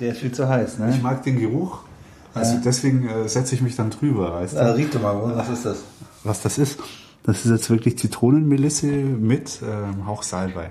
[0.00, 0.90] Der ist viel zu heiß, ne?
[0.90, 1.80] Ich mag den Geruch.
[2.34, 2.60] Also ja.
[2.64, 4.34] deswegen äh, setze ich mich dann drüber.
[4.34, 4.76] Weißt du?
[4.76, 5.82] riech doch mal, was ist das?
[6.24, 6.78] Was das ist?
[7.24, 10.70] Das ist jetzt wirklich Zitronenmelisse mit ähm, Hauch Salbei.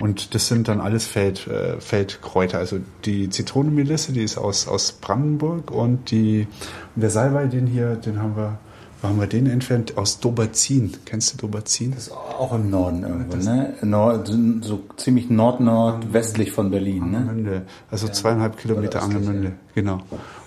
[0.00, 2.58] Und das sind dann alles Feld, äh, Feldkräuter.
[2.58, 6.46] Also die Zitronenmelisse, die ist aus, aus Brandenburg und die,
[6.94, 8.58] und der Salbei, den hier, den haben wir,
[9.00, 9.96] wo haben wir den entfernt?
[9.96, 10.96] Aus Dobazin.
[11.04, 11.92] Kennst du Dobazin?
[11.92, 13.74] Das ist auch im Norden irgendwo, das ne?
[13.82, 14.28] Nord,
[14.62, 17.18] so ziemlich nord-nordwestlich von Berlin, ne?
[17.18, 17.62] Angermünde.
[17.90, 18.12] Also ja.
[18.12, 20.00] zweieinhalb Kilometer Angermünde, genau.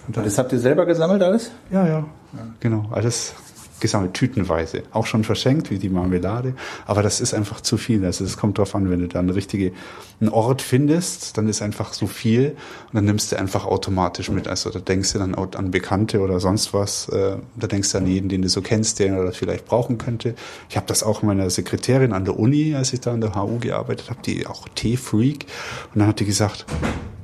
[0.08, 1.52] Und das habt ihr selber gesammelt alles?
[1.72, 2.00] Ja, ja,
[2.34, 2.48] ja.
[2.60, 2.88] Genau.
[2.91, 3.34] Alles
[3.81, 4.84] gesammelt, tütenweise.
[4.91, 6.55] Auch schon verschenkt, wie die Marmelade.
[6.85, 8.05] Aber das ist einfach zu viel.
[8.05, 9.71] Also es kommt drauf an, wenn du richtige,
[10.21, 12.52] einen Ort findest, dann ist einfach so viel
[12.88, 14.48] und dann nimmst du einfach automatisch mit.
[14.48, 17.09] Also da denkst du dann an Bekannte oder sonst was.
[17.09, 20.35] Äh, da denkst du an jeden, den du so kennst, der das vielleicht brauchen könnte.
[20.70, 23.57] Ich habe das auch meiner Sekretärin an der Uni, als ich da an der HU
[23.59, 25.45] gearbeitet habe, die auch Tee-Freak.
[25.93, 26.66] Und dann hat die gesagt,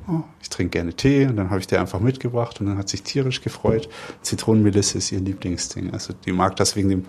[0.07, 2.89] oh, ich trinke gerne Tee und dann habe ich dir einfach mitgebracht und dann hat
[2.89, 3.89] sich tierisch gefreut.
[4.21, 5.94] Zitronenmelisse ist ihr Lieblingsding.
[5.94, 7.05] Also die mag das wegen dem,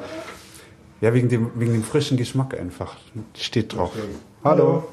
[1.00, 2.96] ja, wegen dem, wegen dem frischen Geschmack einfach.
[3.34, 3.92] Steht drauf.
[3.94, 4.08] Okay.
[4.44, 4.88] Hallo.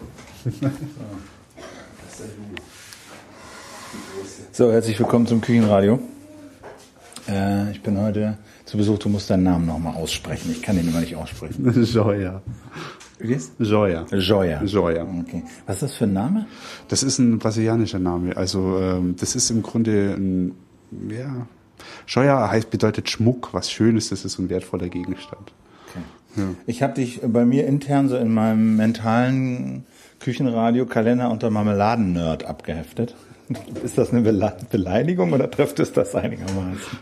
[4.52, 6.00] So, herzlich willkommen zum Küchenradio.
[7.28, 9.00] Äh, ich bin heute zu Besuch.
[9.00, 10.52] Du musst deinen Namen nochmal aussprechen.
[10.52, 11.84] Ich kann den immer nicht aussprechen.
[11.94, 12.42] Joya.
[13.20, 13.54] Wie ist?
[13.60, 14.06] Joya.
[14.12, 14.64] Joya.
[14.64, 15.04] Joya.
[15.04, 15.44] Okay.
[15.66, 16.48] Was ist das für ein Name?
[16.90, 18.36] Das ist ein brasilianischer Name.
[18.36, 20.56] Also ähm, das ist im Grunde ein,
[21.10, 21.48] ja,
[22.08, 24.10] Joya heißt bedeutet Schmuck, was Schönes.
[24.10, 25.54] Das ist ein wertvoller Gegenstand.
[25.90, 26.04] Okay.
[26.38, 26.44] Ja.
[26.68, 29.86] Ich habe dich bei mir intern so in meinem mentalen
[30.20, 33.16] Küchenradio-Kalender unter Marmeladen-Nerd abgeheftet.
[33.84, 37.00] Ist das eine Beleidigung oder trifft es das einigermaßen?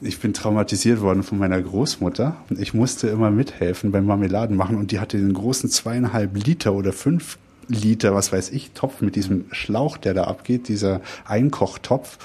[0.00, 2.36] Ich bin traumatisiert worden von meiner Großmutter.
[2.58, 6.92] Ich musste immer mithelfen beim Marmeladen machen und die hatte den großen zweieinhalb Liter oder
[6.92, 12.18] fünf Liter, was weiß ich, Topf mit diesem Schlauch, der da abgeht, dieser Einkochtopf.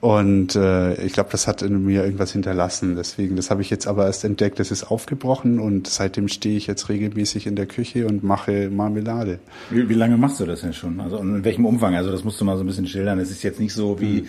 [0.00, 2.94] Und äh, ich glaube, das hat in mir irgendwas hinterlassen.
[2.96, 6.66] Deswegen, das habe ich jetzt aber erst entdeckt, das ist aufgebrochen und seitdem stehe ich
[6.66, 9.38] jetzt regelmäßig in der Küche und mache Marmelade.
[9.70, 11.00] Wie, wie lange machst du das denn schon?
[11.00, 11.94] Also in welchem Umfang?
[11.94, 13.18] Also das musst du mal so ein bisschen schildern.
[13.18, 14.22] Es ist jetzt nicht so wie.
[14.22, 14.28] Mhm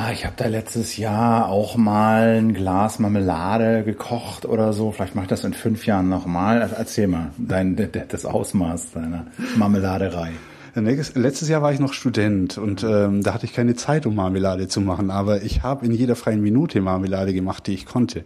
[0.00, 4.92] Ah, ich habe da letztes Jahr auch mal ein Glas Marmelade gekocht oder so.
[4.92, 6.70] Vielleicht mache ich das in fünf Jahren nochmal.
[6.78, 7.76] Erzähl mal dein,
[8.08, 9.26] das Ausmaß deiner
[9.56, 10.30] Marmeladerei.
[10.76, 14.68] Letztes Jahr war ich noch Student und ähm, da hatte ich keine Zeit, um Marmelade
[14.68, 15.10] zu machen.
[15.10, 18.22] Aber ich habe in jeder freien Minute Marmelade gemacht, die ich konnte.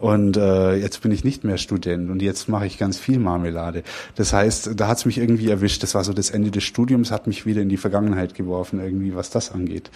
[0.00, 3.84] Und äh, jetzt bin ich nicht mehr Student und jetzt mache ich ganz viel Marmelade.
[4.16, 5.84] Das heißt, da hat's mich irgendwie erwischt.
[5.84, 9.14] Das war so das Ende des Studiums, hat mich wieder in die Vergangenheit geworfen, irgendwie,
[9.14, 9.88] was das angeht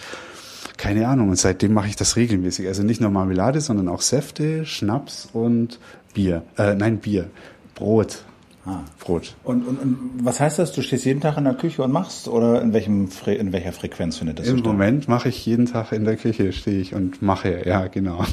[0.77, 1.29] keine Ahnung.
[1.29, 2.67] Und seitdem mache ich das regelmäßig.
[2.67, 5.79] Also nicht nur Marmelade, sondern auch Säfte, Schnaps und
[6.13, 6.43] Bier.
[6.57, 7.29] Äh, nein, Bier.
[7.75, 8.23] Brot.
[8.65, 8.81] Ah.
[8.99, 9.35] Brot.
[9.45, 10.73] Und, und, und was heißt das?
[10.73, 14.17] Du stehst jeden Tag in der Küche und machst oder in welchem in welcher Frequenz
[14.17, 17.63] findet das Im Moment mache ich jeden Tag in der Küche stehe ich und mache.
[17.65, 18.25] Ja, genau.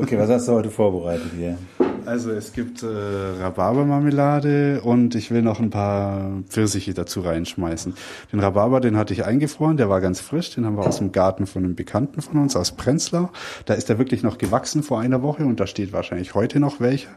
[0.00, 1.58] Okay, was hast du heute vorbereitet hier?
[2.06, 7.94] Also es gibt äh, Rhabarbermarmelade und ich will noch ein paar Pfirsiche dazu reinschmeißen.
[8.32, 11.12] Den Rhabarber, den hatte ich eingefroren, der war ganz frisch, den haben wir aus dem
[11.12, 13.30] Garten von einem Bekannten von uns, aus Prenzlau.
[13.64, 16.80] Da ist er wirklich noch gewachsen vor einer Woche und da steht wahrscheinlich heute noch
[16.80, 17.10] welcher.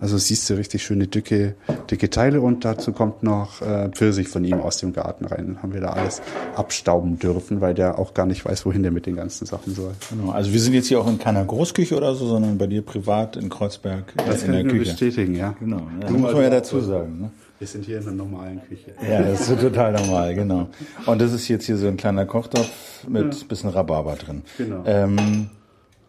[0.00, 1.54] Also siehst du richtig schöne dicke,
[1.90, 5.46] dicke Teile und dazu kommt noch äh, Pfirsich von ihm aus dem Garten rein.
[5.46, 6.20] Dann haben wir da alles
[6.56, 9.92] abstauben dürfen, weil der auch gar nicht weiß, wohin der mit den ganzen Sachen soll.
[10.10, 12.82] Genau, also wir sind jetzt hier auch in keiner Großküche oder so, sondern bei dir
[12.82, 15.54] privat in Kreuzberg das kann ich nur bestätigen, ja.
[15.58, 15.78] Genau.
[15.78, 17.20] Ja, das muss man ja dazu sagen.
[17.20, 17.30] Ne?
[17.58, 18.92] Wir sind hier in einer normalen Küche.
[19.08, 20.68] Ja, das ist total normal, genau.
[21.06, 23.44] Und das ist jetzt hier so ein kleiner Kochtopf mit ja.
[23.48, 24.42] bisschen Rhabarber drin.
[24.58, 24.82] Genau.
[24.84, 25.48] Ähm,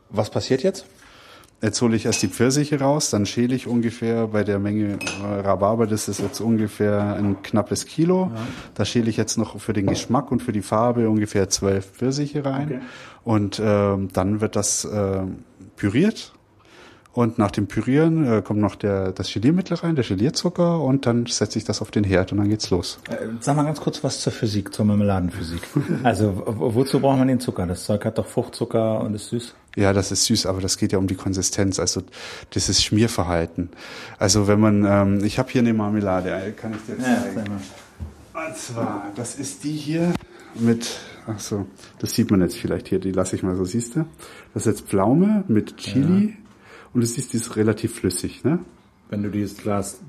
[0.10, 0.86] was passiert jetzt?
[1.62, 5.88] Jetzt hole ich erst die Pfirsiche raus, dann schäle ich ungefähr bei der Menge Rhabarber,
[5.88, 8.32] das ist jetzt ungefähr ein knappes Kilo.
[8.34, 8.42] Ja.
[8.74, 12.44] Da schäle ich jetzt noch für den Geschmack und für die Farbe ungefähr zwölf Pfirsiche
[12.44, 12.68] rein.
[12.68, 12.80] Okay.
[13.24, 15.22] Und ähm, dann wird das äh,
[15.78, 16.34] püriert
[17.14, 21.28] und nach dem Pürieren äh, kommt noch der, das Geliermittel rein, der Gelierzucker und dann
[21.28, 22.98] setze ich das auf den Herd und dann geht's los.
[23.08, 25.62] Äh, sag mal ganz kurz was zur Physik, zur Marmeladenphysik.
[26.04, 27.68] also wozu braucht man den Zucker?
[27.68, 29.54] Das Zeug hat doch Fruchtzucker und ist süß.
[29.76, 32.02] Ja, das ist süß, aber das geht ja um die Konsistenz, also
[32.50, 33.70] das ist Schmierverhalten.
[34.18, 37.38] Also wenn man, ähm, ich habe hier eine Marmelade, äh, kann ich dir zeigen.
[37.38, 40.14] Ja, und zwar, das ist die hier
[40.56, 41.68] mit, ach so,
[42.00, 44.06] das sieht man jetzt vielleicht hier, die lasse ich mal so, siehst du?
[44.56, 46.30] Das ist jetzt Pflaume mit Chili.
[46.30, 46.43] Ja
[46.94, 48.60] und du siehst, die ist relativ flüssig, ne?
[49.10, 50.00] Wenn du dieses Glas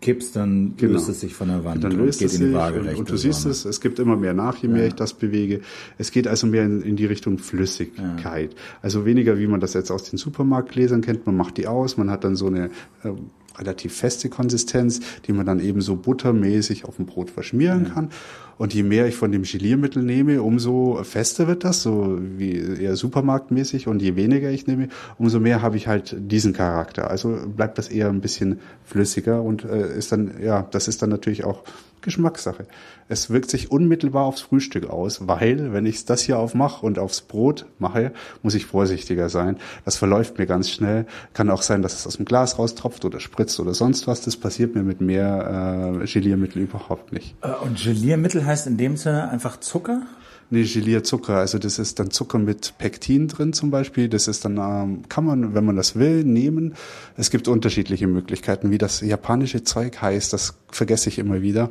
[0.00, 0.94] kippst, dann genau.
[0.94, 2.98] löst es sich von der Wand dann löst und geht es in die Waagerechte.
[2.98, 4.88] Und, du siehst es, es gibt immer mehr nach, je mehr ja.
[4.88, 5.60] ich das bewege.
[5.96, 8.52] Es geht also mehr in, in die Richtung Flüssigkeit.
[8.52, 8.58] Ja.
[8.82, 11.26] Also weniger, wie man das jetzt aus den Supermarktgläsern kennt.
[11.26, 12.66] Man macht die aus, man hat dann so eine
[13.02, 13.12] äh,
[13.58, 17.94] relativ feste Konsistenz, die man dann eben so buttermäßig auf dem Brot verschmieren mhm.
[17.94, 18.10] kann.
[18.58, 22.96] Und je mehr ich von dem Geliermittel nehme, umso fester wird das, so wie eher
[22.96, 23.88] supermarktmäßig.
[23.88, 27.10] Und je weniger ich nehme, umso mehr habe ich halt diesen Charakter.
[27.10, 31.10] Also bleibt das eher ein bisschen flüssiger und äh, ist dann, ja, das ist dann
[31.10, 31.62] natürlich auch
[32.04, 32.66] Geschmackssache.
[33.08, 37.22] Es wirkt sich unmittelbar aufs Frühstück aus, weil wenn ich das hier aufmache und aufs
[37.22, 38.12] Brot mache,
[38.42, 39.56] muss ich vorsichtiger sein.
[39.84, 41.06] Das verläuft mir ganz schnell.
[41.32, 44.20] Kann auch sein, dass es aus dem Glas raustropft oder spritzt oder sonst was.
[44.20, 47.34] Das passiert mir mit mehr äh, Geliermittel überhaupt nicht.
[47.42, 50.02] Äh, und Geliermittel heißt in dem Sinne einfach Zucker?
[50.50, 51.36] Nee, Gelierzucker.
[51.36, 54.08] Also das ist dann Zucker mit Pektin drin zum Beispiel.
[54.08, 56.74] Das ist dann, ähm, kann man, wenn man das will, nehmen.
[57.16, 58.70] Es gibt unterschiedliche Möglichkeiten.
[58.70, 61.70] Wie das japanische Zeug heißt, das vergesse ich immer wieder.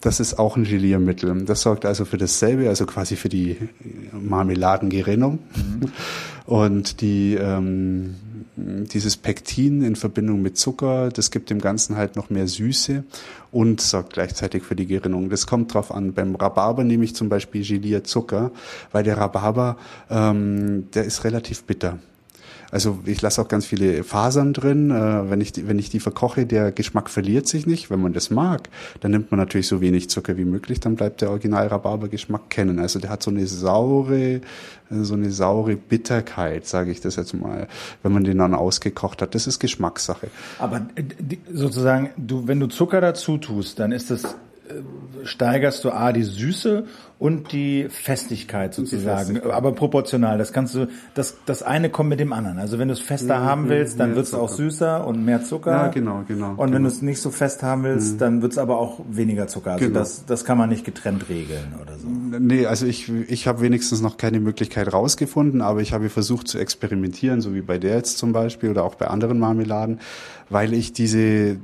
[0.00, 1.44] Das ist auch ein Geliermittel.
[1.44, 3.56] Das sorgt also für dasselbe, also quasi für die
[4.12, 5.38] Marmeladengerinnung.
[5.54, 5.92] Mhm.
[6.46, 8.14] Und die ähm,
[8.92, 13.04] dieses Pektin in Verbindung mit Zucker, das gibt dem Ganzen halt noch mehr Süße
[13.50, 15.30] und sorgt gleichzeitig für die Gerinnung.
[15.30, 16.14] Das kommt drauf an.
[16.14, 18.50] Beim Rhabarber nehme ich zum Beispiel Gelier Zucker,
[18.92, 19.76] weil der Rhabarber,
[20.10, 21.98] ähm, der ist relativ bitter.
[22.72, 24.90] Also ich lasse auch ganz viele Fasern drin.
[24.90, 27.90] Äh, wenn, ich die, wenn ich die verkoche, der Geschmack verliert sich nicht.
[27.90, 28.70] Wenn man das mag,
[29.00, 32.78] dann nimmt man natürlich so wenig Zucker wie möglich, dann bleibt der Original Rhabarber-Geschmack kennen.
[32.78, 34.40] Also der hat so eine saure, äh,
[35.02, 37.68] so eine saure Bitterkeit, sage ich das jetzt mal,
[38.02, 39.34] wenn man den dann ausgekocht hat.
[39.34, 40.28] Das ist Geschmackssache.
[40.58, 41.02] Aber äh,
[41.52, 44.34] sozusagen, du, wenn du Zucker dazu tust, dann ist das
[45.24, 46.84] steigerst du A, die Süße
[47.22, 49.52] und die Festigkeit sozusagen, die Festigkeit.
[49.52, 50.38] aber proportional.
[50.38, 52.58] Das kannst du, das, das eine kommt mit dem anderen.
[52.58, 55.44] Also wenn du es fester mhm, haben willst, dann wird es auch süßer und mehr
[55.44, 55.70] Zucker.
[55.70, 56.50] Ja, genau, genau.
[56.50, 56.72] Und genau.
[56.72, 58.18] wenn du es nicht so fest haben willst, mhm.
[58.18, 59.74] dann wird es aber auch weniger Zucker.
[59.74, 60.00] Also genau.
[60.00, 62.08] das, das kann man nicht getrennt regeln oder so.
[62.08, 66.58] Nee, also ich, ich habe wenigstens noch keine Möglichkeit rausgefunden, aber ich habe versucht zu
[66.58, 70.00] experimentieren, so wie bei der jetzt zum Beispiel oder auch bei anderen Marmeladen,
[70.50, 71.58] weil ich diese,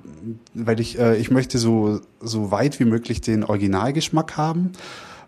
[0.55, 4.71] weil ich, äh, ich möchte so, so weit wie möglich den Originalgeschmack haben.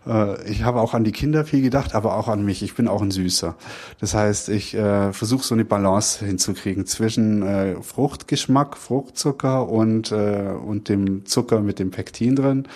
[0.05, 2.63] Äh, ich habe auch an die Kinder viel gedacht, aber auch an mich.
[2.63, 3.55] Ich bin auch ein Süßer.
[3.99, 10.53] Das heißt, ich äh, versuche so eine Balance hinzukriegen zwischen äh, Fruchtgeschmack, Fruchtzucker und, äh,
[10.65, 12.67] und dem Zucker mit dem Pektin drin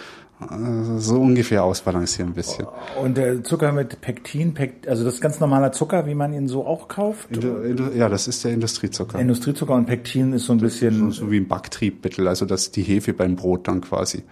[0.41, 2.67] äh, so ungefähr ausbalancieren ein bisschen.
[3.01, 6.47] Und der Zucker mit Pektin, Pekt, also das ist ganz normaler Zucker, wie man ihn
[6.47, 7.29] so auch kauft?
[7.95, 9.17] ja, das ist der Industriezucker.
[9.19, 11.11] Industriezucker und Pektin ist so ein bisschen...
[11.11, 14.23] So, so wie ein Backtriebmittel, also das ist die Hefe beim Brot dann quasi,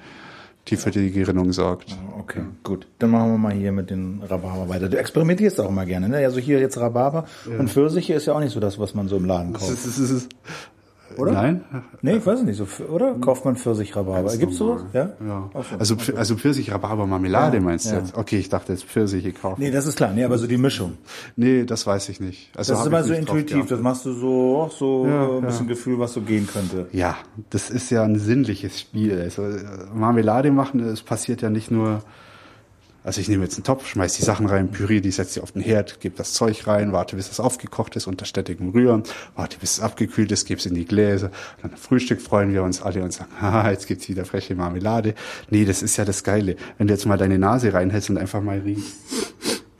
[0.68, 1.92] die für die Gerinnung sorgt.
[1.92, 2.46] Ah, okay, ja.
[2.64, 2.88] gut.
[3.00, 4.90] Dann machen wir mal hier mit den Rhabarber weiter.
[4.90, 6.18] Du experimentierst auch immer gerne, ne?
[6.18, 7.60] Also hier jetzt Rhabarber ja.
[7.60, 9.72] und Pfirsiche ist ja auch nicht so das, was man so im Laden kauft.
[9.72, 10.30] Ist, ist,
[11.18, 11.32] oder?
[11.32, 11.64] Nein?
[12.02, 13.16] Nee, ich weiß nicht, so, oder?
[13.16, 14.36] Kauft man Pfirsich-Rhabarber?
[14.38, 14.82] Gibt's sowas?
[14.94, 15.12] Ja?
[15.26, 15.50] Ja.
[15.78, 18.00] Also, also Pfirsich-Rhabarber-Marmelade ja, meinst du ja.
[18.00, 18.18] jetzt?
[18.18, 19.62] Okay, ich dachte jetzt Pfirsiche kaufen.
[19.62, 20.12] Nee, das ist klar.
[20.14, 20.98] Nee, aber so die Mischung.
[21.36, 22.50] Nee, das weiß ich nicht.
[22.58, 23.60] Also das ist immer so intuitiv.
[23.60, 26.88] Drauf, das machst du so, so ja, ein bisschen Gefühl, was so gehen könnte.
[26.92, 27.18] Ja,
[27.50, 29.20] das ist ja ein sinnliches Spiel.
[29.20, 29.44] Also
[29.94, 32.02] Marmelade machen, es passiert ja nicht nur
[33.04, 35.52] also ich nehme jetzt einen Topf, schmeiß die Sachen rein, püriere die, setze sie auf
[35.52, 39.04] den Herd, gebe das Zeug rein, warte, bis es aufgekocht ist, unter stetigem Rühren,
[39.36, 41.32] warte, bis es abgekühlt ist, gebe es in die Gläser.
[41.62, 45.16] Dann Frühstück freuen wir uns alle und sagen, haha, jetzt gibt's wieder freche Marmelade.
[45.50, 46.56] Nee, das ist ja das Geile.
[46.78, 48.94] Wenn du jetzt mal deine Nase reinhältst und einfach mal riechst.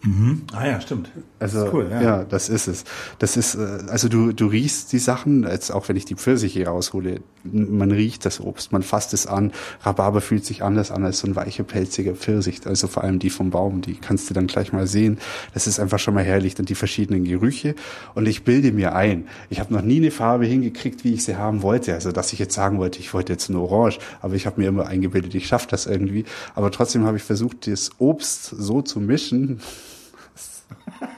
[0.06, 0.42] Mhm.
[0.52, 1.10] Ah ja, stimmt.
[1.40, 2.02] Also cool, ja.
[2.02, 2.24] ja.
[2.26, 2.84] das ist es.
[3.20, 6.66] Das ist äh, also du du riechst die Sachen, jetzt auch wenn ich die Pfirsiche
[6.68, 9.54] raushole, man riecht das Obst, man fasst es an.
[9.82, 13.30] Rhabarber fühlt sich anders an als so ein weicher pelziger Pfirsich, also vor allem die
[13.30, 15.20] vom Baum, die kannst du dann gleich mal sehen.
[15.54, 17.74] Das ist einfach schon mal herrlich und die verschiedenen Gerüche
[18.14, 21.38] und ich bilde mir ein, ich habe noch nie eine Farbe hingekriegt, wie ich sie
[21.38, 24.46] haben wollte, also dass ich jetzt sagen wollte, ich wollte jetzt eine Orange, aber ich
[24.46, 28.54] habe mir immer eingebildet, ich schaffe das irgendwie, aber trotzdem habe ich versucht, das Obst
[28.58, 29.62] so zu mischen,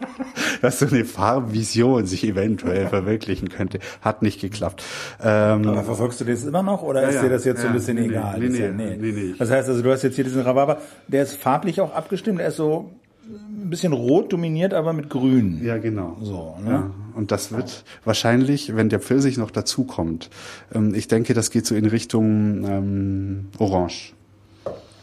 [0.62, 3.80] dass so eine Farbvision sich eventuell verwirklichen könnte.
[4.02, 4.84] Hat nicht geklappt.
[5.22, 7.68] Ähm, Aber verfolgst du das immer noch oder ja, ist dir das jetzt ja, so
[7.68, 8.40] ein bisschen nee, egal?
[8.40, 9.36] Nee, nee, nee, nee, nee.
[9.38, 12.48] Das heißt also, du hast jetzt hier diesen Rhabarber, der ist farblich auch abgestimmt, der
[12.48, 12.92] ist so
[13.28, 15.60] ein bisschen rot dominiert, aber mit grün.
[15.64, 16.18] Ja, genau.
[16.22, 16.70] So, ne?
[16.70, 16.92] Ja.
[17.16, 20.30] Und das wird wahrscheinlich, wenn der Pfirsich noch dazukommt,
[20.74, 24.14] ähm, ich denke, das geht so in Richtung ähm, Orange.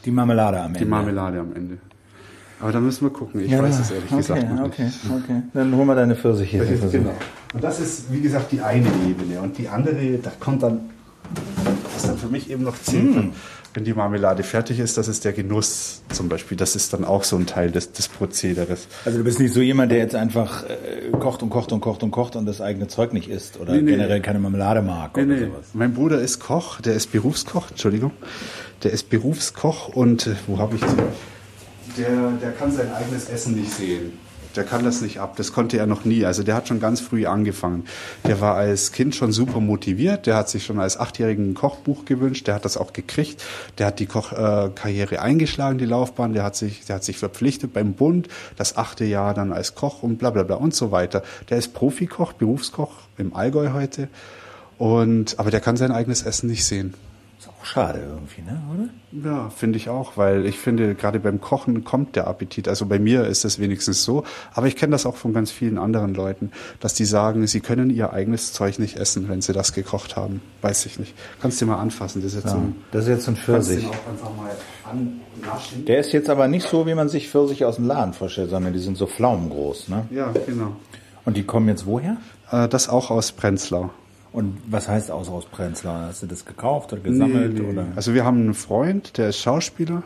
[0.05, 0.79] Die Marmelade am Ende.
[0.79, 1.79] Die Marmelade am Ende.
[2.63, 3.41] Aber da müssen wir gucken.
[3.41, 5.01] Ich ja, weiß es ehrlich okay, gesagt noch okay, nicht.
[5.05, 6.59] Okay, Dann holen wir deine Pfirsiche.
[6.59, 7.11] Das genau.
[7.53, 9.41] Und das ist, wie gesagt, die eine Ebene.
[9.41, 10.91] Und die andere, da kommt dann,
[11.93, 13.33] was dann für mich eben noch zählt, mm.
[13.75, 16.57] wenn die Marmelade fertig ist, das ist der Genuss zum Beispiel.
[16.57, 18.87] Das ist dann auch so ein Teil des, des Prozederes.
[19.05, 22.05] Also du bist nicht so jemand, der jetzt einfach äh, kocht und kocht und kocht
[22.05, 25.25] und kocht und das eigene Zeug nicht isst oder nee, generell keine Marmelade mag nee,
[25.25, 25.41] oder nee.
[25.47, 25.67] sowas.
[25.73, 28.13] Mein Bruder ist Koch, der ist Berufskoch, Entschuldigung.
[28.85, 30.83] Der ist Berufskoch und äh, wo habe ich?
[31.97, 34.19] Der, der kann sein eigenes Essen nicht sehen.
[34.57, 35.37] Der kann das nicht ab.
[35.37, 36.27] Das konnte er noch nie.
[36.27, 37.85] Also der hat schon ganz früh angefangen.
[38.27, 40.27] Der war als Kind schon super motiviert.
[40.27, 42.47] Der hat sich schon als Achtjährigen ein Kochbuch gewünscht.
[42.47, 43.43] Der hat das auch gekriegt.
[43.79, 46.35] Der hat die Kochkarriere äh, eingeschlagen, die Laufbahn.
[46.35, 48.29] Der hat sich, der hat sich verpflichtet beim Bund.
[48.57, 51.23] Das achte Jahr dann als Koch und bla bla bla und so weiter.
[51.49, 54.09] Der ist Profikoch, Berufskoch im Allgäu heute.
[54.77, 56.93] Und, aber der kann sein eigenes Essen nicht sehen.
[57.65, 59.31] Schade irgendwie, ne, oder?
[59.31, 62.67] Ja, finde ich auch, weil ich finde, gerade beim Kochen kommt der Appetit.
[62.67, 64.25] Also bei mir ist es wenigstens so.
[64.53, 66.51] Aber ich kenne das auch von ganz vielen anderen Leuten,
[66.81, 70.41] dass die sagen, sie können ihr eigenes Zeug nicht essen, wenn sie das gekocht haben.
[70.61, 71.15] Weiß ich nicht.
[71.41, 72.23] Kannst du mal anfassen.
[72.23, 73.87] Das ist jetzt, ja, ein, das ist jetzt ein Pfirsich.
[75.87, 78.73] Der ist jetzt aber nicht so, wie man sich Pfirsich aus dem Laden vorstellt, sondern
[78.73, 80.07] die sind so pflaumengroß, ne?
[80.11, 80.77] Ja, genau.
[81.25, 82.17] Und die kommen jetzt woher?
[82.51, 83.91] Äh, das auch aus Prenzlau.
[84.33, 85.93] Und was heißt aus aus Prenzlau?
[85.93, 87.55] Hast du das gekauft oder gesammelt?
[87.55, 87.73] Nee, nee.
[87.73, 87.87] Oder?
[87.95, 90.03] Also wir haben einen Freund, der ist Schauspieler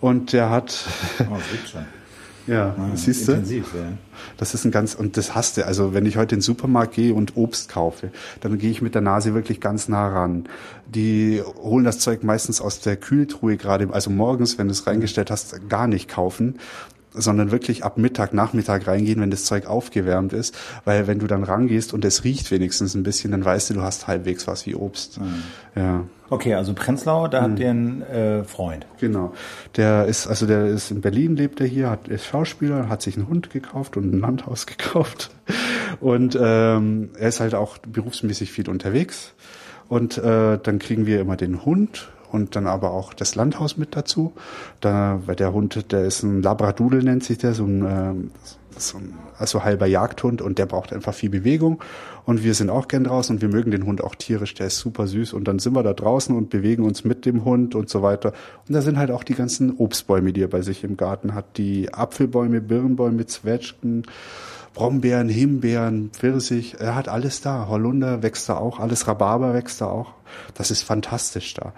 [0.00, 0.86] und der hat.
[1.20, 1.36] Oh,
[1.70, 1.84] schon.
[2.46, 3.32] Ja, ah, siehst du?
[3.32, 3.92] Intensiv, ja.
[4.36, 5.66] Das ist ein ganz, und das hasst du.
[5.66, 8.94] Also wenn ich heute in den Supermarkt gehe und Obst kaufe, dann gehe ich mit
[8.94, 10.48] der Nase wirklich ganz nah ran.
[10.86, 15.30] Die holen das Zeug meistens aus der Kühltruhe gerade, also morgens, wenn du es reingestellt
[15.30, 16.58] hast, gar nicht kaufen
[17.12, 21.42] sondern wirklich ab Mittag, Nachmittag reingehen, wenn das Zeug aufgewärmt ist, weil wenn du dann
[21.42, 24.74] rangehst und es riecht wenigstens ein bisschen, dann weißt du, du hast halbwegs was wie
[24.74, 25.20] Obst.
[25.20, 25.42] Mhm.
[25.74, 26.04] Ja.
[26.28, 27.52] Okay, also Prenzlau, da mhm.
[27.52, 28.86] hat ihr einen äh, Freund.
[29.00, 29.32] Genau.
[29.76, 33.16] Der ist, also der ist in Berlin, lebt er hier, hat, ist Schauspieler, hat sich
[33.16, 35.30] einen Hund gekauft und ein Landhaus gekauft.
[36.00, 39.34] Und ähm, er ist halt auch berufsmäßig viel unterwegs.
[39.88, 43.96] Und äh, dann kriegen wir immer den Hund und dann aber auch das Landhaus mit
[43.96, 44.32] dazu.
[44.80, 48.14] Da, weil der Hund, der ist ein Labradudel, nennt sich der, so ein, äh,
[48.78, 51.82] so ein also halber Jagdhund und der braucht einfach viel Bewegung.
[52.24, 54.78] Und wir sind auch gern draußen und wir mögen den Hund auch tierisch, der ist
[54.78, 55.32] super süß.
[55.32, 58.32] Und dann sind wir da draußen und bewegen uns mit dem Hund und so weiter.
[58.68, 61.56] Und da sind halt auch die ganzen Obstbäume, die er bei sich im Garten hat.
[61.56, 64.04] Die Apfelbäume, Birnbäume, Zwetschgen,
[64.74, 67.66] Brombeeren, Himbeeren, Pfirsich, er hat alles da.
[67.68, 70.12] Holunder wächst da auch, alles Rhabarber wächst da auch.
[70.54, 71.72] Das ist fantastisch da.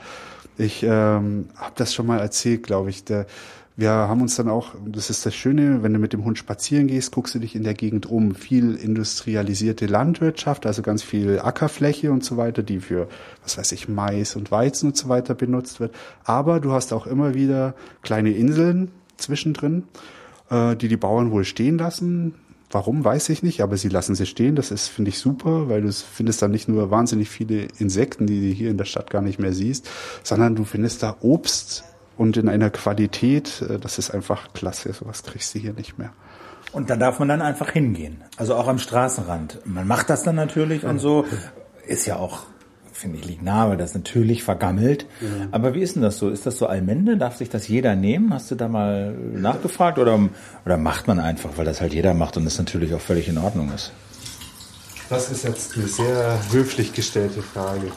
[0.59, 3.05] Ich ähm, habe das schon mal erzählt, glaube ich.
[3.05, 3.27] Der,
[3.75, 6.89] wir haben uns dann auch, das ist das Schöne, wenn du mit dem Hund spazieren
[6.89, 8.35] gehst, guckst du dich in der Gegend um.
[8.35, 13.09] Viel industrialisierte Landwirtschaft, also ganz viel Ackerfläche und so weiter, die für,
[13.43, 15.95] was weiß ich, Mais und Weizen und so weiter benutzt wird.
[16.25, 19.85] Aber du hast auch immer wieder kleine Inseln zwischendrin,
[20.51, 22.35] äh, die die Bauern wohl stehen lassen.
[22.73, 24.57] Warum, weiß ich nicht, aber sie lassen sie stehen.
[24.57, 28.49] Das ist, finde ich, super, weil du findest da nicht nur wahnsinnig viele Insekten, die
[28.49, 29.89] du hier in der Stadt gar nicht mehr siehst,
[30.23, 31.85] sondern du findest da Obst
[32.17, 34.93] und in einer Qualität, äh, das ist einfach klasse.
[34.93, 36.13] Sowas kriegst du hier nicht mehr.
[36.73, 38.23] Und da darf man dann einfach hingehen.
[38.39, 39.61] Also auch am Straßenrand.
[39.67, 41.27] Man macht das dann natürlich und so.
[41.87, 42.45] Ist ja auch
[43.03, 45.07] finde ich, liegt nahe, weil das natürlich vergammelt.
[45.21, 45.49] Ja.
[45.51, 46.31] Aber wie ist denn das so?
[46.31, 47.17] Ist das so Allmende?
[47.17, 48.33] Darf sich das jeder nehmen?
[48.33, 50.19] Hast du da mal nachgefragt oder,
[50.65, 53.39] oder macht man einfach, weil das halt jeder macht und das natürlich auch völlig in
[53.39, 53.93] Ordnung ist?
[55.11, 57.89] Das ist jetzt eine sehr höflich gestellte Frage.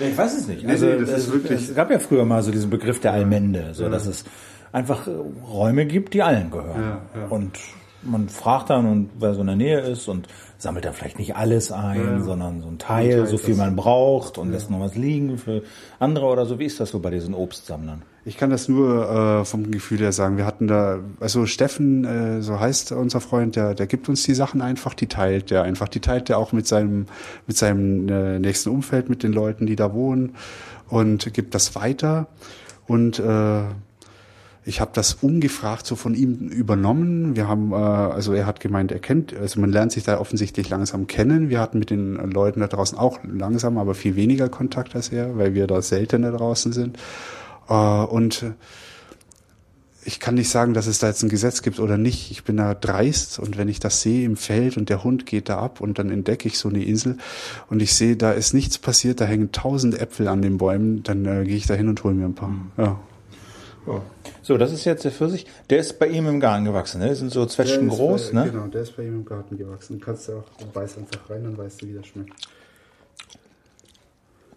[0.00, 0.66] Ja, ich weiß es nicht.
[0.66, 3.84] Also, nee, nee, es, es, gab ja früher mal so diesen Begriff der Allmende, so
[3.84, 3.88] ja.
[3.88, 4.24] dass es
[4.70, 5.08] einfach
[5.48, 6.98] Räume gibt, die allen gehören.
[7.14, 7.58] Ja, und
[8.04, 11.36] man fragt dann und wer so in der Nähe ist und sammelt da vielleicht nicht
[11.36, 12.20] alles ein, ja.
[12.20, 14.54] sondern so ein Teil, Teil so viel man braucht und ja.
[14.54, 15.62] lässt noch was liegen für
[15.98, 16.58] andere oder so.
[16.58, 18.02] Wie ist das so bei diesen Obstsammlern?
[18.26, 20.38] Ich kann das nur äh, vom Gefühl her sagen.
[20.38, 24.34] Wir hatten da, also Steffen, äh, so heißt unser Freund, der, der gibt uns die
[24.34, 27.06] Sachen einfach, die teilt der einfach, die teilt der auch mit seinem,
[27.46, 30.34] mit seinem äh, nächsten Umfeld, mit den Leuten, die da wohnen
[30.88, 32.28] und gibt das weiter.
[32.86, 33.62] Und äh,
[34.66, 37.36] ich habe das ungefragt so von ihm übernommen.
[37.36, 40.68] Wir haben, äh, also er hat gemeint, er kennt, also man lernt sich da offensichtlich
[40.70, 41.50] langsam kennen.
[41.50, 45.36] Wir hatten mit den Leuten da draußen auch langsam, aber viel weniger Kontakt als er,
[45.36, 46.98] weil wir da seltener draußen sind.
[47.68, 48.54] Äh, und
[50.06, 52.30] ich kann nicht sagen, dass es da jetzt ein Gesetz gibt oder nicht.
[52.30, 55.48] Ich bin da dreist und wenn ich das sehe im Feld und der Hund geht
[55.48, 57.16] da ab und dann entdecke ich so eine Insel
[57.68, 61.24] und ich sehe, da ist nichts passiert, da hängen tausend Äpfel an den Bäumen, dann
[61.24, 62.48] äh, gehe ich da hin und hole mir ein paar.
[62.48, 62.70] Mhm.
[62.76, 63.00] Ja.
[63.86, 64.02] ja.
[64.44, 65.46] So, das ist jetzt der Pfirsich.
[65.70, 67.08] Der ist bei ihm im Garten gewachsen, ne?
[67.08, 68.50] Das sind so Zwetschgen groß, bei, ne?
[68.50, 69.98] Genau, der ist bei ihm im Garten gewachsen.
[69.98, 72.34] Du kannst auch, du beißt einfach rein, dann weißt du, wie das schmeckt.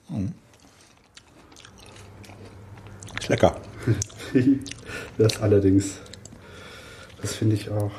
[0.09, 0.33] Mhm.
[3.17, 3.55] Ist lecker.
[5.17, 5.99] das allerdings.
[7.21, 7.91] Das finde ich auch.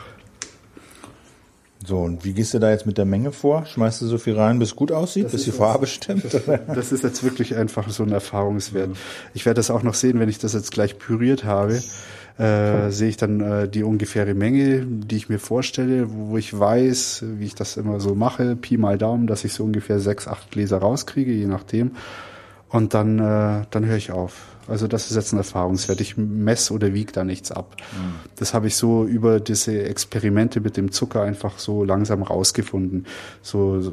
[1.89, 3.65] So, und wie gehst du da jetzt mit der Menge vor?
[3.65, 6.25] Schmeißt du so viel rein, bis es gut aussieht, das bis die Farbe stimmt?
[6.75, 8.91] Das ist jetzt wirklich einfach so ein Erfahrungswert.
[9.33, 11.81] Ich werde das auch noch sehen, wenn ich das jetzt gleich püriert habe.
[12.39, 17.25] Äh, sehe ich dann äh, die ungefähre Menge, die ich mir vorstelle, wo ich weiß,
[17.39, 20.51] wie ich das immer so mache, Pi mal Daumen, dass ich so ungefähr sechs, acht
[20.51, 21.93] Gläser rauskriege, je nachdem.
[22.69, 24.58] Und dann, äh, dann höre ich auf.
[24.69, 26.01] Also das ist jetzt ein Erfahrungswert.
[26.01, 27.77] Ich mess oder wiege da nichts ab.
[27.93, 28.15] Mhm.
[28.37, 33.07] Das habe ich so über diese Experimente mit dem Zucker einfach so langsam rausgefunden.
[33.43, 33.93] So, so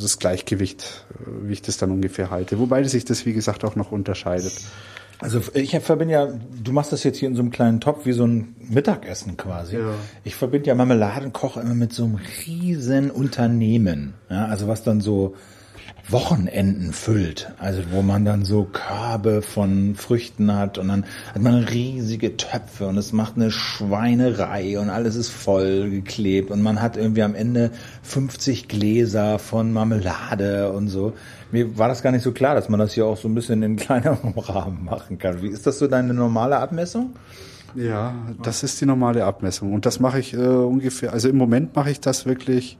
[0.00, 2.58] das Gleichgewicht, äh, wie ich das dann ungefähr halte.
[2.58, 4.54] Wobei sich das, wie gesagt, auch noch unterscheidet.
[5.18, 6.28] Also ich verbinde ja,
[6.62, 9.76] du machst das jetzt hier in so einem kleinen Topf wie so ein Mittagessen quasi.
[9.76, 9.94] Ja.
[10.24, 14.14] Ich verbinde ja Marmeladenkoch immer mit so einem riesen Unternehmen.
[14.28, 15.34] Ja, also was dann so
[16.08, 17.52] Wochenenden füllt.
[17.58, 22.86] Also wo man dann so Körbe von Früchten hat und dann hat man riesige Töpfe
[22.86, 27.34] und es macht eine Schweinerei und alles ist voll geklebt und man hat irgendwie am
[27.34, 27.72] Ende
[28.02, 31.14] 50 Gläser von Marmelade und so.
[31.50, 33.62] Mir war das gar nicht so klar, dass man das hier auch so ein bisschen
[33.62, 35.42] in kleinerem Rahmen machen kann.
[35.42, 37.14] Wie ist das so deine normale Abmessung?
[37.74, 41.74] Ja, das ist die normale Abmessung und das mache ich äh, ungefähr, also im Moment
[41.76, 42.78] mache ich das wirklich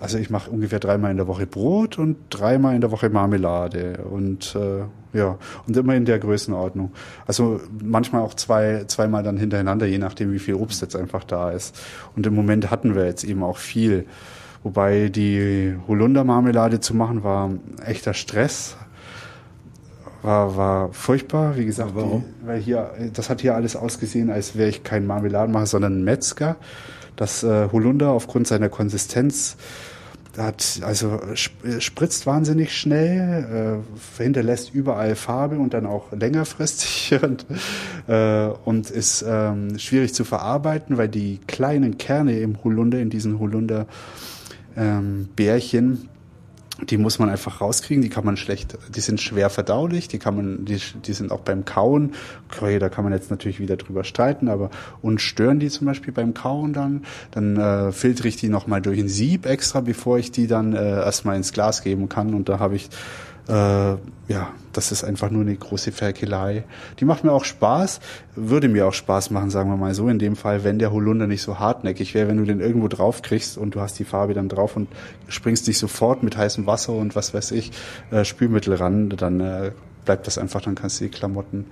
[0.00, 3.98] also ich mache ungefähr dreimal in der Woche Brot und dreimal in der Woche Marmelade
[4.10, 6.92] und äh, ja und immer in der Größenordnung.
[7.26, 11.50] Also manchmal auch zwei zweimal dann hintereinander, je nachdem wie viel Obst jetzt einfach da
[11.50, 11.78] ist.
[12.16, 14.06] Und im Moment hatten wir jetzt eben auch viel,
[14.62, 17.50] wobei die Holundermarmelade zu machen war
[17.84, 18.76] echter Stress.
[20.22, 22.24] War, war furchtbar, wie gesagt, warum?
[22.42, 26.04] Die, weil hier das hat hier alles ausgesehen, als wäre ich kein Marmeladenmacher, sondern ein
[26.04, 26.56] Metzger.
[27.20, 29.58] Das äh, Holunder aufgrund seiner Konsistenz
[30.38, 33.82] hat also spritzt wahnsinnig schnell,
[34.18, 37.44] äh, hinterlässt überall Farbe und dann auch längerfristig und,
[38.08, 43.38] äh, und ist ähm, schwierig zu verarbeiten, weil die kleinen Kerne im Holunder, in diesen
[43.38, 43.86] Holunder
[44.74, 46.08] ähm, Bärchen,
[46.88, 50.36] die muss man einfach rauskriegen, die kann man schlecht, die sind schwer verdaulich, die kann
[50.36, 52.14] man, die, die sind auch beim Kauen,
[52.50, 54.70] okay, da kann man jetzt natürlich wieder drüber streiten, aber
[55.02, 58.98] und stören die zum Beispiel beim Kauen dann, dann äh, filtere ich die nochmal durch
[58.98, 62.58] ein Sieb extra, bevor ich die dann äh, erstmal ins Glas geben kann und da
[62.58, 62.88] habe ich
[63.50, 63.96] äh,
[64.28, 66.62] ja, das ist einfach nur eine große Ferkelei.
[67.00, 68.00] Die macht mir auch Spaß,
[68.36, 71.26] würde mir auch Spaß machen, sagen wir mal so, in dem Fall, wenn der Holunder
[71.26, 74.34] nicht so hartnäckig wäre, wenn du den irgendwo drauf kriegst und du hast die Farbe
[74.34, 74.88] dann drauf und
[75.26, 77.72] springst dich sofort mit heißem Wasser und was weiß ich,
[78.12, 79.72] äh, Spülmittel ran, dann äh,
[80.04, 81.66] bleibt das einfach, dann kannst du die Klamotten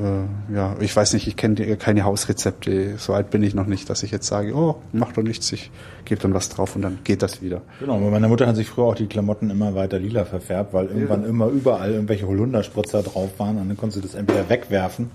[0.00, 2.96] äh, ja, ich weiß nicht, ich kenne keine Hausrezepte.
[2.96, 5.70] So alt bin ich noch nicht, dass ich jetzt sage, oh, mach doch nichts, ich
[6.04, 7.60] gebe dann was drauf und dann geht das wieder.
[7.80, 11.22] Genau, meine Mutter hat sich früher auch die Klamotten immer weiter lila verfärbt, weil irgendwann
[11.22, 11.28] ja.
[11.28, 15.10] immer überall irgendwelche Holunderspritzer drauf waren und dann konntest du das entweder wegwerfen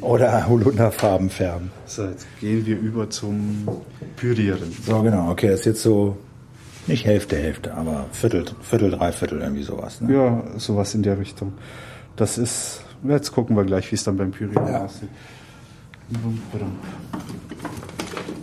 [0.00, 1.72] oder Holunderfarben färben.
[1.86, 3.66] So, jetzt gehen wir über zum
[4.16, 4.72] Pürieren.
[4.86, 6.16] So, genau, okay, das ist jetzt so
[6.86, 10.00] nicht Hälfte, Hälfte, aber Viertel, Viertel, Dreiviertel, irgendwie sowas.
[10.00, 10.14] Ne?
[10.14, 11.52] Ja, sowas in der Richtung.
[12.16, 14.84] Das ist Jetzt gucken wir gleich, wie es dann beim Pürieren ja.
[14.84, 15.08] aussieht.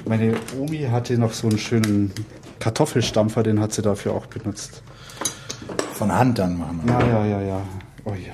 [0.06, 2.12] Meine Omi hatte noch so einen schönen
[2.60, 4.82] Kartoffelstampfer, den hat sie dafür auch benutzt.
[5.94, 6.82] Von Hand dann machen.
[6.88, 7.62] Ja, ja, ja, ja.
[8.06, 8.34] Oh ja.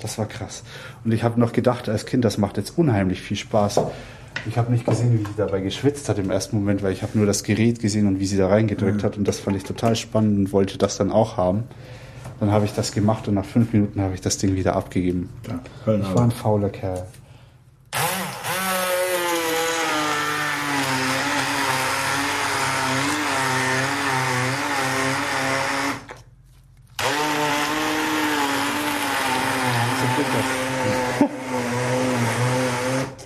[0.00, 0.62] Das war krass.
[1.04, 3.80] Und ich habe noch gedacht als Kind, das macht jetzt unheimlich viel Spaß.
[4.48, 7.18] Ich habe nicht gesehen, wie sie dabei geschwitzt hat im ersten Moment, weil ich habe
[7.18, 9.02] nur das Gerät gesehen und wie sie da reingedrückt mhm.
[9.02, 11.64] hat und das fand ich total spannend und wollte das dann auch haben.
[12.40, 15.28] Dann habe ich das gemacht und nach fünf Minuten habe ich das Ding wieder abgegeben.
[15.46, 15.60] Ja,
[15.94, 17.06] ich war ein fauler Kerl.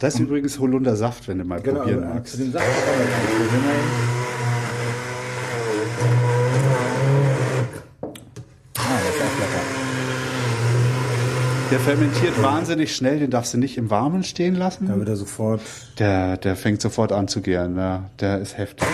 [0.01, 2.39] Das ist übrigens Holundersaft, wenn du mal genau, probieren magst.
[2.39, 2.67] Den Saft
[11.71, 14.87] Der fermentiert wahnsinnig schnell, den darfst du nicht im Warmen stehen lassen.
[14.89, 15.61] Da wird er sofort.
[15.99, 18.11] Der, der fängt sofort an zu gären, ja.
[18.21, 18.87] Der ist heftig.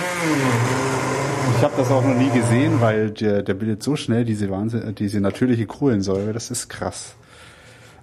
[1.57, 4.95] Ich habe das auch noch nie gesehen, weil der, der bildet so schnell diese Wahnsinn,
[4.95, 7.15] diese natürliche Kohlensäure, das ist krass.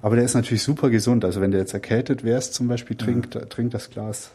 [0.02, 1.26] Aber der ist natürlich super gesund.
[1.26, 3.42] Also wenn der jetzt erkältet wärst zum Beispiel, trinkt, ja.
[3.46, 4.32] trinkt das Glas.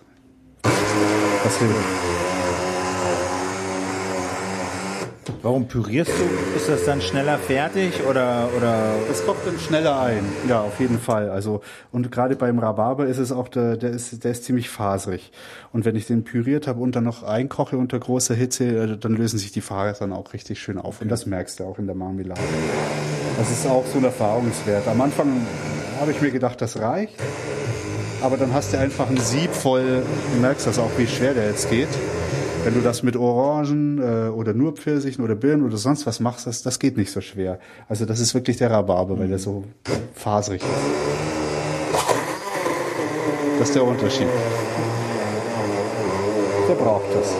[0.62, 2.31] Das hilft.
[5.42, 6.56] Warum pürierst du?
[6.56, 8.94] Ist das dann schneller fertig oder oder?
[9.10, 10.24] Es kocht dann schneller ein.
[10.48, 11.30] Ja, auf jeden Fall.
[11.30, 15.32] Also und gerade beim Rhabarber ist es auch der, der ist der ist ziemlich faserig.
[15.72, 19.14] Und wenn ich den püriert habe und dann noch einkoche unter großer Hitze, äh, dann
[19.14, 21.00] lösen sich die Fasern auch richtig schön auf.
[21.00, 22.40] Und das merkst du auch in der Marmelade.
[23.36, 24.86] Das ist auch so ein Erfahrungswert.
[24.86, 25.44] Am Anfang
[25.98, 27.14] habe ich mir gedacht, das reicht.
[28.20, 31.48] Aber dann hast du einfach ein Sieb voll, du merkst das auch, wie schwer der
[31.48, 31.88] jetzt geht.
[32.64, 36.46] Wenn du das mit Orangen äh, oder nur Pfirsichen oder Birnen oder sonst was machst,
[36.46, 37.58] das, das geht nicht so schwer.
[37.88, 39.64] Also das ist wirklich der Rhabarber, weil der so
[40.14, 40.70] faserig ist.
[43.58, 44.28] Das ist der Unterschied.
[46.68, 47.34] Der braucht das.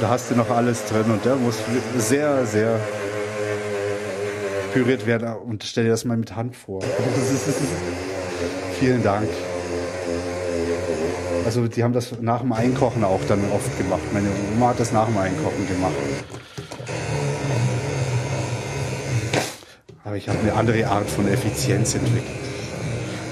[0.00, 1.58] Da hast du noch alles drin und der muss
[1.96, 2.80] sehr, sehr
[4.72, 5.28] püriert werden.
[5.36, 6.82] Und stell dir das mal mit Hand vor.
[8.80, 9.28] Vielen Dank.
[11.44, 14.02] Also die haben das nach dem Einkochen auch dann oft gemacht.
[14.12, 15.92] Meine Oma hat das nach dem Einkochen gemacht.
[20.04, 22.24] Aber ich habe eine andere Art von Effizienz entwickelt.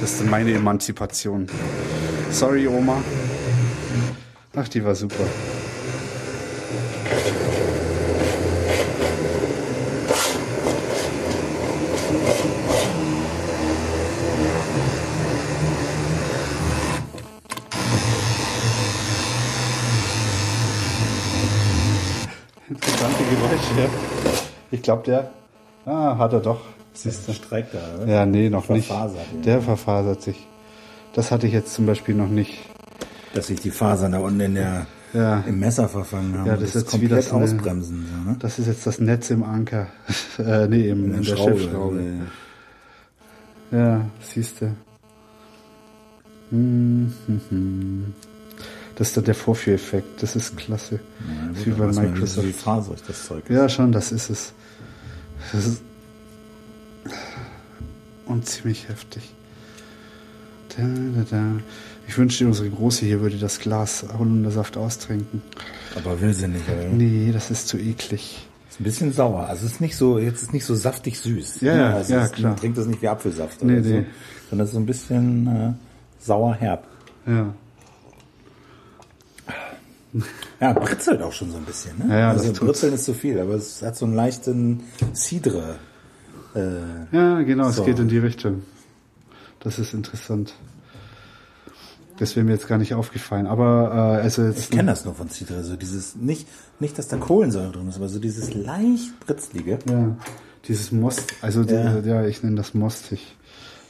[0.01, 1.47] Das ist meine Emanzipation.
[2.31, 3.03] Sorry, Oma.
[4.55, 5.25] Ach, die war super.
[22.68, 23.90] Interessante Geräusche.
[24.71, 24.78] ja.
[24.88, 25.31] Ich glaube, der.
[25.85, 26.62] Ah, hat er doch.
[26.94, 27.35] Siehst du.
[27.35, 28.11] Streik da, oder?
[28.11, 28.87] Ja, nee, noch nicht.
[28.87, 29.40] Verfasert, ja.
[29.42, 30.46] Der verfasert sich.
[31.12, 32.55] Das hatte ich jetzt zum Beispiel noch nicht.
[33.35, 35.40] Dass sich die Fasern da unten in der, Ja.
[35.46, 36.46] im Messer verfangen haben.
[36.46, 38.07] Ja, und das ist jetzt komplett eine- ausbremsen.
[38.24, 38.37] So, ne?
[38.38, 39.88] Das ist jetzt das Netz im Anker.
[40.38, 42.03] äh, nee, im, in der Schiffsschraube.
[43.70, 44.74] Ja, siehst du.
[46.51, 48.14] Hm, hm, hm.
[48.96, 50.22] Das ist dann der Vorführeffekt.
[50.22, 50.94] Das ist klasse.
[50.94, 52.46] Ja, Das ist wie bei Microsoft.
[52.48, 53.55] Wie faserig das Zeug ist.
[53.55, 54.53] Ja, schon, das ist es.
[55.53, 55.83] Das ist
[58.27, 59.22] und ziemlich heftig.
[60.77, 61.44] Da, da, da.
[62.07, 65.42] Ich wünschte, unsere Große hier würde das Glas Holundersaft austrinken.
[65.96, 66.68] Aber will sie nicht.
[66.68, 66.88] Oder?
[66.88, 68.46] Nee, das ist zu eklig.
[68.70, 69.46] Ist ein bisschen sauer.
[69.46, 71.62] Also es ist nicht so, jetzt ist nicht so saftig süß.
[71.62, 71.81] Ja, ne?
[71.81, 72.51] ja, also ja, es, klar.
[72.53, 73.88] Man trinkt das nicht wie Apfelsaft Nee, oder so.
[73.90, 74.07] nee.
[74.51, 75.72] Sondern es ist so ein bisschen äh,
[76.24, 76.87] sauer herb.
[77.27, 77.55] Ja.
[80.61, 81.99] Ja, britzelt auch schon so ein bisschen.
[81.99, 82.07] Ne?
[82.09, 84.83] Ja, ja, also britzeln ist zu viel, aber es hat so einen leichten
[85.14, 85.77] Cidre.
[86.55, 87.83] Äh, Ja, genau, So.
[87.83, 88.62] es geht in die Richtung.
[89.61, 90.55] Das ist interessant.
[92.18, 93.47] Das wäre mir jetzt gar nicht aufgefallen.
[93.47, 96.49] Aber äh, also jetzt ich kenne das nur von Cidre, so dieses, nicht,
[96.81, 99.79] nicht, dass da Kohlensäure drin ist, aber so dieses leicht britzelige.
[99.88, 100.16] ja,
[100.66, 101.99] dieses Most, also Ja.
[101.99, 103.37] ja, ja ich nenne das mostig.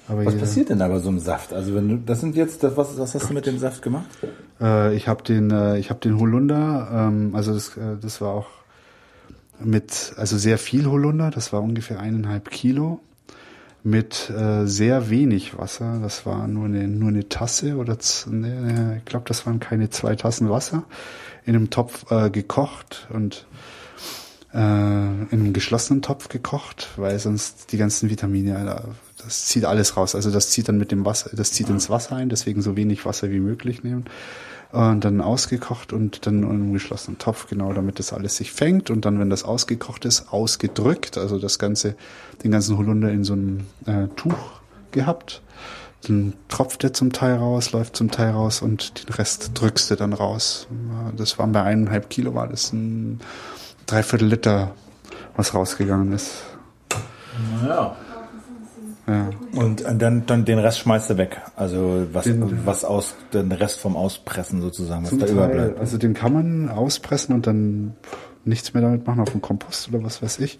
[0.09, 1.53] Aber Was ja, passiert denn da bei so einem Saft?
[1.53, 4.07] Also wenn du, das sind jetzt, das, was, was hast du mit dem Saft gemacht?
[4.61, 8.33] Äh, ich habe den, äh, ich habe den Holunder, ähm, also das, äh, das war
[8.33, 8.47] auch
[9.61, 13.01] mit, also sehr viel Holunder, das war ungefähr eineinhalb Kilo,
[13.85, 15.99] mit äh, sehr wenig Wasser.
[16.03, 19.91] Das war nur eine, nur eine Tasse oder z- ne, ich glaube, das waren keine
[19.91, 20.85] zwei Tassen Wasser
[21.45, 23.47] in einem Topf äh, gekocht und
[24.53, 28.85] äh, in einem geschlossenen Topf gekocht, weil sonst die ganzen Vitamine, da-
[29.25, 30.15] das zieht alles raus.
[30.15, 33.05] Also das zieht dann mit dem Wasser, das zieht ins Wasser ein, deswegen so wenig
[33.05, 34.05] Wasser wie möglich nehmen.
[34.71, 38.91] Und dann ausgekocht und dann in einem geschlossenen Topf, genau, damit das alles sich fängt.
[38.91, 41.95] Und dann, wenn das ausgekocht ist, ausgedrückt, also das Ganze,
[42.45, 44.61] den ganzen Holunder in so einem äh, Tuch
[44.93, 45.43] gehabt.
[46.07, 49.97] Dann tropft der zum Teil raus, läuft zum Teil raus und den Rest drückst du
[49.97, 50.69] dann raus.
[51.17, 53.21] Das waren bei eineinhalb Kilo, war das ein
[53.87, 54.75] Dreiviertel Liter,
[55.35, 56.43] was rausgegangen ist.
[57.67, 57.97] Ja.
[59.09, 59.31] Ja.
[59.59, 61.41] Und dann, dann den Rest schmeißt du weg.
[61.57, 65.81] Also was, Den- was aus, den Rest vom Auspressen sozusagen, was da Teil, überbleibt.
[65.81, 67.95] also den kann man auspressen und dann
[68.45, 70.59] nichts mehr damit machen auf dem Kompost oder was weiß ich.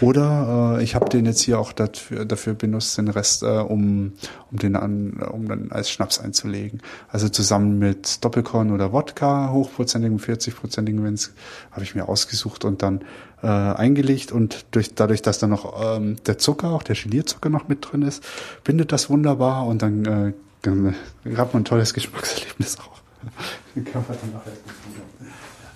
[0.00, 4.12] Oder äh, ich habe den jetzt hier auch dafür, dafür benutzt, den Rest, äh, um,
[4.52, 6.80] um den an, um dann als Schnaps einzulegen.
[7.08, 11.32] Also zusammen mit Doppelkorn oder Wodka, hochprozentigen, 40-prozentigen, wenn's,
[11.72, 13.00] habe ich mir ausgesucht und dann
[13.44, 17.68] äh, eingelegt und durch, dadurch, dass da noch ähm, der Zucker, auch der Gelierzucker noch
[17.68, 18.24] mit drin ist,
[18.64, 20.32] bindet das wunderbar und dann äh,
[20.64, 20.94] dann
[21.36, 23.00] hat man ein tolles Geschmackserlebnis auch.
[23.74, 24.52] Den man dann nachher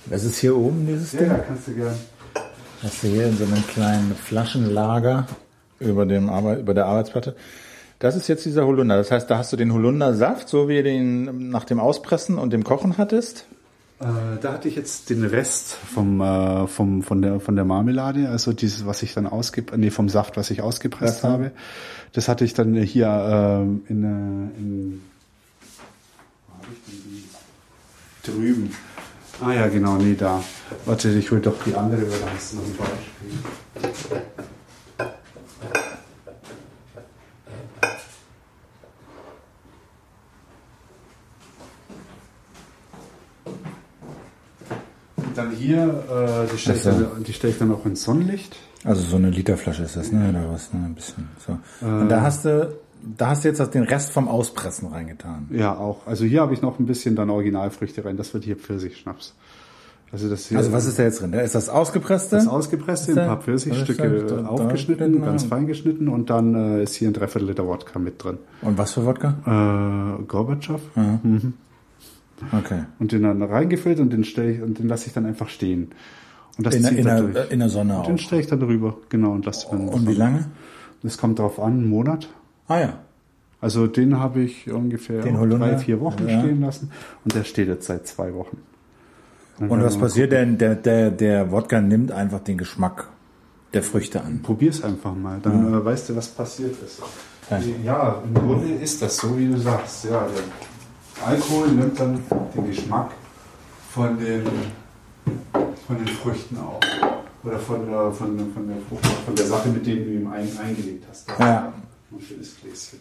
[0.06, 1.28] Das ist hier oben, dieses Ding.
[1.28, 1.94] ja, kannst du gern.
[2.82, 5.26] Hast du hier in so einem kleinen Flaschenlager
[5.80, 7.34] über, dem Arbeit, über der Arbeitsplatte.
[7.98, 8.96] Das ist jetzt dieser Holunder.
[8.96, 12.52] Das heißt, da hast du den Holundersaft, so wie du den nach dem Auspressen und
[12.52, 13.46] dem Kochen hattest.
[14.00, 14.04] Äh,
[14.40, 18.52] da hatte ich jetzt den Rest vom, äh, vom, von, der, von der Marmelade, also
[18.52, 21.30] dieses, was ich dann ausgep nee, vom Saft, was ich ausgepresst Ja.
[21.30, 21.50] habe.
[22.12, 25.02] Das hatte ich dann hier ähm, in, äh, in
[26.86, 27.24] die?
[28.22, 28.70] drüben.
[29.40, 30.42] Ah ja, genau, nee, da.
[30.84, 34.40] Warte, ich hol doch die andere, weil da hast du noch ein Beispiel.
[45.58, 48.56] Hier, äh, die stelle ich, ist dann- die stell ich dann auch ins Sonnenlicht.
[48.84, 50.28] Also so eine Literflasche ist das, ne?
[50.30, 50.72] Oder was?
[50.72, 50.80] Ne?
[50.86, 51.28] Ein bisschen.
[51.46, 51.58] So.
[51.84, 52.72] Und da hast du,
[53.16, 55.48] da hast du jetzt den Rest vom Auspressen reingetan.
[55.50, 56.06] Ja, auch.
[56.06, 58.16] Also hier habe ich noch ein bisschen dann Originalfrüchte rein.
[58.16, 59.34] Das wird hier Pfirsichschnaps.
[60.10, 61.32] Also das hier Also was ist da jetzt drin?
[61.32, 62.36] Da ist das ausgepresste?
[62.36, 66.54] das ausgepresste, ein paar Pfirsichstücke da- äh, da- aufgeschnitten, da- ganz fein geschnitten und dann
[66.54, 68.38] äh, ist hier ein Dreiviertel Liter Wodka mit drin.
[68.62, 69.34] Und was für Wodka?
[70.18, 70.80] Äh, Gorbatschow?
[70.94, 71.52] Mhm.
[72.52, 72.84] Okay.
[72.98, 75.90] Und den dann reingefüllt und den stelle ich und den lasse ich dann einfach stehen.
[76.56, 78.06] Und das In, zieht in, dann der, in der Sonne auch.
[78.06, 79.88] Den stelle ich dann drüber, genau, und lasse dann.
[79.88, 80.46] Und wie lange?
[81.02, 82.28] Das kommt drauf an, einen Monat.
[82.66, 82.98] Ah ja.
[83.60, 86.40] Also den habe ich ungefähr drei, vier Wochen Ja.
[86.40, 86.92] stehen lassen
[87.24, 88.58] und der steht jetzt seit zwei Wochen.
[89.58, 90.58] Dann Und was passiert denn?
[90.58, 93.08] Der, der, der Wodka nimmt einfach den Geschmack
[93.74, 94.40] der Früchte an.
[94.42, 97.00] Probier's einfach mal, dann äh, weißt du, was passiert ist.
[97.50, 97.58] Ja.
[97.84, 100.04] Ja, im Grunde ist das so, wie du sagst.
[100.04, 100.26] Ja,
[101.24, 102.22] Alkohol nimmt dann
[102.54, 103.10] den Geschmack
[103.92, 104.44] von den,
[105.86, 106.80] von den Früchten auf.
[107.44, 108.76] Oder von der, von, der- von, der,
[109.24, 111.28] von der Sache, mit der du ihm ein, eingelegt hast.
[111.38, 111.72] Ja.
[112.10, 113.00] Ein schönes Gläschen.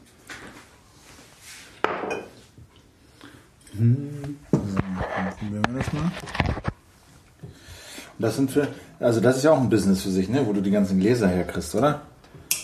[4.51, 6.11] Probieren wir das mal.
[8.19, 8.67] Das sind für,
[8.99, 10.45] also das ist ja auch ein Business für sich, ne?
[10.47, 12.01] wo du die ganzen Gläser herkriegst, oder?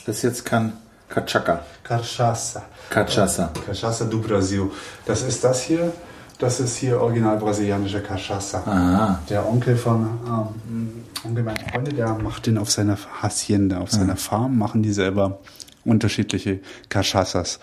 [0.06, 0.74] Das jetzt kann
[1.14, 1.64] Kachaka.
[1.84, 2.64] Cachaça.
[2.90, 3.52] Cachaça.
[3.66, 4.72] Cachaça do Brasil.
[5.06, 5.94] Das ist das hier.
[6.40, 8.64] Das ist hier original brasilianische Cachaça.
[8.66, 9.20] Aha.
[9.30, 14.16] Der Onkel von ähm, Onkel meiner Freunde, der macht den auf seiner Hacienda, auf seiner
[14.16, 15.40] Farm, machen die selber
[15.86, 17.60] unterschiedliche Cachaças.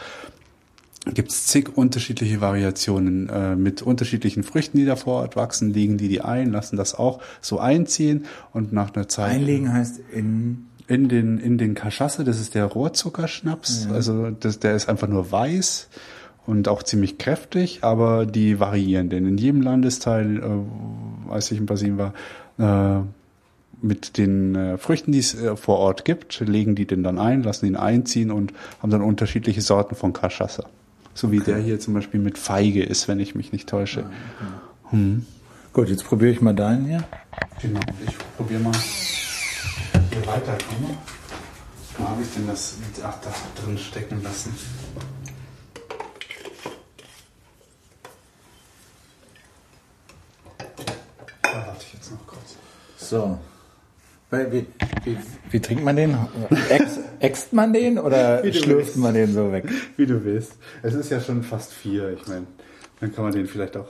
[1.07, 5.99] Gibt es zig unterschiedliche Variationen äh, mit unterschiedlichen Früchten, die da vor Ort wachsen, legen
[5.99, 10.67] die die ein, lassen das auch so einziehen und nach einer Zeit Einlegen heißt in.
[10.91, 15.31] In den in den Cachaça, das ist der Rohrzuckerschnaps, also das, der ist einfach nur
[15.31, 15.89] weiß
[16.47, 21.67] und auch ziemlich kräftig, aber die variieren, denn in jedem Landesteil, äh, als ich in
[21.67, 22.13] Brasilien war,
[22.59, 23.05] äh,
[23.83, 27.45] mit den äh, Früchten, die es äh, vor Ort gibt, legen die den dann ein,
[27.45, 30.65] lassen ihn einziehen und haben dann unterschiedliche Sorten von Cachaça.
[31.15, 34.05] So wie der hier zum Beispiel mit Feige ist, wenn ich mich nicht täusche.
[35.73, 37.05] Gut, jetzt probiere ich mal deinen hier.
[37.63, 38.73] Genau, ich probiere mal
[40.11, 40.99] hier weiterkommen.
[41.97, 43.31] Wo habe ich denn das ach, da
[43.63, 44.55] drin stecken lassen?
[51.43, 52.57] Da warte ich jetzt noch kurz.
[52.97, 53.39] So.
[54.31, 54.67] Wie,
[55.05, 55.19] wie,
[55.51, 56.17] wie trinkt man den?
[57.19, 59.65] Äxt man den oder schlürft man den so weg?
[59.97, 60.53] Wie du willst.
[60.83, 62.47] Es ist ja schon fast vier, ich meine,
[63.01, 63.89] dann kann man den vielleicht auch.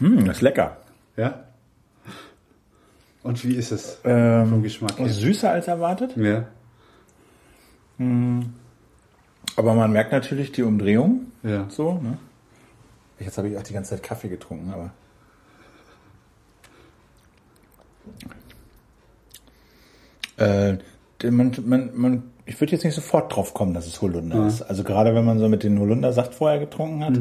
[0.00, 0.78] Das ist lecker.
[1.16, 1.44] Ja?
[3.26, 5.08] Und wie ist es Ähm, vom Geschmack her?
[5.08, 6.16] Süßer als erwartet.
[6.16, 6.46] Ja,
[7.98, 11.32] Aber man merkt natürlich die Umdrehung.
[11.42, 11.66] ja.
[11.68, 12.18] So, ne?
[13.18, 14.90] Jetzt habe ich auch die ganze Zeit Kaffee getrunken, aber.
[20.36, 20.76] Äh,
[21.30, 24.62] man, man, man, ich würde jetzt nicht sofort drauf kommen, dass es Holunder ist.
[24.62, 27.18] Also gerade wenn man so mit den Holundersaft vorher getrunken hat,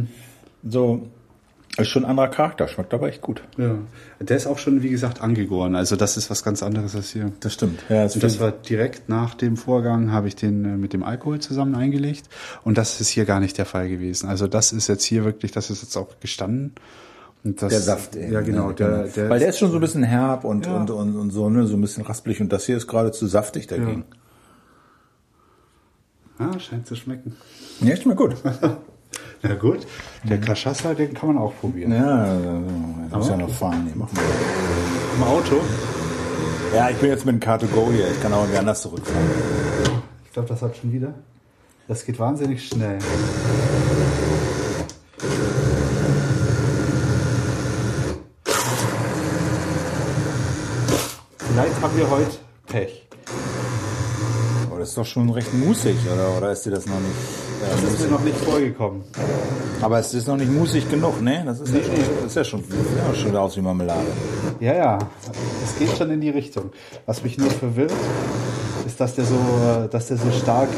[0.67, 1.07] so
[1.77, 3.41] ist schon ein anderer Charakter, schmeckt aber echt gut.
[3.57, 3.75] ja.
[4.19, 5.75] Der ist auch schon, wie gesagt, angegoren.
[5.75, 7.31] Also das ist was ganz anderes als hier.
[7.41, 7.83] Das stimmt.
[7.89, 11.39] Ja, Und das war direkt nach dem Vorgang, habe ich den äh, mit dem Alkohol
[11.39, 12.29] zusammen eingelegt.
[12.63, 14.29] Und das ist hier gar nicht der Fall gewesen.
[14.29, 16.73] Also das ist jetzt hier wirklich, das ist jetzt auch gestanden.
[17.43, 18.69] Und das, der Saft eben, Ja, genau.
[18.69, 18.73] ne?
[18.75, 20.77] Der, der Weil der ist schon so ein bisschen herb und, Ja.
[20.77, 23.27] und, und, und so, ne, so ein bisschen raspelig und das hier ist gerade zu
[23.27, 24.05] saftig dagegen.
[26.39, 27.35] ah, scheint zu schmecken.
[27.81, 28.35] Ja, schmeckt gut.
[29.47, 29.85] Na gut,
[30.23, 31.91] der Cachaça, den kann man auch probieren.
[31.91, 32.25] Ja,
[33.07, 33.83] ich muss ja noch fahren.
[33.85, 34.23] Nee, mach mal.
[35.15, 35.61] Im Auto?
[36.73, 38.09] Ja, ich bin jetzt mit dem Car2Go hier.
[38.09, 39.29] Ich kann auch irgendwie anders zurückfahren.
[40.25, 41.13] Ich glaube, das hat schon wieder.
[41.87, 42.97] Das geht wahnsinnig schnell.
[51.37, 53.04] Vielleicht haben wir heute Pech.
[54.85, 56.37] Das ist doch schon recht musig, oder?
[56.37, 57.15] Oder ist dir das noch nicht?
[57.59, 59.01] Ja, Das ist mir noch nicht vorgekommen.
[59.81, 61.41] Aber es ist noch nicht musig genug, ne?
[61.43, 64.05] Das ist ja schon, das ist ja schon, ja, schon aus wie Marmelade.
[64.59, 64.99] Ja, ja,
[65.63, 66.69] es geht schon in die Richtung.
[67.07, 67.93] Was mich nur verwirrt,
[68.85, 70.69] ist, dass der so, äh, dass der so stark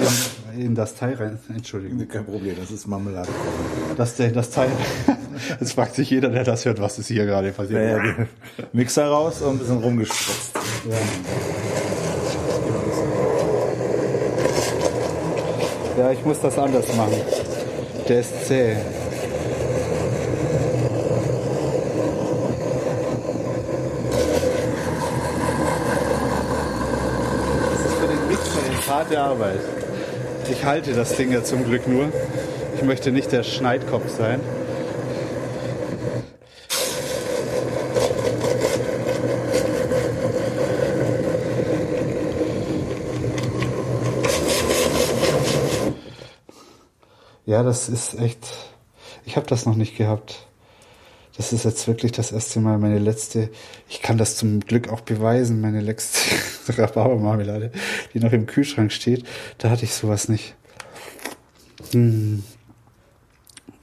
[0.55, 1.37] in, in das Teil rein.
[1.53, 2.07] Entschuldigung.
[2.07, 3.27] Kein Problem, das ist Marmelade.
[3.97, 4.69] Dass der das Teil.
[5.59, 7.81] Jetzt fragt sich jeder, der das hört, was ist hier gerade passiert.
[7.81, 8.13] Ja, ja,
[8.71, 10.51] Mixer raus und ein bisschen rumgespritzt.
[10.89, 10.95] Ja,
[15.97, 17.19] ich muss das anders machen.
[18.07, 18.75] Der ist zäh.
[27.71, 29.59] Das ist für den Mixer eine harte Arbeit.
[30.51, 32.05] Ich halte das Ding ja zum Glück nur.
[32.75, 34.39] Ich möchte nicht der Schneidkopf sein.
[47.57, 48.53] Ja, das ist echt.
[49.25, 50.45] Ich habe das noch nicht gehabt.
[51.37, 53.49] Das ist jetzt wirklich das erste Mal meine letzte.
[53.89, 55.59] Ich kann das zum Glück auch beweisen.
[55.59, 56.19] Meine letzte
[56.77, 57.71] Rhabarbermarmelade,
[58.13, 59.25] die noch im Kühlschrank steht.
[59.57, 60.53] Da hatte ich sowas nicht.
[61.93, 62.43] Hm.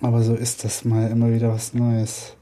[0.00, 2.34] Aber so ist das mal immer wieder was Neues.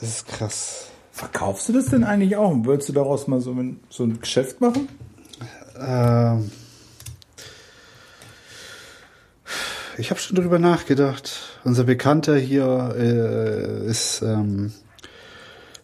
[0.00, 0.88] Das ist krass.
[1.12, 2.52] Verkaufst du das denn eigentlich auch?
[2.64, 4.88] Würdest du daraus mal so ein, so ein Geschäft machen?
[5.78, 6.50] Ähm,
[9.98, 11.58] ich habe schon drüber nachgedacht.
[11.64, 14.72] Unser Bekannter hier äh, ist, ähm,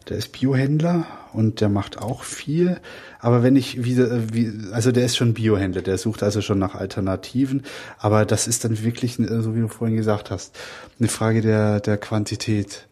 [0.08, 2.80] der ist Biohändler und der macht auch viel.
[3.20, 6.58] Aber wenn ich wieder, äh, wie, also der ist schon Biohändler, der sucht also schon
[6.58, 7.64] nach Alternativen.
[7.98, 10.58] Aber das ist dann wirklich, äh, so wie du vorhin gesagt hast,
[10.98, 12.87] eine Frage der, der Quantität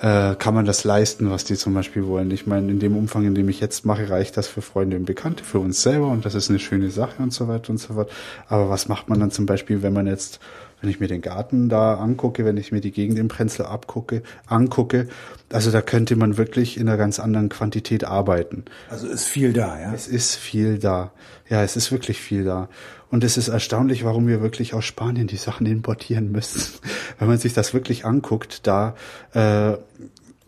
[0.00, 2.30] äh, kann man das leisten, was die zum Beispiel wollen.
[2.30, 5.04] Ich meine, in dem Umfang, in dem ich jetzt mache, reicht das für Freunde und
[5.04, 7.94] Bekannte, für uns selber und das ist eine schöne Sache und so weiter und so
[7.94, 8.10] fort.
[8.48, 10.40] Aber was macht man dann zum Beispiel, wenn man jetzt,
[10.80, 14.22] wenn ich mir den Garten da angucke, wenn ich mir die Gegend im Prenzl abgucke,
[14.46, 15.08] angucke,
[15.50, 18.64] also da könnte man wirklich in einer ganz anderen Quantität arbeiten.
[18.90, 19.92] Also ist viel da, ja?
[19.92, 21.12] Es ist viel da.
[21.48, 22.68] Ja, es ist wirklich viel da.
[23.10, 26.62] Und es ist erstaunlich, warum wir wirklich aus Spanien die Sachen importieren müssen.
[27.18, 28.94] Wenn man sich das wirklich anguckt, da
[29.32, 29.76] äh,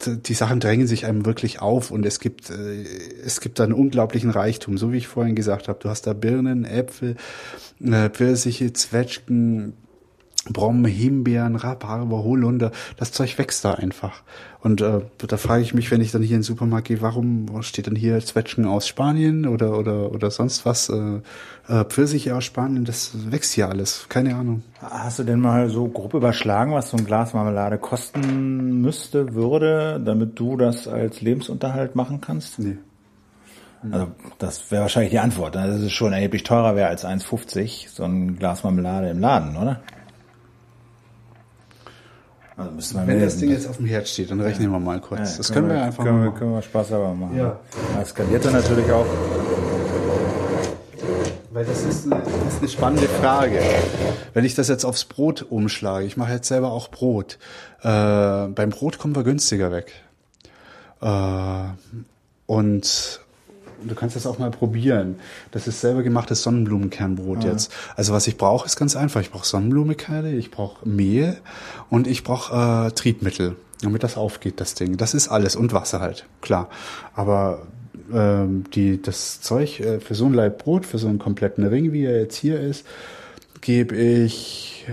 [0.06, 2.84] die Sachen drängen sich einem wirklich auf und es gibt äh,
[3.24, 5.78] es gibt da einen unglaublichen Reichtum, so wie ich vorhin gesagt habe.
[5.78, 7.16] Du hast da Birnen, Äpfel,
[7.80, 9.74] äh, Pfirsiche, Zwetschgen,
[10.52, 14.22] Brommen, Himbeeren, Rhabarber, Holunder, das Zeug wächst da einfach.
[14.60, 17.62] Und äh, da frage ich mich, wenn ich dann hier in den Supermarkt gehe, warum
[17.62, 21.20] steht dann hier Zwetschgen aus Spanien oder oder oder sonst was, äh,
[21.70, 24.62] äh, Pfirsiche aus Spanien, das wächst hier alles, keine Ahnung.
[24.80, 30.00] Hast du denn mal so grob überschlagen, was so ein Glas Marmelade kosten müsste, würde,
[30.04, 32.58] damit du das als Lebensunterhalt machen kannst?
[32.58, 32.78] Nee.
[33.90, 34.08] Also
[34.38, 35.54] das wäre wahrscheinlich die Antwort.
[35.54, 39.80] Das ist schon erheblich teurer wäre als 1,50 so ein Glas Marmelade im Laden, oder?
[42.56, 44.78] Also müsste man Wenn mehr- das Ding jetzt auf dem Herd steht, dann rechnen wir
[44.78, 45.32] mal kurz.
[45.32, 46.38] Ja, das können wir einfach können mal wir, machen.
[46.38, 47.36] können wir Spaß aber machen.
[47.36, 47.58] Ja.
[47.98, 49.06] Das skaliert dann natürlich auch.
[51.52, 53.58] Weil das ist, eine, das ist eine spannende Frage.
[54.34, 57.38] Wenn ich das jetzt aufs Brot umschlage, ich mache jetzt selber auch Brot.
[57.82, 59.92] Äh, beim Brot kommen wir günstiger weg.
[61.00, 61.62] Äh,
[62.46, 63.20] und
[63.84, 65.16] du kannst das auch mal probieren.
[65.50, 67.72] Das ist selber gemachtes Sonnenblumenkernbrot jetzt.
[67.96, 69.20] Also was ich brauche, ist ganz einfach.
[69.20, 71.38] Ich brauche Sonnenblumenkerne, ich brauche Mehl
[71.88, 74.96] und ich brauche äh, Triebmittel, damit das aufgeht, das Ding.
[74.96, 76.68] Das ist alles und Wasser halt, klar.
[77.14, 77.66] Aber
[78.12, 81.92] ähm, die, das Zeug äh, für so ein Laib Brot, für so einen kompletten Ring,
[81.92, 82.86] wie er jetzt hier ist,
[83.60, 84.86] gebe ich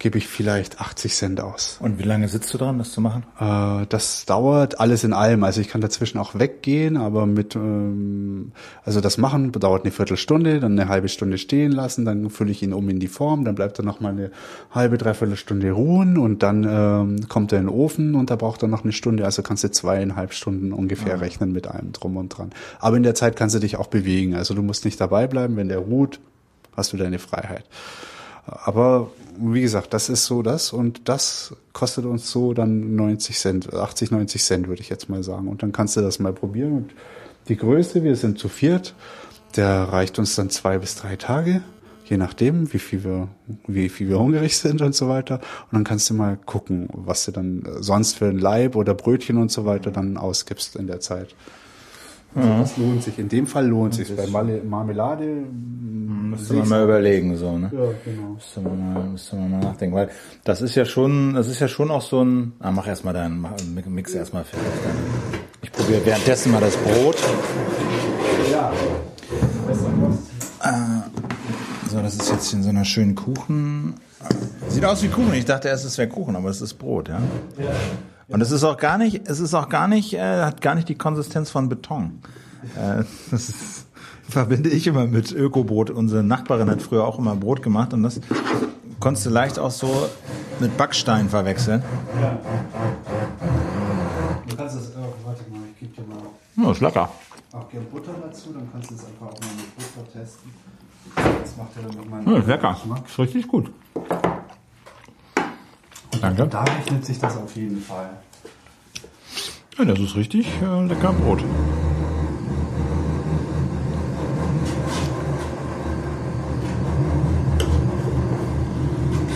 [0.00, 1.76] gebe ich vielleicht 80 Cent aus.
[1.78, 3.22] Und wie lange sitzt du dran, das zu machen?
[3.38, 5.44] Äh, das dauert alles in allem.
[5.44, 10.58] Also ich kann dazwischen auch weggehen, aber mit, ähm, also das machen dauert eine Viertelstunde,
[10.58, 13.54] dann eine halbe Stunde stehen lassen, dann fülle ich ihn um in die Form, dann
[13.54, 14.30] bleibt er noch mal eine
[14.70, 18.62] halbe, dreiviertel Stunde ruhen und dann ähm, kommt er in den Ofen und da braucht
[18.62, 19.26] er noch eine Stunde.
[19.26, 22.52] Also kannst du zweieinhalb Stunden ungefähr rechnen mit allem drum und dran.
[22.78, 24.34] Aber in der Zeit kannst du dich auch bewegen.
[24.34, 26.20] Also du musst nicht dabei bleiben, wenn der ruht,
[26.74, 27.64] hast du deine Freiheit.
[28.46, 33.72] Aber wie gesagt, das ist so das und das kostet uns so dann 90 Cent,
[33.72, 35.48] 80, 90 Cent würde ich jetzt mal sagen.
[35.48, 36.72] Und dann kannst du das mal probieren.
[36.72, 36.90] Und
[37.48, 38.94] die Größe, wir sind zu viert,
[39.56, 41.62] der reicht uns dann zwei bis drei Tage,
[42.04, 43.28] je nachdem, wie viel wir,
[43.66, 45.36] wie viel wir hungrig sind und so weiter.
[45.36, 49.38] Und dann kannst du mal gucken, was du dann sonst für ein Leib oder Brötchen
[49.38, 51.34] und so weiter dann ausgibst in der Zeit.
[52.34, 53.18] Also das lohnt sich.
[53.18, 54.14] In dem Fall lohnt sich.
[54.14, 55.44] Bei Marmelade
[56.30, 57.70] Müsste man mal überlegen, so, ne?
[57.72, 58.34] ja, genau.
[58.34, 60.10] Müsste man, mal, müsste man mal nachdenken, weil
[60.44, 63.44] das ist ja schon, das ist ja schon auch so ein, ah, mach erstmal deinen,
[63.88, 64.68] mix erstmal fertig.
[65.62, 67.16] Ich probiere währenddessen mal das Brot.
[68.52, 68.72] Ja.
[71.90, 73.94] So, das ist jetzt in so einer schönen Kuchen.
[74.68, 75.34] Sieht aus wie Kuchen.
[75.34, 77.20] Ich dachte erst, es wäre Kuchen, aber es ist Brot, ja.
[78.30, 80.88] Und es ist auch gar nicht, es ist auch gar nicht, äh, hat gar nicht
[80.88, 82.20] die Konsistenz von Beton.
[82.76, 83.86] Äh, das ist,
[84.28, 85.90] verbinde ich immer mit Ökobrot.
[85.90, 88.20] Unsere Nachbarin hat früher auch immer Brot gemacht und das
[89.00, 90.08] konntest du leicht auch so
[90.60, 91.82] mit Backstein verwechseln.
[94.48, 97.08] Du kannst es, oh, warte mal, ich gebe dir mal Ja, ist lecker.
[97.52, 100.50] auch gerne Butter dazu, dann kannst du es einfach auch mal mit Butter testen.
[101.16, 102.76] Das macht ja dann nochmal Ja, ist lecker.
[103.06, 103.72] Ist richtig gut.
[106.20, 106.46] Danke.
[106.46, 108.10] Da rechnet sich das auf jeden Fall.
[109.78, 111.42] Ja, das ist richtig äh, lecker Brot.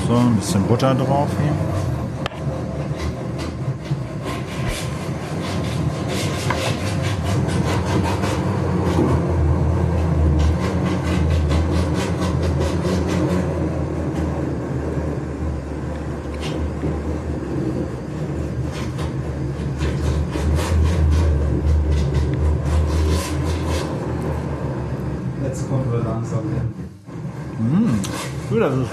[0.06, 1.73] So, ein bisschen Butter drauf hier.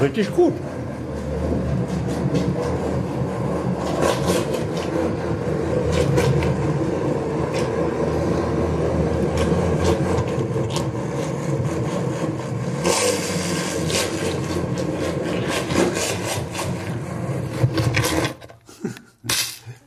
[0.01, 0.53] richtig gut.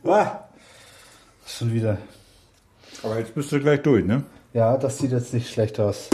[0.07, 0.43] Ah,
[1.47, 1.97] schon wieder.
[3.01, 4.23] Aber jetzt bist du gleich durch, ne?
[4.53, 6.09] Ja, das sieht jetzt nicht schlecht aus.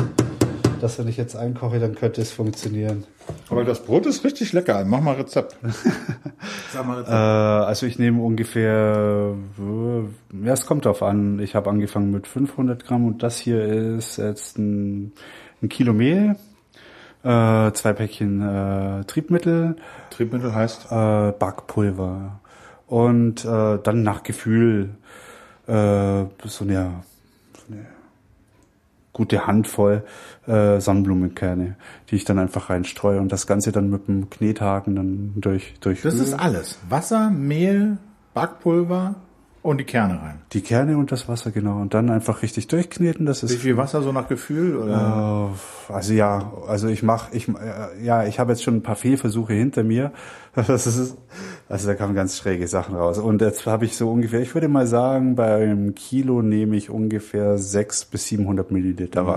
[0.79, 3.03] Dass wenn ich jetzt einkoche, dann könnte es funktionieren.
[3.51, 4.83] Aber das Brot ist richtig lecker.
[4.85, 5.57] Mach mal Rezept.
[6.73, 7.13] Sag mal Rezept.
[7.13, 11.39] Äh, also ich nehme ungefähr, äh, ja, es kommt drauf an.
[11.39, 15.11] Ich habe angefangen mit 500 Gramm und das hier ist jetzt ein,
[15.61, 16.37] ein Kilo Mehl,
[17.23, 19.75] äh, zwei Päckchen äh, Triebmittel.
[20.11, 20.85] Triebmittel heißt?
[20.85, 22.39] Äh, Backpulver.
[22.87, 24.91] Und äh, dann nach Gefühl
[25.67, 27.03] äh, so eine
[29.13, 30.03] gute Handvoll
[30.47, 31.75] äh, Sonnenblumenkerne,
[32.09, 36.01] die ich dann einfach reinstreue und das Ganze dann mit dem Knethaken dann durch durch.
[36.01, 36.79] Das ist alles.
[36.89, 37.97] Wasser, Mehl,
[38.33, 39.15] Backpulver,
[39.63, 40.41] und die Kerne rein.
[40.53, 41.79] Die Kerne und das Wasser, genau.
[41.79, 43.27] Und dann einfach richtig durchkneten.
[43.27, 44.75] Das ist Wie viel Wasser so nach Gefühl?
[44.75, 45.51] Oder?
[45.89, 48.95] Äh, also ja, also ich mache, ich äh, ja, ich habe jetzt schon ein paar
[48.95, 50.11] Fehlversuche hinter mir.
[50.53, 51.17] Das ist,
[51.69, 53.19] also da kamen ganz schräge Sachen raus.
[53.19, 56.89] Und jetzt habe ich so ungefähr, ich würde mal sagen, bei einem Kilo nehme ich
[56.89, 59.27] ungefähr sechs bis 700 Milliliter mhm.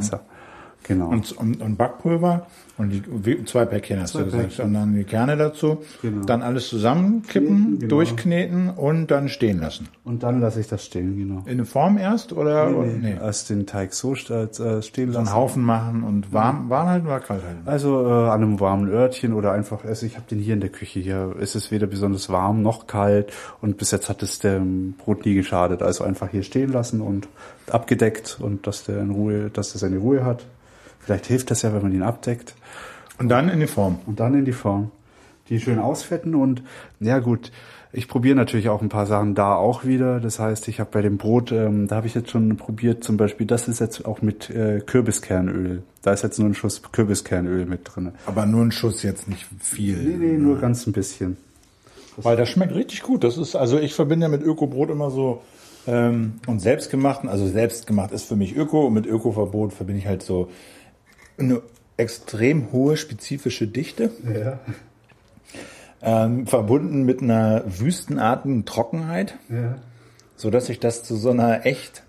[0.85, 1.09] Genau.
[1.09, 4.43] Und, und, und Backpulver und die zwei Päckchen hast zwei du gesagt.
[4.43, 4.67] Päckchen.
[4.67, 5.79] Und dann die Kerne dazu.
[6.03, 6.25] Genau.
[6.27, 7.89] Dann alles zusammenkippen, genau.
[7.89, 9.89] durchkneten und dann stehen lassen.
[10.05, 11.43] Und dann lasse ich das stehen, genau.
[11.47, 12.69] In der Form erst oder?
[12.69, 13.15] Nee, nee.
[13.15, 13.15] nee.
[13.15, 15.13] Erst den Teig so äh, stehen lassen.
[15.13, 17.63] So einen Haufen machen und warm, warm halten oder kalt halten?
[17.65, 20.71] Also äh, an einem warmen Örtchen oder einfach, also ich habe den hier in der
[20.71, 21.01] Küche.
[21.01, 23.33] Hier ist es weder besonders warm noch kalt
[23.63, 25.83] und bis jetzt hat es dem Brot nie geschadet.
[25.83, 27.29] Also einfach hier stehen lassen und
[27.71, 30.45] abgedeckt und dass der in Ruhe, dass der seine Ruhe hat.
[31.05, 32.55] Vielleicht hilft das ja, wenn man ihn abdeckt.
[33.19, 33.99] Und dann in die Form.
[34.07, 34.91] Und dann in die Form.
[35.49, 36.63] Die schön ausfetten und
[37.01, 37.53] ja gut,
[37.93, 40.19] ich probiere natürlich auch ein paar Sachen da auch wieder.
[40.19, 43.17] Das heißt, ich habe bei dem Brot, ähm, da habe ich jetzt schon probiert, zum
[43.19, 45.83] Beispiel, das ist jetzt auch mit äh, Kürbiskernöl.
[46.03, 48.13] Da ist jetzt nur ein Schuss Kürbiskernöl mit drin.
[48.27, 49.97] Aber nur ein Schuss jetzt nicht viel.
[49.97, 51.37] Nee, nee, nur ganz ein bisschen.
[52.17, 53.23] Das Weil das schmeckt richtig gut.
[53.23, 55.43] Das ist, also ich verbinde ja mit Ökobrot immer so
[55.87, 60.23] ähm, und selbstgemachten, also selbstgemacht ist für mich Öko und mit Ökoverbot verbinde ich halt
[60.23, 60.51] so
[61.39, 61.63] eine
[61.97, 64.11] extrem hohe spezifische Dichte.
[64.33, 64.59] Ja.
[66.03, 69.77] Ähm, verbunden mit einer wüstenartigen Trockenheit, ja.
[70.37, 72.03] so dass sich das zu so einer echt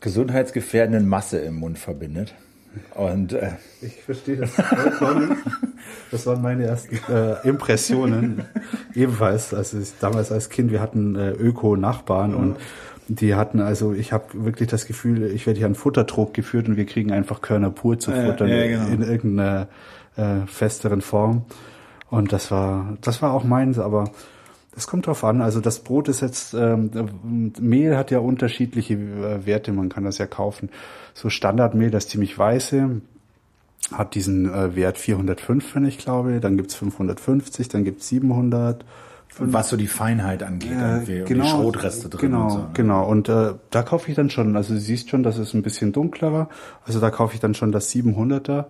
[0.00, 2.34] gesundheitsgefährdenden Masse im Mund verbindet.
[2.94, 5.36] Und äh, ich verstehe das vollkommen.
[6.10, 8.44] Das waren meine ersten äh, Impressionen.
[8.94, 12.36] Ebenfalls, also ich, damals als Kind, wir hatten äh, Öko-Nachbarn mhm.
[12.36, 12.56] und
[13.08, 16.76] die hatten also, ich habe wirklich das Gefühl, ich werde hier an Futtertrog geführt und
[16.76, 18.86] wir kriegen einfach Körner pur zu futtern ja, genau.
[18.88, 19.68] in irgendeiner
[20.16, 21.42] äh, festeren Form.
[22.10, 24.10] Und das war, das war auch meins, aber
[24.74, 25.40] das kommt drauf an.
[25.40, 30.18] Also das Brot ist jetzt, ähm, Mehl hat ja unterschiedliche äh, Werte, man kann das
[30.18, 30.70] ja kaufen.
[31.12, 33.00] So Standardmehl, das ziemlich weiße,
[33.92, 36.40] hat diesen äh, Wert 405, wenn ich glaube.
[36.40, 38.84] Dann gibt's 550, dann gibt's 700
[39.38, 42.30] was so die Feinheit angeht, äh, genau, die Schrotreste drin.
[42.30, 42.58] Genau, und so.
[42.58, 42.70] Ne?
[42.74, 43.06] genau.
[43.06, 45.92] Und äh, da kaufe ich dann schon, also du siehst schon, das ist ein bisschen
[45.92, 46.48] dunklerer.
[46.84, 48.66] Also da kaufe ich dann schon das 700er.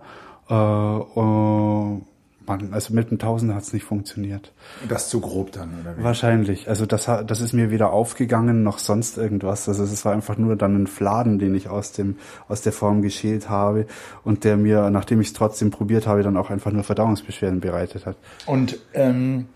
[0.49, 2.01] Äh, uh,
[2.47, 4.53] Mann, also mit dem Tausender hat es nicht funktioniert.
[4.87, 6.03] Das zu grob dann, oder wie?
[6.03, 6.69] Wahrscheinlich.
[6.69, 9.67] Also das, das ist mir weder aufgegangen noch sonst irgendwas.
[9.67, 13.01] Also es war einfach nur dann ein Fladen, den ich aus dem aus der Form
[13.01, 13.87] geschält habe
[14.23, 18.05] und der mir, nachdem ich es trotzdem probiert habe, dann auch einfach nur Verdauungsbeschwerden bereitet
[18.05, 18.17] hat.
[18.45, 19.47] Und ähm,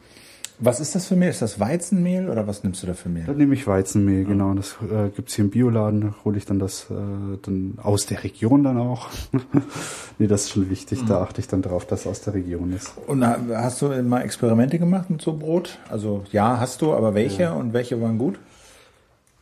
[0.59, 1.29] was ist das für Mehl?
[1.29, 3.23] Ist das Weizenmehl oder was nimmst du da für Mehl?
[3.25, 4.27] Da nehme ich Weizenmehl, ja.
[4.27, 4.53] genau.
[4.53, 8.23] Das äh, gibt's hier im Bioladen, da hole ich dann das äh, dann aus der
[8.23, 9.07] Region dann auch.
[10.19, 11.07] nee, das ist schon wichtig, mhm.
[11.07, 12.93] da achte ich dann drauf, dass es aus der Region ist.
[13.07, 15.79] Und hast du mal Experimente gemacht mit so Brot?
[15.89, 17.53] Also ja, hast du, aber welche ja.
[17.53, 18.37] und welche waren gut?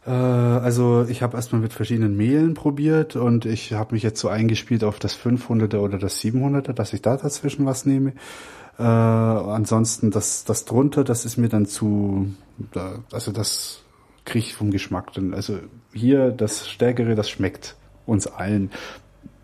[0.07, 4.29] Äh, also ich habe erstmal mit verschiedenen Mehlen probiert und ich habe mich jetzt so
[4.29, 8.13] eingespielt auf das 500er oder das 700er, dass ich da dazwischen was nehme.
[8.79, 12.27] Äh, ansonsten das, das drunter, das ist mir dann zu,
[12.71, 13.81] da, also das
[14.25, 15.33] kriege ich vom Geschmack dann.
[15.33, 15.59] Also
[15.93, 17.75] hier das Stärkere, das schmeckt
[18.05, 18.71] uns allen.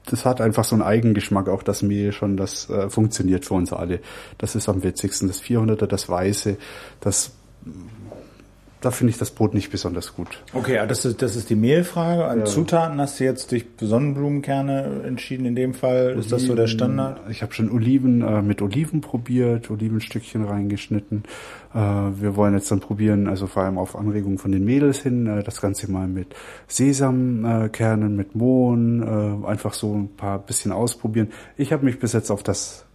[0.06, 3.72] Das hat einfach so einen Eigengeschmack, auch das Mehl schon, das äh, funktioniert für uns
[3.72, 4.02] alle.
[4.38, 5.28] Das ist am witzigsten.
[5.28, 6.58] Das 400er, das Weiße,
[7.00, 7.32] das
[8.84, 10.44] da finde ich das Brot nicht besonders gut.
[10.54, 12.26] Okay, das ist, das ist die Mehlfrage.
[12.26, 12.46] An ja.
[12.46, 16.08] Zutaten hast du jetzt durch Sonnenblumenkerne entschieden in dem Fall.
[16.08, 17.22] Oliven, ist das so der Standard?
[17.30, 21.24] Ich habe schon Oliven äh, mit Oliven probiert, Olivenstückchen reingeschnitten.
[21.74, 25.28] Äh, wir wollen jetzt dann probieren, also vor allem auf Anregung von den Mädels hin,
[25.28, 26.36] äh, das Ganze mal mit
[26.68, 31.30] Sesamkernen, mit Mohn, äh, einfach so ein paar bisschen ausprobieren.
[31.56, 32.86] Ich habe mich bis jetzt auf das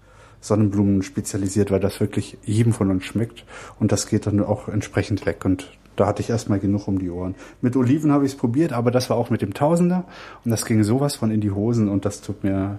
[0.40, 3.44] Sonnenblumen spezialisiert, weil das wirklich jedem von uns schmeckt
[3.80, 7.10] und das geht dann auch entsprechend weg und da hatte ich erstmal genug um die
[7.10, 7.34] Ohren.
[7.60, 10.04] Mit Oliven habe ich es probiert, aber das war auch mit dem Tausender
[10.44, 12.78] und das ging sowas von in die Hosen und das tut mir,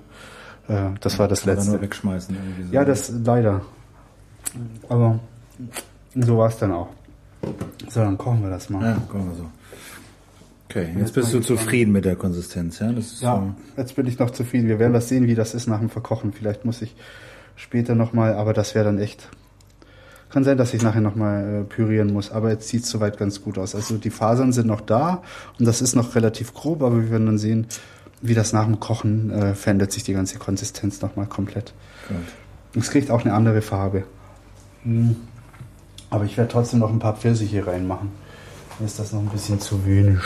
[0.67, 1.71] äh, das war das Letzte.
[1.71, 2.35] Nur wegschmeißen
[2.69, 2.73] so.
[2.73, 3.61] Ja, das leider.
[4.87, 5.19] Aber
[6.15, 6.89] so war es dann auch.
[7.89, 8.83] So, dann kochen wir das mal.
[8.83, 9.45] Ja, kochen wir so.
[10.69, 12.93] Okay, jetzt bist du zufrieden mit der Konsistenz, ja?
[13.21, 14.67] Ja, jetzt bin ich noch zufrieden.
[14.67, 16.31] Wir werden das sehen, wie das ist nach dem Verkochen.
[16.31, 16.95] Vielleicht muss ich
[17.55, 19.29] später nochmal, aber das wäre dann echt.
[20.29, 23.41] Kann sein, dass ich nachher nochmal äh, pürieren muss, aber jetzt sieht es soweit ganz
[23.41, 23.73] gut aus.
[23.73, 25.23] Also die Fasern sind noch da
[25.57, 27.65] und das ist noch relativ grob, aber wir werden dann sehen,
[28.21, 31.73] wie das nach dem Kochen äh, verändert sich die ganze Konsistenz nochmal komplett.
[32.07, 32.17] Gut.
[32.75, 34.03] Es kriegt auch eine andere Farbe.
[34.83, 35.15] Hm.
[36.11, 38.11] Aber ich werde trotzdem noch ein paar Pfirsiche reinmachen.
[38.79, 40.21] Mir ist das noch ein bisschen zu wenig.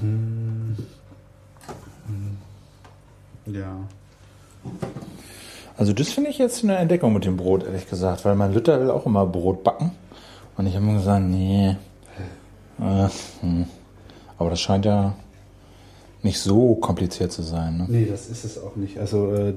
[0.00, 0.76] Hm.
[2.06, 3.54] Hm.
[3.54, 3.76] Ja.
[5.76, 8.80] Also das finde ich jetzt eine Entdeckung mit dem Brot, ehrlich gesagt, weil mein Lütter
[8.80, 9.92] will auch immer Brot backen.
[10.56, 11.76] Und ich habe mir gesagt, nee.
[12.78, 13.08] Äh,
[13.40, 13.66] hm.
[14.38, 15.14] Aber das scheint ja
[16.22, 17.76] nicht so kompliziert zu sein.
[17.76, 17.86] Ne?
[17.88, 18.98] Nee, das ist es auch nicht.
[18.98, 19.54] Also äh,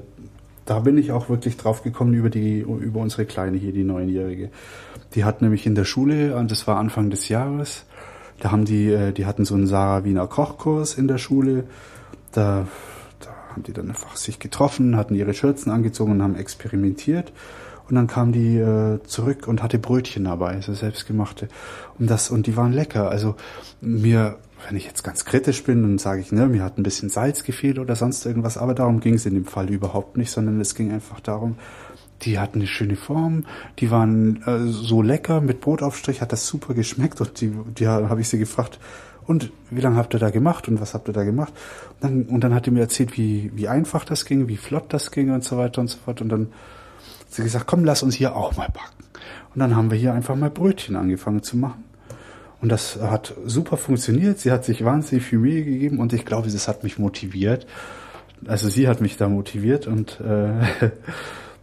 [0.64, 4.50] da bin ich auch wirklich drauf gekommen über die über unsere Kleine hier, die neunjährige.
[5.14, 7.84] Die hat nämlich in der Schule, und das war Anfang des Jahres,
[8.40, 11.64] da haben die, äh, die hatten so einen Sarah Wiener Kochkurs in der Schule.
[12.32, 12.68] Da
[13.50, 17.32] haben die dann einfach sich getroffen, hatten ihre Schürzen angezogen und haben experimentiert.
[17.88, 21.48] Und dann kam die äh, zurück und hatte Brötchen dabei, so selbstgemachte.
[21.98, 23.10] Und das, und die waren lecker.
[23.10, 23.34] Also
[23.80, 24.36] mir,
[24.66, 27.44] wenn ich jetzt ganz kritisch bin, dann sage ich, ne, mir hat ein bisschen Salz
[27.44, 30.74] gefehlt oder sonst irgendwas, aber darum ging es in dem Fall überhaupt nicht, sondern es
[30.74, 31.56] ging einfach darum,
[32.22, 33.44] die hatten eine schöne Form,
[33.78, 38.20] die waren äh, so lecker mit Brotaufstrich, hat das super geschmeckt und die, die habe
[38.20, 38.78] ich sie gefragt,
[39.28, 41.52] und wie lange habt ihr da gemacht und was habt ihr da gemacht?
[42.00, 44.86] Und dann, und dann hat die mir erzählt, wie, wie einfach das ging, wie flott
[44.88, 46.22] das ging und so weiter und so fort.
[46.22, 46.48] Und dann
[47.20, 49.04] hat sie gesagt, komm, lass uns hier auch mal backen.
[49.54, 51.84] Und dann haben wir hier einfach mal Brötchen angefangen zu machen.
[52.62, 54.38] Und das hat super funktioniert.
[54.38, 57.66] Sie hat sich wahnsinnig viel Mühe gegeben und ich glaube, das hat mich motiviert.
[58.46, 60.52] Also sie hat mich da motiviert und äh,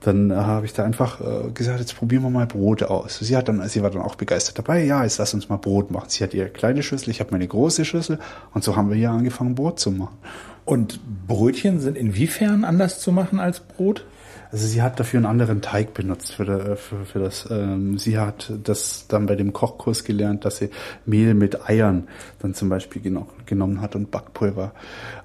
[0.06, 3.20] dann äh, habe ich da einfach äh, gesagt, jetzt probieren wir mal Brot aus.
[3.20, 4.84] Sie hat dann, sie war dann auch begeistert dabei.
[4.84, 6.10] Ja, jetzt lass uns mal Brot machen.
[6.10, 8.20] Sie hat ihre kleine Schüssel, ich habe meine große Schüssel
[8.54, 10.18] und so haben wir hier angefangen Brot zu machen.
[10.64, 14.06] Und Brötchen sind inwiefern anders zu machen als Brot?
[14.52, 17.48] Also sie hat dafür einen anderen Teig benutzt für, der, für, für das.
[17.50, 20.70] Ähm, sie hat das dann bei dem Kochkurs gelernt, dass sie
[21.06, 22.08] Mehl mit Eiern
[22.40, 24.74] dann zum Beispiel geno genommen hat und Backpulver.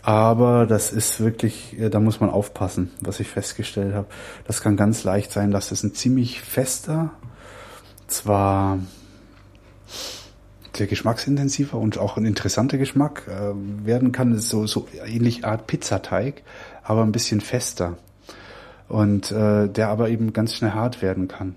[0.02, 4.06] Aber das ist wirklich, äh, da muss man aufpassen, was ich festgestellt habe.
[4.46, 7.10] Das kann ganz leicht sein, dass es ein ziemlich fester,
[8.06, 8.78] zwar
[10.74, 14.38] sehr geschmacksintensiver und auch ein interessanter Geschmack äh, werden kann.
[14.38, 16.42] So, so ähnlich Art Pizzateig,
[16.82, 17.98] aber ein bisschen fester
[18.90, 21.54] und äh, der aber eben ganz schnell hart werden kann.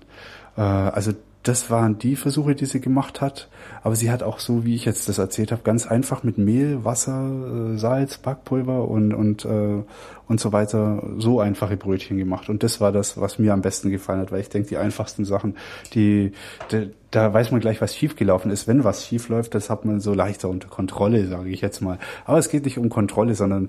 [0.56, 1.12] Äh, also
[1.44, 3.48] das waren die Versuche, die sie gemacht hat.
[3.82, 6.84] Aber sie hat auch so, wie ich jetzt das erzählt habe, ganz einfach mit Mehl,
[6.84, 9.82] Wasser, äh, Salz, Backpulver und und äh,
[10.26, 12.48] und so weiter so einfache Brötchen gemacht.
[12.48, 15.26] Und das war das, was mir am besten gefallen hat, weil ich denke, die einfachsten
[15.26, 15.56] Sachen,
[15.92, 16.32] die,
[16.72, 18.66] die da weiß man gleich, was schiefgelaufen ist.
[18.66, 21.98] Wenn was schief läuft, das hat man so leichter unter Kontrolle, sage ich jetzt mal.
[22.24, 23.68] Aber es geht nicht um Kontrolle, sondern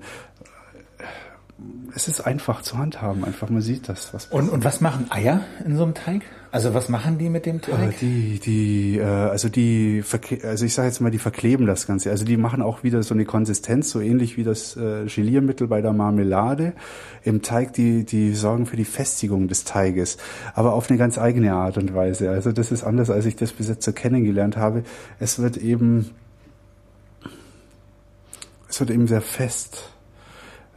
[1.94, 4.12] es ist einfach zu handhaben, einfach man sieht das.
[4.12, 6.22] Was und, und was machen Eier in so einem Teig?
[6.50, 7.94] Also was machen die mit dem Teig?
[7.94, 10.04] Äh, die, die, äh, also die,
[10.42, 12.10] also ich sage jetzt mal, die verkleben das Ganze.
[12.10, 15.80] Also die machen auch wieder so eine Konsistenz, so ähnlich wie das äh, Geliermittel bei
[15.80, 16.74] der Marmelade
[17.24, 17.72] im Teig.
[17.72, 20.18] Die, die sorgen für die Festigung des Teiges,
[20.54, 22.30] aber auf eine ganz eigene Art und Weise.
[22.30, 24.82] Also das ist anders, als ich das bis jetzt so kennengelernt habe.
[25.18, 26.10] Es wird eben,
[28.68, 29.95] es wird eben sehr fest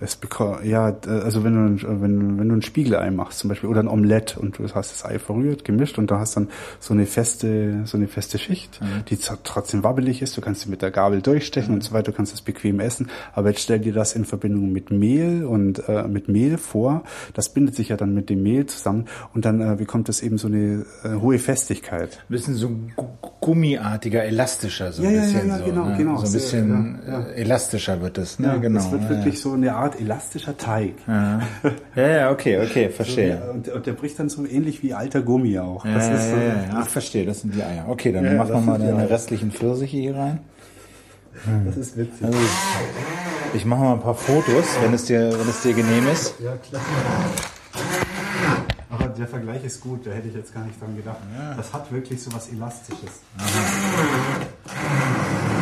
[0.01, 0.17] es
[0.63, 4.37] ja, also wenn du, wenn, wenn du ein Spiegelei machst zum Beispiel oder ein Omelett
[4.37, 7.97] und du hast das Ei verrührt, gemischt und da hast dann so eine feste, so
[7.97, 9.05] eine feste Schicht, mhm.
[9.09, 10.37] die trotzdem wabbelig ist.
[10.37, 11.75] Du kannst sie mit der Gabel durchstechen mhm.
[11.75, 12.11] und so weiter.
[12.11, 13.09] Du kannst das bequem essen.
[13.33, 17.03] Aber jetzt stell dir das in Verbindung mit Mehl und äh, mit Mehl vor.
[17.33, 20.37] Das bindet sich ja dann mit dem Mehl zusammen und dann äh, bekommt es eben
[20.37, 22.23] so eine äh, hohe Festigkeit.
[22.29, 22.71] Ein bisschen so
[23.41, 25.47] gummiartiger, elastischer so ein bisschen.
[25.47, 25.97] Ja, ja, so, genau, ne?
[25.97, 26.17] genau.
[26.17, 27.25] So ein bisschen ja, ja.
[27.27, 28.39] elastischer wird es.
[28.39, 28.57] Ne?
[28.61, 28.79] Genau.
[28.79, 30.95] Es wird wirklich so eine Art elastischer Teig.
[31.07, 31.41] Ja,
[31.95, 33.41] ja, ja okay, okay, verstehe.
[33.43, 35.85] So, und, und, der bricht dann so ähnlich wie alter Gummi auch.
[35.85, 36.63] Das ja, ist so, ja, ja.
[36.75, 37.85] Ach, verstehe, das sind die Eier.
[37.87, 40.39] Okay, dann machen wir mal deine restlichen Pfirsiche hier rein.
[41.65, 42.25] Das ist witzig.
[42.25, 42.37] Also,
[43.53, 46.35] ich mache mal ein paar Fotos, wenn es dir, wenn es dir genehm ist.
[46.43, 46.81] Ja, klar.
[48.89, 51.19] Aber der Vergleich ist gut, da hätte ich jetzt gar nicht dran gedacht.
[51.37, 51.53] Ja.
[51.55, 53.21] Das hat wirklich so was Elastisches.
[53.37, 55.58] Aha.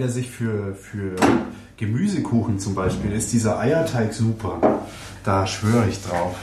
[0.00, 1.14] Der sich für, für
[1.76, 4.86] Gemüsekuchen zum Beispiel ist dieser Eierteig super.
[5.24, 6.36] Da schwöre ich drauf.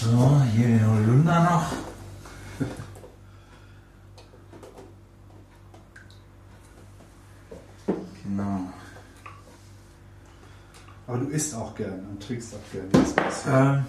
[0.00, 1.72] So, hier den Holunder noch.
[8.24, 8.60] Genau.
[11.06, 12.88] Aber du isst auch gern und trinkst auch gern.
[13.46, 13.84] Ähm,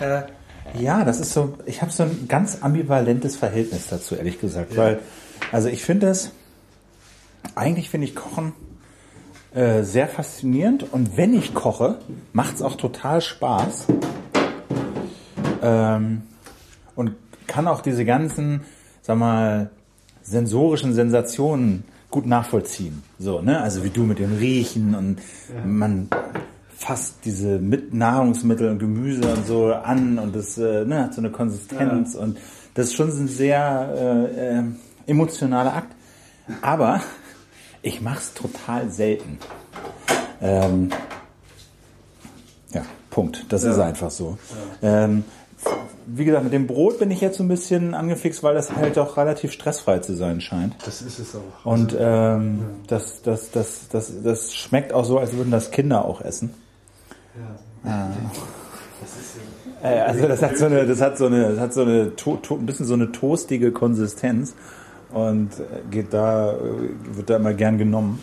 [0.00, 0.22] äh,
[0.78, 4.72] ja, das ist so, ich habe so ein ganz ambivalentes Verhältnis dazu, ehrlich gesagt.
[4.72, 4.78] Ja.
[4.78, 5.00] Weil,
[5.52, 6.32] also ich finde es,
[7.54, 8.52] eigentlich finde ich Kochen
[9.54, 11.98] äh, sehr faszinierend und wenn ich koche,
[12.32, 13.86] macht es auch total Spaß.
[15.62, 16.22] Ähm,
[16.94, 17.12] und
[17.46, 18.62] kann auch diese ganzen,
[19.02, 19.70] sag mal,
[20.22, 23.02] sensorischen Sensationen gut nachvollziehen.
[23.18, 23.60] So, ne?
[23.60, 25.20] Also wie du mit dem Riechen und
[25.64, 26.08] man
[26.78, 31.20] fasst diese mit Nahrungsmittel und Gemüse und so an und das äh, ne, hat so
[31.20, 32.38] eine Konsistenz und
[32.74, 34.62] das ist schon ein sehr äh, äh,
[35.06, 35.94] emotionaler Akt.
[36.60, 37.00] Aber
[37.82, 39.38] ich mache es total selten.
[40.42, 40.90] Ähm,
[42.72, 43.46] ja, Punkt.
[43.48, 44.36] Das ist einfach so.
[44.82, 45.24] Ähm,
[46.06, 48.98] wie gesagt, mit dem Brot bin ich jetzt so ein bisschen angefixt, weil das halt
[48.98, 50.74] auch relativ stressfrei zu sein scheint.
[50.84, 51.64] Das ist es auch.
[51.64, 56.20] Und ähm, das, das, das, das, das schmeckt auch so, als würden das Kinder auch
[56.20, 56.54] essen.
[59.82, 62.36] Äh, also das hat so eine, das hat so eine, das hat so eine, to,
[62.36, 64.54] to, ein bisschen so eine toastige Konsistenz
[65.12, 66.56] und äh, geht da, äh,
[67.16, 68.20] wird da immer gern genommen.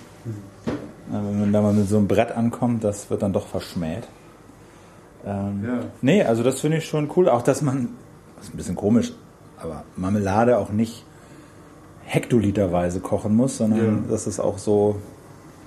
[1.09, 4.07] Wenn man da mal mit so einem Brett ankommt, das wird dann doch verschmäht.
[5.25, 5.79] Ähm, Ja.
[6.01, 7.29] Nee, also das finde ich schon cool.
[7.29, 7.89] Auch dass man,
[8.37, 9.13] das ist ein bisschen komisch,
[9.57, 11.05] aber Marmelade auch nicht
[12.05, 14.11] hektoliterweise kochen muss, sondern Ja.
[14.11, 14.95] dass es auch so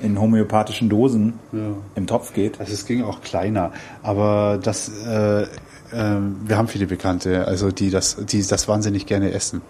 [0.00, 1.74] in homöopathischen Dosen Ja.
[1.94, 2.60] im Topf geht.
[2.60, 3.72] Also es ging auch kleiner,
[4.02, 5.46] aber das, äh, äh,
[5.92, 9.62] wir haben viele Bekannte, also die das, die das wahnsinnig gerne essen.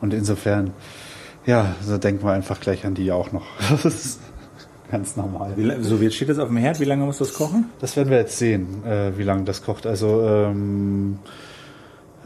[0.00, 0.70] Und insofern,
[1.46, 3.46] ja, so denken wir einfach gleich an die auch noch.
[3.82, 4.20] Das ist
[4.90, 5.52] ganz normal.
[5.56, 6.78] Wie, so, jetzt steht das auf dem Herd.
[6.78, 7.70] Wie lange muss das kochen?
[7.80, 9.86] Das werden wir jetzt sehen, äh, wie lange das kocht.
[9.86, 11.18] Also ähm,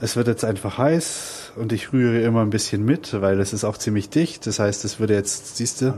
[0.00, 3.64] es wird jetzt einfach heiß und ich rühre immer ein bisschen mit, weil es ist
[3.64, 4.46] auch ziemlich dicht.
[4.46, 5.94] Das heißt, es würde jetzt, siehst du,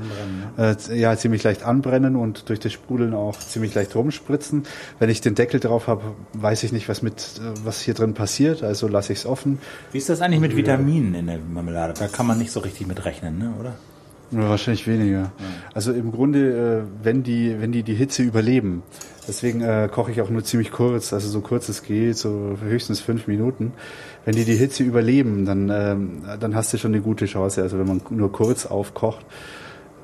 [0.56, 4.64] äh, ja, ziemlich leicht anbrennen und durch das Sprudeln auch ziemlich leicht rumspritzen.
[4.98, 6.02] Wenn ich den Deckel drauf habe,
[6.34, 8.62] weiß ich nicht, was mit, äh, was hier drin passiert.
[8.62, 9.58] Also lasse ich es offen.
[9.92, 11.94] Wie ist das eigentlich mit Vitaminen in der Marmelade?
[11.98, 13.52] Da kann man nicht so richtig mit rechnen, ne?
[13.58, 13.74] oder?
[14.30, 15.32] Ja, Wahrscheinlich weniger.
[15.72, 18.82] Also im Grunde, äh, wenn die, wenn die die Hitze überleben,
[19.26, 23.00] deswegen äh, koche ich auch nur ziemlich kurz, also so kurz es geht, so höchstens
[23.00, 23.72] fünf Minuten.
[24.28, 27.62] Wenn die die Hitze überleben, dann, ähm, dann hast du schon eine gute Chance.
[27.62, 29.24] Also wenn man nur kurz aufkocht,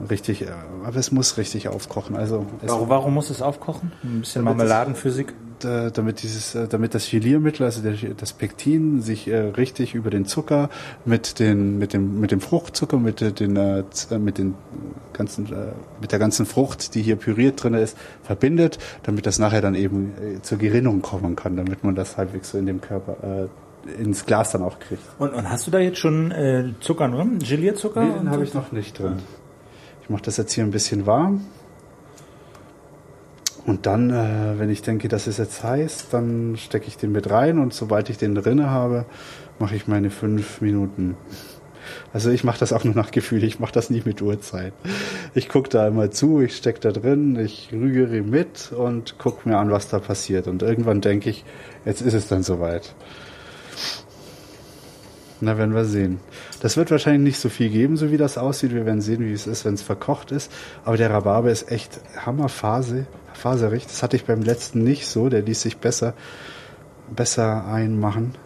[0.09, 0.47] richtig, äh,
[0.83, 2.16] aber es muss richtig aufkochen.
[2.16, 3.93] Also Warum, warum muss es aufkochen?
[4.03, 5.35] Ein bisschen Marmeladenphysik?
[5.62, 7.83] äh, damit dieses, äh, damit das Geliermittel, also
[8.16, 10.70] das Pektin, sich äh, richtig über den Zucker
[11.05, 13.53] mit den, mit dem, mit dem Fruchtzucker, mit den,
[14.20, 14.55] mit den
[15.12, 15.49] ganzen,
[16.01, 20.14] mit der ganzen Frucht, die hier püriert drin ist, verbindet, damit das nachher dann eben
[20.41, 23.49] zur Gerinnung kommen kann, damit man das halbwegs so in dem Körper
[23.99, 25.03] ins Glas dann auch kriegt.
[25.18, 27.39] Und, und hast du da jetzt schon äh, Zucker drin?
[27.39, 28.05] Gelierzucker?
[28.05, 29.16] Nee, den habe ich noch nicht drin.
[30.03, 31.43] Ich mache das jetzt hier ein bisschen warm.
[33.66, 37.30] Und dann, äh, wenn ich denke, das ist jetzt heiß, dann stecke ich den mit
[37.30, 39.07] rein und sobald ich den drinne habe,
[39.59, 41.16] mache ich meine fünf Minuten.
[42.12, 44.72] Also ich mache das auch nur nach Gefühl, ich mache das nicht mit Uhrzeit.
[45.35, 49.57] Ich gucke da immer zu, ich stecke da drin, ich rühre mit und gucke mir
[49.57, 50.47] an, was da passiert.
[50.47, 51.45] Und irgendwann denke ich,
[51.85, 52.95] jetzt ist es dann soweit.
[55.45, 56.20] Na, werden wir sehen.
[56.61, 58.72] Das wird wahrscheinlich nicht so viel geben, so wie das aussieht.
[58.72, 60.51] Wir werden sehen, wie es ist, wenn es verkocht ist.
[60.86, 63.86] Aber der Rhabarber ist echt hammerphase, faserig.
[63.86, 65.28] Das hatte ich beim letzten nicht so.
[65.28, 66.14] Der ließ sich besser,
[67.14, 68.36] besser einmachen.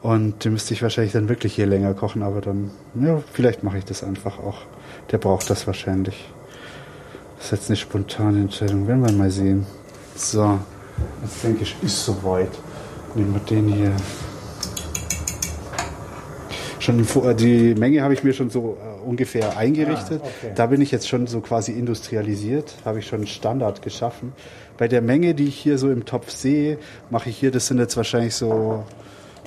[0.00, 2.22] Und den müsste ich wahrscheinlich dann wirklich hier länger kochen.
[2.22, 4.62] Aber dann, ja, vielleicht mache ich das einfach auch.
[5.10, 6.32] Der braucht das wahrscheinlich.
[7.36, 8.88] Das ist jetzt eine spontane Entscheidung.
[8.88, 9.66] Werden wir mal sehen.
[10.16, 10.58] So,
[11.22, 12.50] jetzt denke ich, ist soweit.
[13.14, 13.92] Nehmen wir den hier.
[16.88, 20.22] Schon die Menge habe ich mir schon so äh, ungefähr eingerichtet.
[20.24, 20.52] Ah, okay.
[20.54, 24.32] Da bin ich jetzt schon so quasi industrialisiert, habe ich schon einen Standard geschaffen.
[24.78, 26.78] Bei der Menge, die ich hier so im Topf sehe,
[27.10, 28.84] mache ich hier, das sind jetzt wahrscheinlich so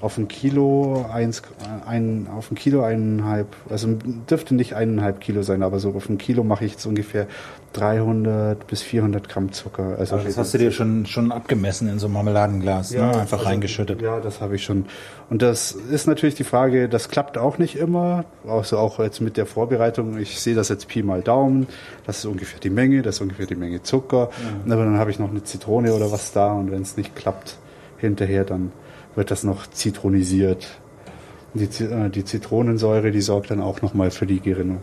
[0.02, 1.44] auf ein Kilo, eins,
[1.86, 3.88] ein, auf ein Kilo eineinhalb, also
[4.30, 7.28] dürfte nicht eineinhalb Kilo sein, aber so auf ein Kilo mache ich jetzt ungefähr
[7.74, 9.96] 300 bis 400 Gramm Zucker.
[9.98, 13.04] Also Aber das hast du dir schon, schon abgemessen in so ein Marmeladenglas, ne?
[13.04, 14.02] einfach also, reingeschüttet.
[14.02, 14.86] Ja, das habe ich schon.
[15.30, 18.26] Und das ist natürlich die Frage, das klappt auch nicht immer.
[18.46, 20.18] Also auch jetzt mit der Vorbereitung.
[20.18, 21.68] Ich sehe das jetzt Pi mal Daumen.
[22.06, 24.32] Das ist ungefähr die Menge, das ist ungefähr die Menge Zucker.
[24.66, 26.52] Aber dann habe ich noch eine Zitrone oder was da.
[26.52, 27.58] Und wenn es nicht klappt,
[27.98, 28.74] hinterher dann
[29.16, 30.80] wird das noch zitronisiert.
[31.54, 34.82] Die, äh, die Zitronensäure, die sorgt dann auch nochmal für die Gerinnung.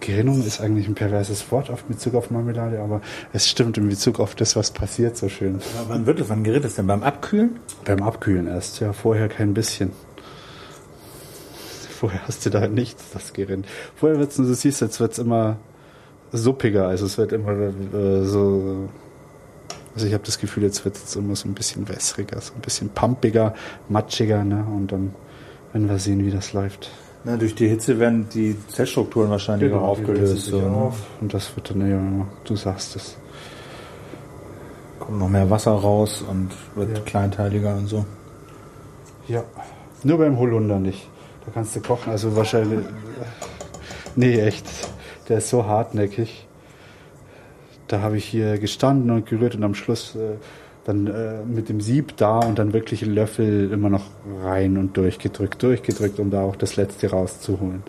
[0.00, 3.00] Gerinnung ist eigentlich ein perverses Wort auf Bezug auf Marmelade, aber
[3.32, 5.60] es stimmt in Bezug auf das, was passiert, so schön.
[5.78, 6.86] Aber wann wird es, wann gerät es denn?
[6.86, 7.58] Beim Abkühlen?
[7.84, 9.90] Beim Abkühlen erst, ja, vorher kein bisschen.
[11.90, 13.66] Vorher hast du da nichts, das gerinnt.
[13.96, 15.56] Vorher wird's, du siehst, jetzt wird's immer
[16.30, 18.88] suppiger, also es wird immer äh, so,
[19.96, 22.60] also ich habe das Gefühl, jetzt wird es immer so ein bisschen wässriger, so ein
[22.60, 23.54] bisschen pumpiger,
[23.88, 25.14] matschiger, ne, und dann
[25.72, 26.90] werden wir sehen, wie das läuft.
[27.24, 30.44] Na, durch die Hitze werden die Zellstrukturen wahrscheinlich auch aufgelöst.
[30.44, 30.68] So, ne?
[30.68, 30.96] auf.
[31.22, 33.16] Und das wird dann, ja, du sagst es.
[35.00, 37.02] Kommt noch mehr Wasser raus und wird Ja.
[37.02, 38.04] kleinteiliger und so.
[39.28, 39.44] Ja.
[40.04, 41.08] Nur beim Holunder nicht.
[41.46, 42.84] Da kannst du kochen, also wahrscheinlich.
[44.14, 44.66] Nee, echt.
[45.28, 46.45] Der ist so hartnäckig.
[47.88, 50.36] Da habe ich hier gestanden und gerührt und am Schluss äh,
[50.84, 54.04] dann äh, mit dem Sieb da und dann wirklich einen Löffel immer noch
[54.42, 57.82] rein und durchgedrückt, durchgedrückt, um da auch das Letzte rauszuholen.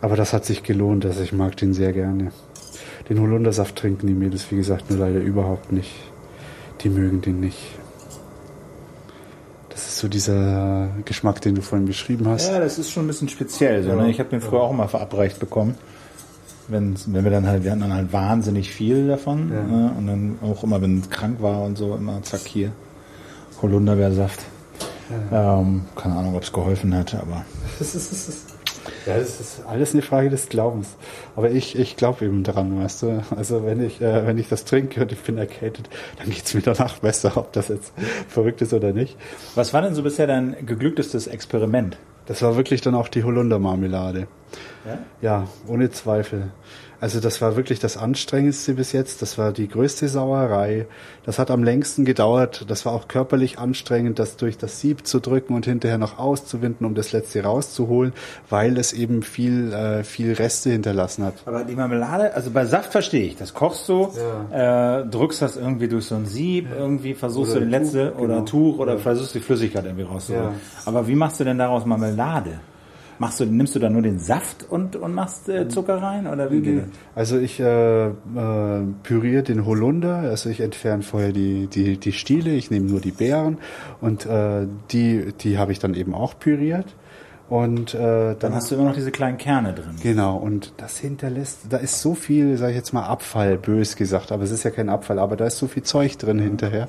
[0.00, 2.30] Aber das hat sich gelohnt, also ich mag den sehr gerne.
[3.08, 5.90] Den Holundersaft trinken die Mädels, wie gesagt, nur leider überhaupt nicht.
[6.82, 7.58] Die mögen den nicht.
[9.68, 12.48] Das ist so dieser Geschmack, den du vorhin beschrieben hast.
[12.48, 13.82] Ja, das ist schon ein bisschen speziell.
[13.82, 14.10] So, ne?
[14.10, 15.74] Ich habe den früher auch immer verabreicht bekommen.
[16.68, 19.50] Wenn, wenn wir dann halt, wir hatten dann halt wahnsinnig viel davon.
[19.52, 19.62] Ja.
[19.62, 19.92] Ne?
[19.98, 22.72] Und dann auch immer, wenn es krank war und so, immer zack hier.
[23.60, 24.40] Holunderbeersaft.
[25.30, 27.44] Ähm, keine Ahnung, ob es geholfen hat, aber
[29.06, 30.96] Ja, das ist alles eine Frage des Glaubens.
[31.36, 33.22] Aber ich, ich glaube eben dran, weißt du.
[33.36, 35.88] Also wenn ich, äh, wenn ich das trinke und ich bin erkältet,
[36.18, 37.92] dann geht's mir danach besser, ob das jetzt
[38.28, 39.16] verrückt ist oder nicht.
[39.54, 41.98] was war denn so bisher dein geglücktestes Experiment?
[42.26, 44.26] Das war wirklich dann auch die Holundermarmelade.
[44.86, 44.98] Ja?
[45.20, 46.52] Ja, ohne Zweifel.
[47.04, 49.20] Also das war wirklich das Anstrengendste bis jetzt.
[49.20, 50.86] Das war die größte Sauerei.
[51.26, 52.64] Das hat am längsten gedauert.
[52.66, 56.86] Das war auch körperlich anstrengend, das durch das Sieb zu drücken und hinterher noch auszuwinden,
[56.86, 58.14] um das letzte rauszuholen,
[58.48, 61.34] weil es eben viel, äh, viel Reste hinterlassen hat.
[61.44, 64.10] Aber die Marmelade, also bei Saft verstehe ich, das kochst du,
[64.50, 68.18] äh, drückst das irgendwie durch so ein Sieb, irgendwie versuchst Oder du den letzte Tuch,
[68.18, 68.46] oder genau.
[68.46, 70.52] Tuch oder versuchst die Flüssigkeit irgendwie rauszuholen.
[70.52, 70.86] Ja.
[70.86, 72.60] Aber wie machst du denn daraus Marmelade?
[73.18, 76.50] Machst du, nimmst du da nur den Saft und, und machst äh, Zucker rein oder
[76.50, 76.84] wie das?
[77.14, 78.12] Also ich äh, äh,
[79.02, 83.12] püriere den Holunder, also ich entferne vorher die, die, die Stiele, ich nehme nur die
[83.12, 83.58] Beeren
[84.00, 86.94] und äh, die, die habe ich dann eben auch püriert.
[87.48, 89.96] Und äh, dann, Dann hast du immer noch diese kleinen Kerne drin.
[90.02, 94.32] Genau, und das hinterlässt, da ist so viel, sage ich jetzt mal, Abfall, bös gesagt,
[94.32, 96.88] aber es ist ja kein Abfall, aber da ist so viel Zeug drin hinterher.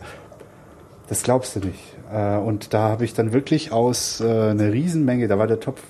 [1.08, 1.98] Das glaubst du nicht.
[2.12, 5.84] Äh, Und da habe ich dann wirklich aus äh, einer Riesenmenge, da war der Topf,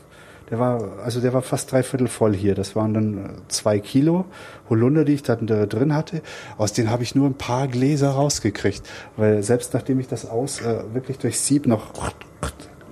[0.49, 2.55] der war, also der war fast drei Viertel voll hier.
[2.55, 4.25] Das waren dann äh, zwei Kilo
[4.69, 6.21] Holunder, die ich dann da drin hatte.
[6.57, 8.83] Aus denen habe ich nur ein paar Gläser rausgekriegt.
[9.17, 11.93] Weil selbst nachdem ich das aus, äh, wirklich durch Sieb noch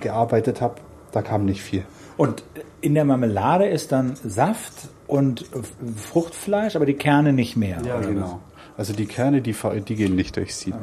[0.00, 0.76] gearbeitet habe,
[1.12, 1.84] da kam nicht viel.
[2.16, 2.44] Und
[2.80, 4.72] in der Marmelade ist dann Saft
[5.06, 5.46] und
[5.96, 7.78] Fruchtfleisch, aber die Kerne nicht mehr.
[7.86, 8.40] Ja, oder genau.
[8.76, 9.54] Also die Kerne, die,
[9.86, 10.74] die gehen nicht durchs Sieb.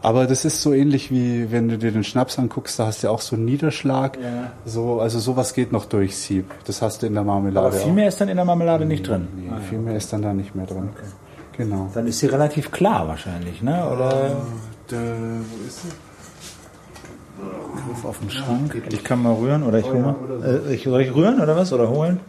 [0.00, 3.08] Aber das ist so ähnlich wie wenn du dir den Schnaps anguckst, da hast du
[3.08, 4.16] ja auch so einen Niederschlag.
[4.16, 4.52] Ja.
[4.64, 6.46] So, also sowas geht noch durchs Sieb.
[6.66, 9.06] Das hast du in der Marmelade Aber viel mehr ist dann in der Marmelade nicht
[9.06, 9.28] drin.
[9.36, 10.88] Nee, viel mehr ist dann da nicht mehr drin.
[11.56, 11.90] Genau.
[11.92, 13.88] Dann ist sie relativ klar wahrscheinlich, ne?
[13.92, 14.36] Oder
[14.88, 15.88] Da, wo ist sie?
[17.88, 18.82] Ruf auf den Schrank.
[18.90, 20.16] Ich kann mal rühren oder ich hole ja, mal.
[20.68, 21.72] Äh, ich, soll ich rühren oder was?
[21.72, 22.20] Oder holen?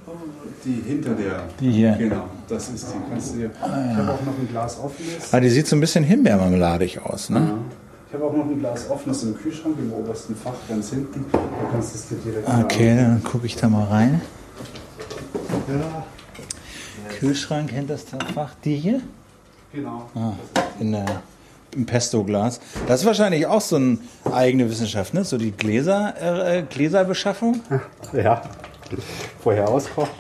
[0.66, 1.44] Die hinter der.
[1.60, 1.94] Die hier.
[1.94, 3.10] Genau, das ist die.
[3.10, 3.52] Kannst du dir.
[3.54, 5.34] Ich habe auch noch ein Glas offenes.
[5.34, 7.58] Ah, die sieht so ein bisschen himbeermarmeladig aus, ne?
[8.08, 11.26] Ich habe auch noch ein Glas offenes im Kühlschrank im obersten Fach ganz hinten.
[11.32, 11.40] Da
[11.72, 14.22] kannst du es dir direkt Okay, dann gucke ich da mal rein.
[15.68, 16.06] Ja,
[17.20, 18.54] Kühlschrank, hinterster Fach.
[18.64, 19.02] Die hier?
[19.74, 20.10] genau.
[20.16, 20.34] Ah,
[20.80, 21.06] in der,
[21.76, 22.62] im Pesto-Glas.
[22.88, 23.98] Das ist wahrscheinlich auch so eine
[24.32, 25.24] eigene Wissenschaft, ne?
[25.26, 26.14] So die Gläser,
[26.58, 27.62] äh, Gläserbeschaffung.
[28.14, 28.42] Ja,
[29.42, 30.12] vorher auskocht.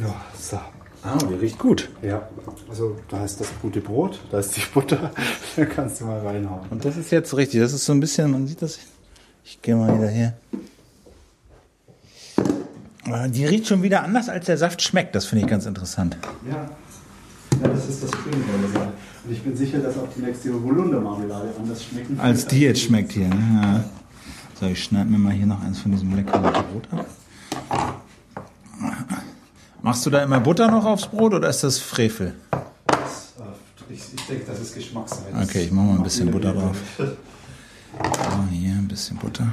[0.00, 0.58] Ja, so.
[1.04, 1.90] Ah, die riecht gut.
[2.02, 2.26] Ja,
[2.70, 5.10] also da ist das gute Brot, da ist die Butter,
[5.56, 6.66] da kannst du mal reinhauen.
[6.70, 7.60] Und das ist jetzt richtig.
[7.60, 8.78] Das ist so ein bisschen, man sieht das.
[9.44, 10.32] Ich gehe mal wieder hier.
[13.10, 15.14] Ah, Die riecht schon wieder anders, als der Saft schmeckt.
[15.14, 16.16] Das finde ich ganz interessant.
[16.48, 16.70] Ja.
[17.62, 18.92] ja, das ist das Schöne bei der Sache.
[19.26, 23.12] Und ich bin sicher, dass auch die nächste Holundermarmelade anders schmecken Als die jetzt schmeckt
[23.12, 23.28] hier.
[23.28, 23.60] Ne?
[23.62, 23.84] Ja.
[24.58, 27.06] So, ich schneide mir mal hier noch eins von diesem leckeren Brot ab.
[29.84, 32.34] Machst du da immer Butter noch aufs Brot oder ist das Frevel?
[33.90, 35.26] Ich, ich denke, das ist Geschmackssache.
[35.42, 36.78] Okay, ich mache mal ein bisschen Butter drauf.
[36.96, 37.04] So,
[38.50, 39.52] hier ein bisschen Butter.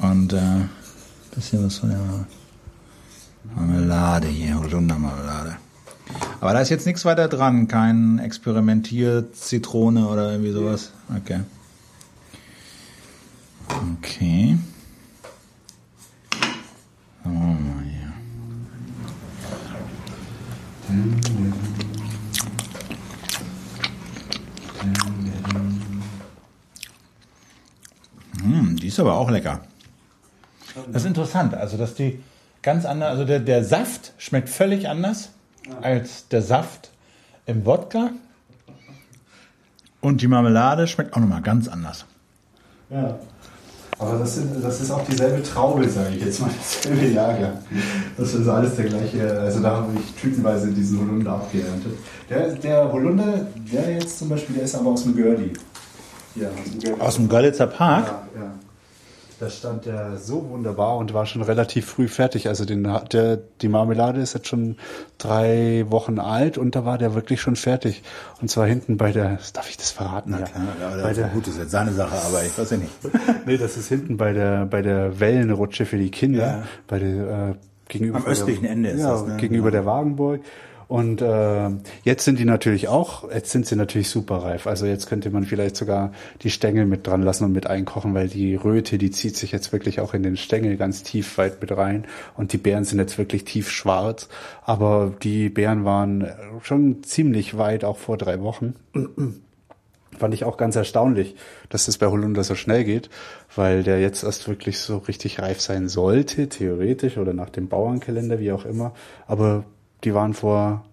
[0.00, 0.68] Und äh, ein
[1.34, 2.26] bisschen was von der
[3.56, 5.56] Marmelade hier, Holundermarmelade.
[6.42, 10.92] Aber da ist jetzt nichts weiter dran, kein Experimentier-Zitrone oder irgendwie sowas.
[11.16, 11.40] Okay.
[13.96, 14.58] Okay.
[17.24, 17.28] Oh,
[28.42, 29.60] Hm, die ist aber auch lecker.
[30.86, 32.22] Das ist interessant, also dass die
[32.62, 35.30] ganz anders, also der, der Saft schmeckt völlig anders
[35.82, 36.90] als der Saft
[37.44, 38.10] im Wodka.
[40.00, 42.06] Und die Marmelade schmeckt auch nochmal ganz anders.
[42.88, 43.18] Ja.
[43.98, 47.58] Aber das, sind, das ist auch dieselbe Traube, sage ich jetzt mal, dasselbe Jahrgang.
[48.16, 51.92] Das ist alles der gleiche, also da habe ich typenweise diesen Holunder abgeerntet.
[52.30, 55.52] Der, der Holunder, der jetzt zum Beispiel, der ist aber aus dem Görli.
[56.36, 57.00] Ja, aus dem, Görli.
[57.00, 58.06] aus dem Görlitzer Park?
[58.34, 58.50] Ja, ja.
[59.40, 62.48] Da stand der so wunderbar und war schon relativ früh fertig.
[62.48, 64.76] Also den, der, die Marmelade ist jetzt schon
[65.16, 68.02] drei Wochen alt und da war der wirklich schon fertig.
[68.40, 70.30] Und zwar hinten bei der, darf ich das verraten?
[70.32, 72.76] Na klar, ja, bei der, gut, das ist jetzt seine Sache, aber ich weiß ja
[72.78, 72.92] nicht.
[73.46, 76.62] nee, das ist hinten bei der, bei der Wellenrutsche für die Kinder, ja.
[76.88, 77.54] bei der, äh,
[77.88, 79.36] gegenüber Am östlichen der, Ende ist ja, das, ne?
[79.36, 79.72] gegenüber ja.
[79.72, 80.40] der Wagenburg.
[80.88, 81.68] Und äh,
[82.02, 84.66] jetzt sind die natürlich auch, jetzt sind sie natürlich super reif.
[84.66, 88.28] Also jetzt könnte man vielleicht sogar die Stängel mit dran lassen und mit einkochen, weil
[88.28, 91.76] die Röte, die zieht sich jetzt wirklich auch in den Stängel ganz tief weit mit
[91.76, 92.06] rein.
[92.38, 94.30] Und die Beeren sind jetzt wirklich tief schwarz.
[94.64, 96.26] Aber die Beeren waren
[96.62, 98.74] schon ziemlich weit, auch vor drei Wochen.
[100.16, 101.36] Fand ich auch ganz erstaunlich,
[101.68, 103.10] dass das bei Holunder so schnell geht,
[103.54, 108.40] weil der jetzt erst wirklich so richtig reif sein sollte, theoretisch oder nach dem Bauernkalender,
[108.40, 108.94] wie auch immer.
[109.26, 109.64] Aber
[110.04, 110.84] die waren vor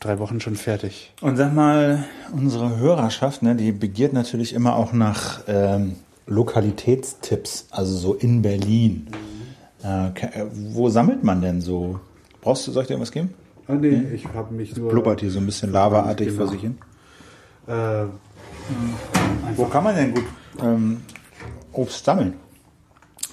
[0.00, 1.12] drei Wochen schon fertig.
[1.20, 7.96] Und sag mal, unsere Hörerschaft, ne, die begehrt natürlich immer auch nach ähm, Lokalitätstipps, also
[7.96, 9.08] so in Berlin.
[9.10, 9.88] Mhm.
[9.88, 12.00] Äh, wo sammelt man denn so?
[12.40, 13.34] Brauchst du, soll ich dir irgendwas geben?
[13.66, 14.14] Ah, nee, hm?
[14.14, 14.90] ich habe mich nur.
[14.90, 16.38] Blubbert hier so ein bisschen lavaartig genau.
[16.38, 16.78] vor sich hin.
[17.66, 18.04] Äh,
[19.56, 20.24] wo kann man denn gut
[20.62, 21.02] ähm,
[21.72, 22.34] Obst sammeln?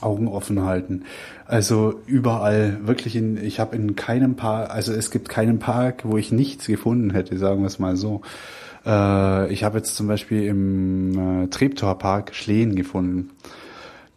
[0.01, 1.03] Augen offen halten.
[1.45, 6.17] Also überall, wirklich in, ich habe in keinem Park, also es gibt keinen Park, wo
[6.17, 8.21] ich nichts gefunden hätte, sagen wir es mal so.
[8.85, 13.31] Äh, ich habe jetzt zum Beispiel im äh, Treptower Park Schlehen gefunden.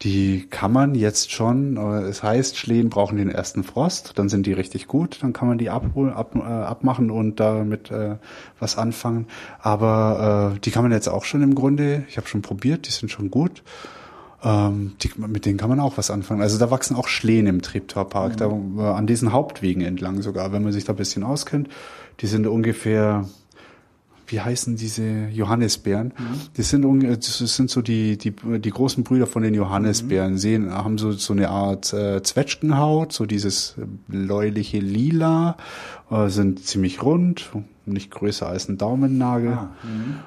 [0.03, 4.47] Die kann man jetzt schon, äh, es heißt, Schlehen brauchen den ersten Frost, dann sind
[4.47, 8.17] die richtig gut, dann kann man die abholen, ab, äh, abmachen und damit äh,
[8.59, 9.27] was anfangen.
[9.61, 12.91] Aber äh, die kann man jetzt auch schon im Grunde, ich habe schon probiert, die
[12.91, 13.63] sind schon gut.
[14.45, 16.43] Ähm, die, mit denen kann man auch was anfangen.
[16.43, 18.37] Also da wachsen auch Schlehen im Treptower mhm.
[18.37, 21.69] da, äh, an diesen Hauptwegen entlang sogar, wenn man sich da ein bisschen auskennt.
[22.21, 23.27] Die sind ungefähr
[24.27, 26.09] wie heißen diese Johannisbeeren?
[26.19, 26.41] Mhm.
[26.57, 26.85] Das sind
[27.19, 30.33] das sind so die die die großen Brüder von den Johannisbeeren.
[30.33, 30.39] Mhm.
[30.39, 33.75] Sehen haben so so eine Art äh, Zwetschgenhaut, so dieses
[34.09, 35.57] bläuliche Lila,
[36.11, 37.51] äh, sind ziemlich rund,
[37.87, 39.53] nicht größer als ein Daumennagel.
[39.53, 39.71] Ah,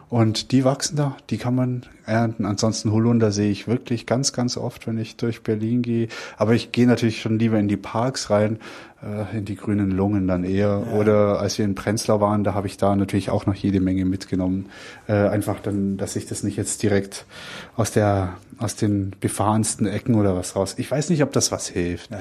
[0.09, 2.45] und die wachsen da, die kann man ernten.
[2.45, 6.07] Ansonsten Holunder sehe ich wirklich ganz, ganz oft, wenn ich durch Berlin gehe.
[6.37, 8.59] Aber ich gehe natürlich schon lieber in die Parks rein,
[9.01, 10.83] äh, in die grünen Lungen dann eher.
[10.85, 10.97] Ja.
[10.97, 14.05] Oder als wir in Prenzlau waren, da habe ich da natürlich auch noch jede Menge
[14.05, 14.67] mitgenommen.
[15.07, 17.25] Äh, einfach dann, dass ich das nicht jetzt direkt
[17.75, 20.75] aus der aus den befahrensten Ecken oder was raus.
[20.77, 22.11] Ich weiß nicht, ob das was hilft.
[22.11, 22.19] Ja.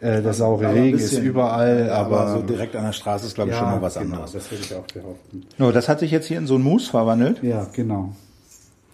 [0.00, 3.34] Äh, der saure Regen bisschen, ist überall, aber, aber, so direkt an der Straße ist,
[3.34, 4.32] glaube ich, ja, schon mal was genau, anderes.
[4.32, 5.46] Das würde ich auch behaupten.
[5.58, 7.42] No, das hat sich jetzt hier in so ein Mousse verwandelt.
[7.42, 8.14] Ja, genau.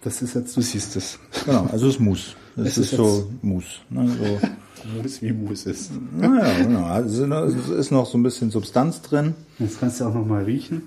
[0.03, 1.19] Das ist jetzt, du siehst es.
[1.45, 2.35] Genau, also es ist Mousse.
[2.55, 3.79] Das ist, ist, so Mousse.
[3.89, 4.47] Ne, so.
[5.01, 5.91] Mousse wie Mousse ist.
[6.15, 6.85] Naja, genau.
[6.85, 9.33] Also es ist noch so ein bisschen Substanz drin.
[9.59, 10.83] Jetzt kannst du auch noch mal riechen.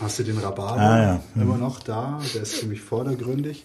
[0.00, 1.20] Hast du den Rhabarber ah, ja.
[1.36, 2.20] immer noch da?
[2.34, 3.64] Der ist ziemlich vordergründig.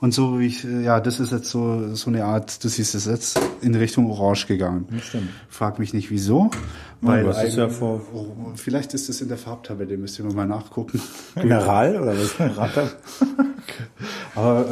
[0.00, 3.06] Und so wie ich, ja, das ist jetzt so, so eine Art, du siehst es
[3.06, 4.86] jetzt in Richtung Orange gegangen.
[4.90, 5.28] Das stimmt.
[5.48, 6.50] Frag mich nicht wieso.
[7.02, 8.00] Weil ja, ist ja vor,
[8.56, 11.00] vielleicht ist es in der Farbtabelle, müsst ihr mal nachgucken.
[11.34, 12.34] Mineral oder was?
[14.34, 14.66] Aber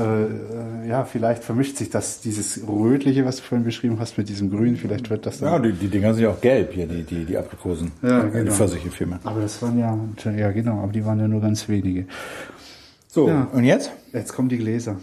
[0.83, 4.51] äh, ja, vielleicht vermischt sich das, dieses Rötliche, was du vorhin beschrieben hast, mit diesem
[4.51, 4.77] Grün.
[4.77, 5.53] Vielleicht wird das dann.
[5.53, 7.93] Ja, die, die Dinger sind ja auch gelb hier, die, die, die Aprikosen.
[8.03, 8.45] Ja, genau.
[8.45, 9.21] Die Pfirsiche vielmehr.
[9.25, 9.99] Aber das waren ja,
[10.31, 12.07] ja genau, aber die waren ja nur ganz wenige.
[13.15, 13.47] So, ja.
[13.53, 13.93] und jetzt?
[14.13, 14.97] Jetzt kommen die Gläser.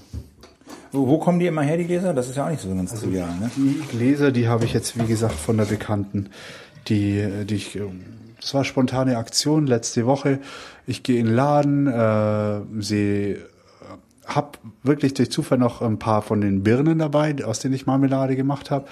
[0.91, 2.13] Wo, wo, kommen die immer her, die Gläser?
[2.13, 3.49] Das ist ja auch nicht so ganz also trivial, ne?
[3.55, 6.29] Die Gläser, die habe ich jetzt, wie gesagt, von der Bekannten,
[6.89, 7.79] die, die ich,
[8.41, 10.39] das war spontane Aktion letzte Woche.
[10.85, 13.37] Ich gehe in den Laden, äh, sehe,
[14.25, 18.35] hab wirklich durch Zufall noch ein paar von den Birnen dabei, aus denen ich Marmelade
[18.35, 18.87] gemacht habe.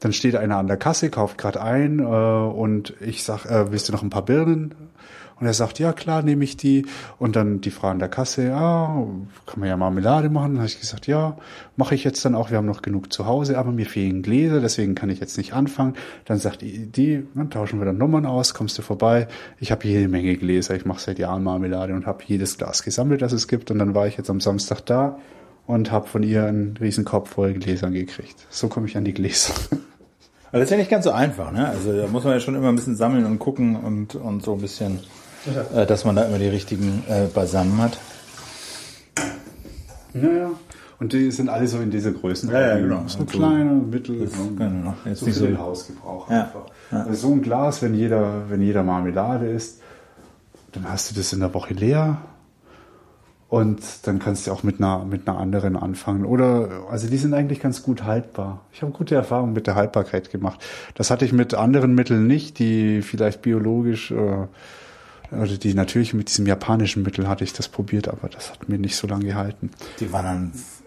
[0.00, 3.90] Dann steht einer an der Kasse, kauft gerade ein äh, und ich sag, äh, willst
[3.90, 4.74] du noch ein paar Birnen?
[5.42, 6.86] Und er sagt, ja klar, nehme ich die.
[7.18, 9.04] Und dann die Frau an der Kasse, ja,
[9.44, 10.52] kann man ja Marmelade machen.
[10.52, 11.36] Dann habe ich gesagt, ja,
[11.74, 12.50] mache ich jetzt dann auch.
[12.50, 15.52] Wir haben noch genug zu Hause, aber mir fehlen Gläser, deswegen kann ich jetzt nicht
[15.52, 15.94] anfangen.
[16.26, 19.26] Dann sagt die, die dann tauschen wir dann Nummern aus, kommst du vorbei.
[19.58, 23.20] Ich habe jede Menge Gläser, ich mache seit Jahren Marmelade und habe jedes Glas gesammelt,
[23.20, 23.72] das es gibt.
[23.72, 25.18] Und dann war ich jetzt am Samstag da
[25.66, 28.46] und habe von ihr einen riesen Kopf voll Gläsern gekriegt.
[28.48, 29.54] So komme ich an die Gläser.
[30.52, 31.66] Aber das ist ja nicht ganz so einfach, ne?
[31.66, 34.52] Also da muss man ja schon immer ein bisschen sammeln und gucken und, und so
[34.52, 35.00] ein bisschen,
[35.74, 37.98] äh, dass man da immer die richtigen äh, beisammen hat.
[40.14, 40.50] Naja.
[41.00, 42.50] Und die sind alle so in dieser Größen.
[42.50, 43.02] Ja, ja, genau.
[43.06, 44.94] So Und so- kleine, mittel, Das so, genau.
[45.04, 45.58] Jetzt so nicht so.
[45.58, 46.42] Hausgebrauch Ja.
[46.44, 46.66] einfach.
[46.90, 49.80] Also so ein Glas, wenn jeder, wenn jeder Marmelade isst,
[50.72, 52.18] dann hast du das in der Woche leer.
[53.48, 56.24] Und dann kannst du auch mit einer, mit einer anderen anfangen.
[56.24, 58.60] Oder, also die sind eigentlich ganz gut haltbar.
[58.72, 60.64] Ich habe gute Erfahrungen mit der Haltbarkeit gemacht.
[60.94, 64.46] Das hatte ich mit anderen Mitteln nicht, die vielleicht biologisch, äh,
[65.32, 68.78] oder die natürlich mit diesem japanischen Mittel hatte ich das probiert, aber das hat mir
[68.78, 69.70] nicht so lange gehalten.
[70.00, 70.24] Die waren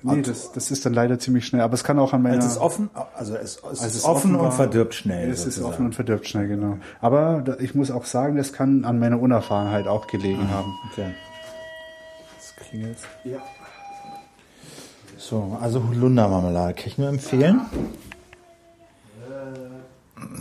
[0.03, 0.15] dann.
[0.17, 1.61] Nee, das, das ist dann leider ziemlich schnell.
[1.61, 2.37] Aber es kann auch an meiner...
[2.37, 5.29] es ist offen, also es, es Also ist es offen und verdirbt schnell.
[5.31, 5.73] Es ist sozusagen.
[5.73, 6.77] offen und verdirbt schnell, genau.
[7.01, 10.71] Aber da- ich muss auch sagen, das kann an meiner Unerfahrenheit auch gelegen haben.
[10.91, 11.07] Okay.
[12.37, 12.97] Das klingelt.
[13.23, 13.39] Ja.
[15.17, 17.61] So, also Holunder-Marmelade kann ich nur empfehlen.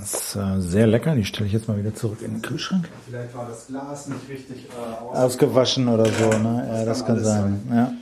[0.01, 1.15] Das ist äh, sehr lecker.
[1.15, 2.89] Die stelle ich jetzt mal wieder zurück in den Kühlschrank.
[3.09, 6.69] Vielleicht war das Glas nicht richtig äh, Ausgewaschen oder so, ne?
[6.71, 7.63] Ja, das kann kann alles sein.
[7.71, 7.93] Ja.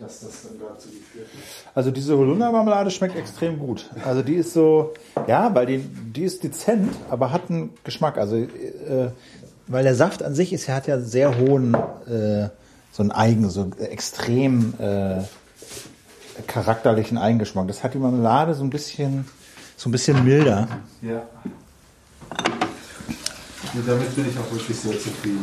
[0.00, 0.88] dass das dann dazu.
[1.74, 3.88] Also diese Holunder-Marmelade schmeckt extrem gut.
[4.04, 4.92] Also die ist so,
[5.28, 8.18] ja, weil die, die ist dezent, aber hat einen Geschmack.
[8.18, 9.10] Also äh,
[9.68, 12.48] weil der Saft an sich ist, er hat ja sehr hohen, äh,
[12.90, 15.22] so einen eigen, so extrem äh,
[16.48, 17.68] charakterlichen Eigengeschmack.
[17.68, 19.26] Das hat die Marmelade so ein bisschen,
[19.80, 20.68] so ein bisschen milder.
[21.00, 21.22] Ja.
[23.72, 25.42] Und damit bin ich auch wirklich sehr zufrieden.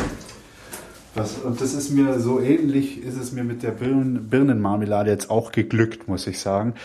[1.16, 5.32] Was, und das ist mir so ähnlich, ist es mir mit der Birnen, Birnenmarmelade jetzt
[5.32, 6.76] auch geglückt, muss ich sagen.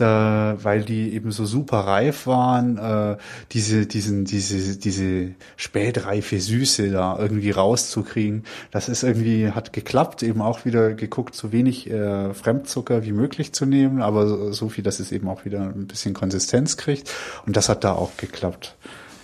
[0.00, 3.16] Da, weil die eben so super reif waren, äh,
[3.52, 8.44] diese, diesen, diese, diese spätreife Süße da irgendwie rauszukriegen.
[8.70, 13.52] Das ist irgendwie, hat geklappt, eben auch wieder geguckt, so wenig äh, Fremdzucker wie möglich
[13.52, 17.12] zu nehmen, aber so, so viel, dass es eben auch wieder ein bisschen Konsistenz kriegt.
[17.44, 18.76] Und das hat da auch geklappt.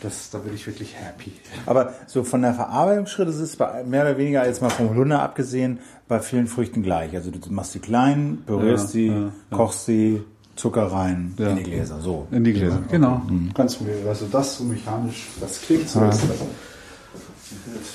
[0.02, 1.32] Das, da bin ich wirklich happy.
[1.64, 5.78] Aber so von der Verarbeitungsschritt ist es mehr oder weniger jetzt mal vom Holunder abgesehen
[6.06, 7.14] bei vielen Früchten gleich.
[7.14, 9.32] Also du machst sie klein, berührst Ja, sie, ja, ja.
[9.50, 10.22] kochst sie,
[10.56, 11.50] Zucker rein Ja.
[11.50, 12.00] in die Gläser.
[12.00, 12.26] So.
[12.30, 13.22] In die Gläser, genau.
[13.54, 14.08] Ganz müde.
[14.08, 16.00] Also das so mechanisch, das klingt so.
[16.04, 16.22] Jetzt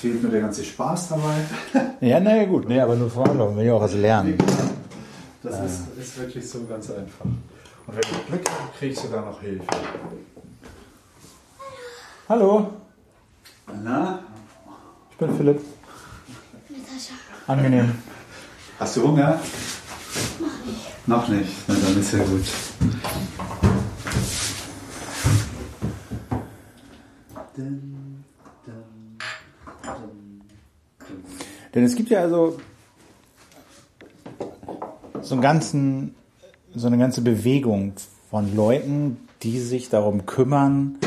[0.00, 1.34] fehlt nur der ganze Spaß dabei.
[2.00, 4.36] Ja, naja gut, nee, aber nur vor allem, will ich auch was lernen.
[5.42, 7.24] Das ist, ist wirklich so ganz einfach.
[7.24, 9.64] Und wenn ich Glück habe, kriege ich sogar noch Hilfe.
[12.28, 12.70] Hallo,
[13.84, 14.18] Na?
[15.12, 15.60] ich bin Philipp.
[17.46, 17.92] Angenehm.
[18.80, 19.38] Hast du Hunger?
[21.06, 21.50] Noch nicht.
[21.66, 22.44] Na, dann ist ja gut.
[31.74, 32.58] Denn es gibt ja also
[35.22, 36.14] so einen ganzen,
[36.74, 37.94] so eine ganze Bewegung
[38.30, 40.98] von Leuten, die sich darum kümmern,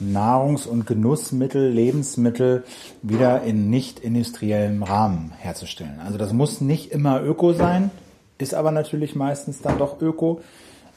[0.00, 2.64] Nahrungs- und Genussmittel, Lebensmittel
[3.02, 6.00] wieder in nicht industriellem Rahmen herzustellen.
[6.00, 7.90] Also das muss nicht immer Öko sein,
[8.38, 10.40] ist aber natürlich meistens dann doch Öko.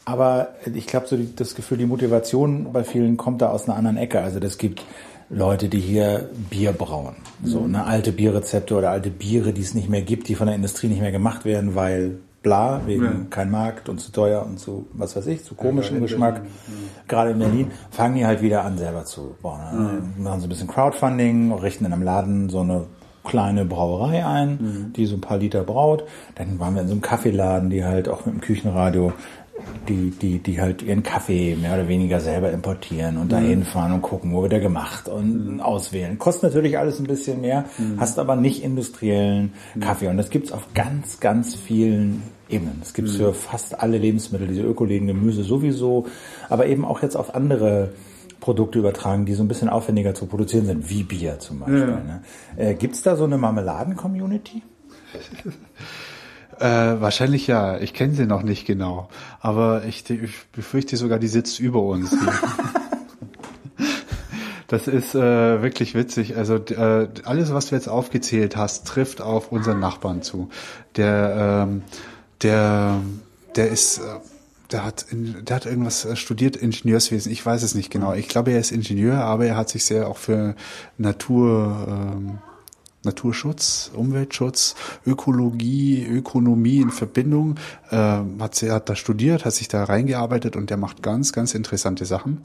[0.05, 3.77] Aber ich glaube, so die, das Gefühl, die Motivation bei vielen kommt da aus einer
[3.77, 4.21] anderen Ecke.
[4.21, 4.83] Also das gibt
[5.29, 7.15] Leute, die hier Bier brauen.
[7.43, 10.55] So eine alte Bierrezepte oder alte Biere, die es nicht mehr gibt, die von der
[10.55, 13.11] Industrie nicht mehr gemacht werden, weil bla, wegen Ja.
[13.29, 16.43] kein Markt und zu teuer und zu, was weiß ich, zu komischem Geschmack.
[17.09, 19.59] Gerade in Berlin fangen die halt wieder an, selber zu bauen.
[20.15, 22.85] Dann Machen sie ein bisschen Crowdfunding, richten in einem Laden so eine
[23.27, 26.05] kleine Brauerei ein, die so ein paar Liter braut.
[26.35, 29.13] Dann waren wir in so einem Kaffeeladen, die halt auch mit dem Küchenradio
[29.87, 34.01] die, die, die halt ihren Kaffee mehr oder weniger selber importieren und dahin fahren und
[34.01, 36.19] gucken, wo wird der gemacht und auswählen.
[36.19, 37.65] Kostet natürlich alles ein bisschen mehr,
[37.97, 40.07] hast aber nicht industriellen Kaffee.
[40.07, 42.77] Und das gibt's auf ganz, ganz vielen Ebenen.
[42.79, 46.05] Das gibt's für fast alle Lebensmittel, diese Ökoläden, Gemüse sowieso,
[46.49, 47.91] aber eben auch jetzt auf andere
[48.39, 51.79] Produkte übertragen, die so ein bisschen aufwendiger zu produzieren sind, wie Bier zum Beispiel.
[51.79, 51.85] Ja.
[51.87, 52.21] Ne?
[52.55, 54.63] Äh, gibt's da so eine Marmeladen-Community?
[56.59, 57.77] Äh, wahrscheinlich ja.
[57.77, 59.09] Ich kenne sie noch nicht genau.
[59.39, 62.15] Aber ich, ich befürchte sogar, die sitzt über uns.
[64.67, 66.35] das ist äh, wirklich witzig.
[66.35, 70.49] Also äh, alles, was du jetzt aufgezählt hast, trifft auf unseren Nachbarn zu.
[70.95, 71.83] Der, ähm,
[72.41, 73.01] der,
[73.55, 74.01] der ist, äh,
[74.71, 77.31] der hat, der hat irgendwas äh, studiert, Ingenieurswesen.
[77.31, 78.13] Ich weiß es nicht genau.
[78.13, 80.55] Ich glaube, er ist Ingenieur, aber er hat sich sehr auch für
[80.97, 82.39] Natur, ähm,
[83.03, 87.55] Naturschutz, Umweltschutz, Ökologie, Ökonomie in Verbindung.
[87.89, 91.53] Äh, hat, er hat da studiert, hat sich da reingearbeitet und der macht ganz, ganz
[91.53, 92.41] interessante Sachen.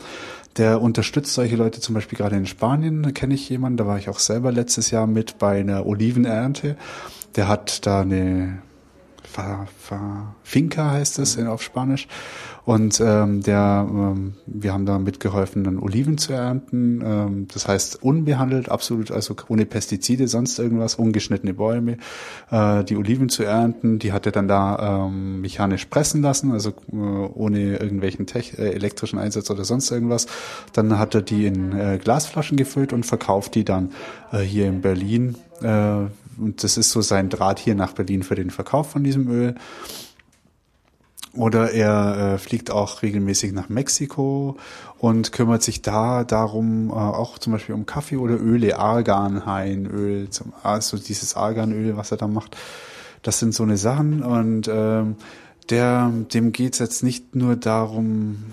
[0.56, 3.98] Der unterstützt solche Leute zum Beispiel gerade in Spanien, da kenne ich jemanden, da war
[3.98, 6.76] ich auch selber letztes Jahr mit bei einer Olivenernte.
[7.34, 8.62] Der hat da eine
[9.32, 12.06] Fa, Fa, Finca heißt es in, auf Spanisch.
[12.64, 17.02] Und ähm, der, ähm, wir haben da mitgeholfen, dann Oliven zu ernten.
[17.02, 21.96] Ähm, das heißt unbehandelt, absolut, also ohne Pestizide, sonst irgendwas, ungeschnittene Bäume,
[22.50, 23.98] äh, die Oliven zu ernten.
[23.98, 28.70] Die hat er dann da ähm, mechanisch pressen lassen, also äh, ohne irgendwelchen Tech, äh,
[28.70, 30.26] elektrischen Einsatz oder sonst irgendwas.
[30.74, 33.92] Dann hat er die in äh, Glasflaschen gefüllt und verkauft die dann
[34.30, 35.36] äh, hier in Berlin.
[35.62, 36.06] Äh,
[36.42, 39.54] und das ist so sein Draht hier nach Berlin für den Verkauf von diesem Öl.
[41.34, 44.58] Oder er äh, fliegt auch regelmäßig nach Mexiko
[44.98, 50.52] und kümmert sich da darum, äh, auch zum Beispiel um Kaffee oder Öle, Arganhainöl, zum,
[50.62, 52.56] also dieses Arganöl, was er da macht.
[53.22, 55.16] Das sind so eine Sachen und ähm,
[55.70, 58.44] der, dem geht's jetzt nicht nur darum,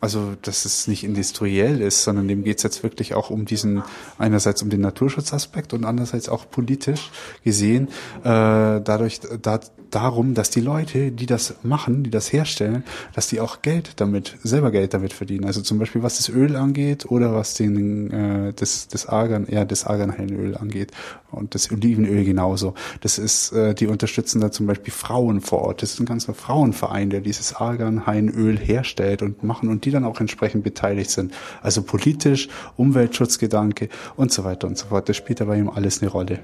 [0.00, 3.82] also dass es nicht industriell ist, sondern dem geht's jetzt wirklich auch um diesen,
[4.18, 7.10] einerseits um den Naturschutzaspekt und andererseits auch politisch
[7.44, 7.88] gesehen,
[8.22, 12.84] äh, dadurch da, darum, dass die Leute, die das machen, die das herstellen,
[13.14, 15.44] dass die auch Geld damit, selber Geld damit verdienen.
[15.44, 19.64] Also zum Beispiel was das Öl angeht oder was den äh, das, das Argan, ja,
[19.64, 20.92] das Arganhainöl angeht
[21.30, 22.74] und das Olivenöl genauso.
[23.00, 25.82] Das ist, äh, die unterstützen da zum Beispiel Frauen vor Ort.
[25.82, 30.20] Das ist ein ganzer Frauenverein, der dieses Arganhainöl herstellt und machen und die dann auch
[30.20, 31.32] entsprechend beteiligt sind.
[31.62, 35.08] Also politisch, Umweltschutzgedanke und so weiter und so fort.
[35.08, 36.40] Das spielt aber eben alles eine Rolle.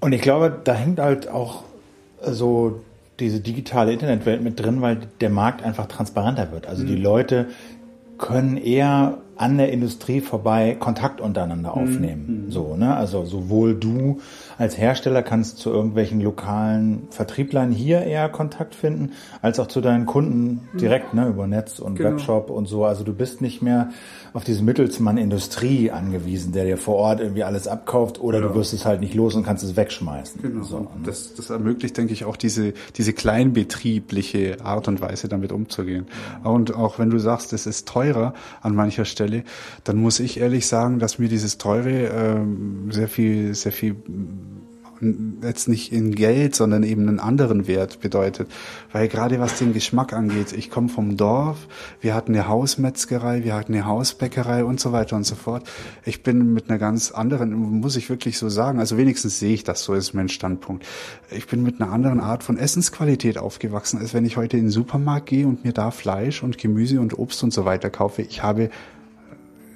[0.00, 1.64] Und ich glaube, da hängt halt auch
[2.22, 2.80] so
[3.20, 6.66] diese digitale Internetwelt mit drin, weil der Markt einfach transparenter wird.
[6.66, 6.86] Also mhm.
[6.88, 7.46] die Leute
[8.16, 11.82] können eher an der Industrie vorbei Kontakt untereinander mhm.
[11.82, 12.44] aufnehmen.
[12.46, 12.50] Mhm.
[12.50, 12.96] So, ne?
[12.96, 14.20] Also sowohl du
[14.58, 20.04] als Hersteller kannst zu irgendwelchen lokalen Vertrieblern hier eher Kontakt finden, als auch zu deinen
[20.04, 22.10] Kunden direkt, ne, über Netz und genau.
[22.10, 22.84] Webshop und so.
[22.84, 23.90] Also du bist nicht mehr
[24.32, 28.48] auf diesen Mittelsmann Industrie angewiesen, der dir vor Ort irgendwie alles abkauft oder ja.
[28.48, 30.42] du wirst es halt nicht los und kannst es wegschmeißen.
[30.42, 30.64] Genau.
[30.64, 30.88] So, ne?
[31.04, 36.06] das, das ermöglicht, denke ich, auch diese, diese kleinbetriebliche Art und Weise, damit umzugehen.
[36.42, 39.44] Und auch wenn du sagst, es ist teurer an mancher Stelle,
[39.84, 43.96] dann muss ich ehrlich sagen, dass mir dieses teure ähm, sehr viel, sehr viel
[45.42, 48.48] jetzt nicht in Geld, sondern eben einen anderen Wert bedeutet.
[48.92, 51.68] Weil gerade was den Geschmack angeht, ich komme vom Dorf,
[52.00, 55.68] wir hatten eine Hausmetzgerei, wir hatten eine Hausbäckerei und so weiter und so fort.
[56.04, 59.64] Ich bin mit einer ganz anderen, muss ich wirklich so sagen, also wenigstens sehe ich
[59.64, 60.84] das, so ist mein Standpunkt.
[61.30, 64.70] Ich bin mit einer anderen Art von Essensqualität aufgewachsen, als wenn ich heute in den
[64.70, 68.22] Supermarkt gehe und mir da Fleisch und Gemüse und Obst und so weiter kaufe.
[68.22, 68.70] Ich habe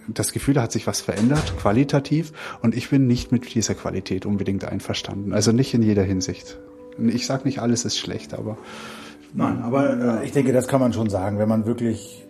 [0.08, 2.32] das Gefühl, da hat sich was verändert, qualitativ,
[2.62, 5.32] und ich bin nicht mit dieser Qualität unbedingt einverstanden.
[5.32, 6.58] Also nicht in jeder Hinsicht.
[6.98, 8.58] Ich sage nicht, alles ist schlecht, aber.
[9.34, 11.38] Nein, aber äh, ich denke, das kann man schon sagen.
[11.38, 12.24] Wenn man wirklich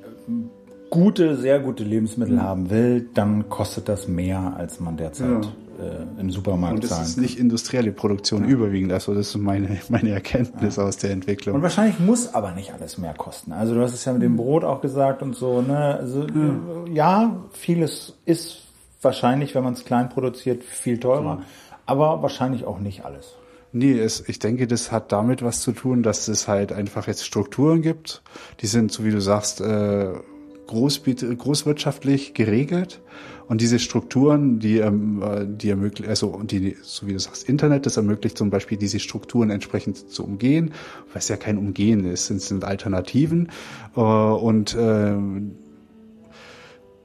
[0.92, 2.42] gute, sehr gute Lebensmittel mhm.
[2.42, 6.90] haben will, dann kostet das mehr, als man derzeit ja äh, im Supermarkt Und das
[6.90, 7.04] zahlen.
[7.04, 8.50] ist nicht industrielle Produktion ja.
[8.50, 8.92] überwiegend.
[8.92, 10.84] Also das ist meine, meine Erkenntnis ja.
[10.84, 11.56] aus der Entwicklung.
[11.56, 13.52] Und wahrscheinlich muss aber nicht alles mehr kosten.
[13.52, 15.62] Also du hast es ja mit dem Brot auch gesagt und so.
[15.62, 15.96] Ne?
[15.98, 16.92] Also, ja.
[16.92, 18.62] ja, vieles ist
[19.00, 21.42] wahrscheinlich, wenn man es klein produziert, viel teurer.
[21.86, 23.34] Aber wahrscheinlich auch nicht alles.
[23.72, 27.24] Nee, es, ich denke, das hat damit was zu tun, dass es halt einfach jetzt
[27.24, 28.22] Strukturen gibt.
[28.60, 30.12] Die sind, so wie du sagst, äh,
[30.72, 31.02] groß,
[31.38, 33.00] großwirtschaftlich geregelt.
[33.48, 37.84] Und diese Strukturen, die, ähm, äh, die ermöglichen, also die, so wie du sagst, Internet,
[37.84, 40.72] das ermöglicht zum Beispiel diese Strukturen entsprechend zu umgehen,
[41.12, 43.50] es ja kein Umgehen ist, es sind Alternativen.
[43.94, 45.14] Äh, und äh,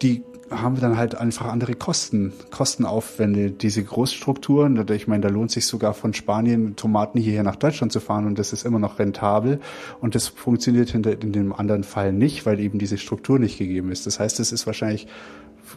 [0.02, 4.86] die haben wir dann halt einfach andere Kosten, Kostenaufwände, diese Großstrukturen.
[4.92, 8.40] Ich meine, da lohnt sich sogar von Spanien Tomaten hierher nach Deutschland zu fahren und
[8.40, 9.60] das ist immer noch rentabel.
[10.00, 14.06] Und das funktioniert in, dem anderen Fall nicht, weil eben diese Struktur nicht gegeben ist.
[14.06, 15.08] Das heißt, es ist wahrscheinlich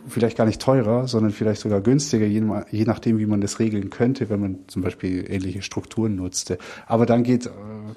[0.09, 4.30] vielleicht gar nicht teurer, sondern vielleicht sogar günstiger, je, nachdem, wie man das regeln könnte,
[4.30, 6.59] wenn man zum Beispiel ähnliche Strukturen nutzte.
[6.86, 7.51] Aber dann geht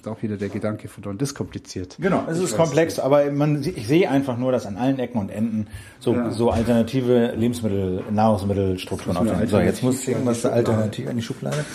[0.06, 1.98] äh, auch wieder der Gedanke von und das kompliziert.
[2.00, 3.06] Genau, es ich ist komplex, nicht.
[3.06, 5.68] aber man, ich sehe einfach nur, dass an allen Ecken und Enden
[6.00, 6.32] so, ja.
[6.32, 9.48] so alternative Lebensmittel, Nahrungsmittelstrukturen aufhören.
[9.48, 11.66] So, jetzt muss irgendwas alternativ in die Schublade.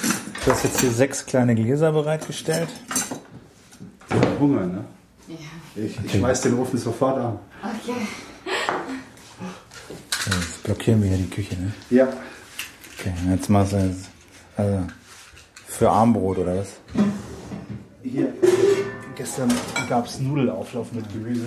[0.44, 2.68] Du hast jetzt hier sechs kleine Gläser bereitgestellt.
[4.40, 4.84] Hunger, ne?
[5.28, 5.36] Ja.
[5.76, 7.38] Ich, ich schmeiß den Ofen sofort an.
[7.62, 8.06] Okay.
[10.26, 11.72] Jetzt blockieren wir hier die Küche, ne?
[11.90, 12.08] Ja.
[12.98, 14.10] Okay, jetzt machst du jetzt,
[14.56, 14.86] also
[15.66, 16.80] für Armbrot oder was?
[18.02, 18.32] Hier,
[19.16, 19.52] gestern
[19.88, 21.46] gab es Nudelauflauf mit Gemüse.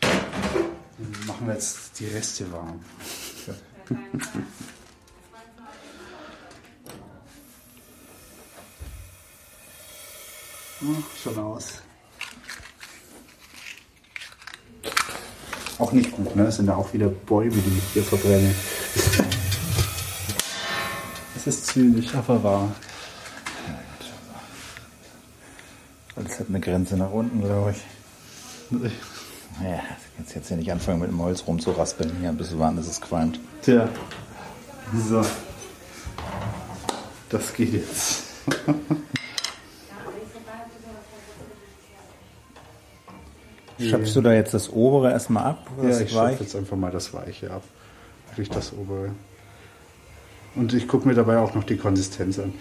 [0.00, 2.80] Dann machen wir jetzt die Reste warm.
[10.82, 11.82] Ach, schon aus.
[15.78, 16.44] Auch nicht gut, ne?
[16.44, 18.54] Es sind da auch wieder Bäume, die ich hier verbrenne.
[21.36, 22.76] Es ist zynisch, aber wahr.
[26.40, 27.82] Hat eine Grenze nach unten, glaube ich.
[28.70, 32.16] Naja, du kannst jetzt ja nicht anfangen, mit dem Holz rumzuraspeln.
[32.18, 33.38] Hier, bis du warten, dass es qualmt.
[33.60, 33.90] Tja.
[35.06, 35.22] So.
[37.28, 38.24] Das geht jetzt.
[43.78, 45.70] Schöpfst du da jetzt das obere erstmal ab?
[45.82, 47.64] Ja, ich schöpfe jetzt einfach mal das Weiche ab.
[48.28, 49.10] Wirklich das obere.
[50.54, 52.54] Und ich gucke mir dabei auch noch die Konsistenz an.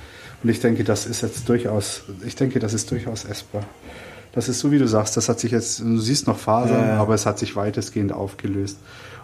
[0.43, 3.63] Und ich denke, das ist jetzt durchaus, ich denke, das ist durchaus essbar.
[4.31, 6.97] Das ist so, wie du sagst, das hat sich jetzt, du siehst noch Fasern, Ja.
[6.97, 8.77] aber es hat sich weitestgehend aufgelöst.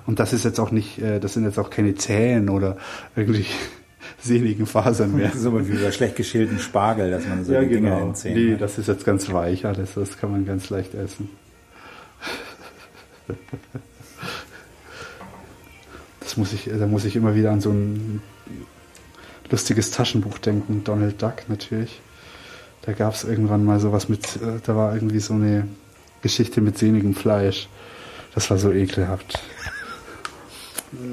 [0.07, 2.77] Und das ist jetzt auch nicht, äh, das sind jetzt auch keine Zähnen oder
[3.15, 3.45] irgendwie
[4.21, 5.27] sehnigen Fasern mehr.
[5.29, 8.07] Das ist aber wie bei schlecht geschälten Spargel, dass man so Ja, die genau.
[8.07, 8.61] in Zähnen Nee, hat.
[8.61, 9.91] das ist jetzt ganz weich alles.
[9.95, 11.29] Das kann man ganz leicht essen.
[16.19, 18.21] Das muss ich, da muss ich immer wieder an so ein
[19.51, 20.83] lustiges Taschenbuch denken.
[20.83, 22.01] Donald Duck natürlich.
[22.83, 25.67] Da gab es irgendwann mal sowas mit, äh, da war irgendwie so eine
[26.21, 27.67] Geschichte mit sehnigem Fleisch.
[28.33, 29.39] Das war so ekelhaft.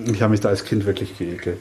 [0.06, 1.59] Ich habe mich da als Kind wirklich geekelt.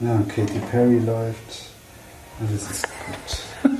[0.00, 1.66] Ja, Katy Perry läuft.
[2.40, 3.70] Alles ist gut.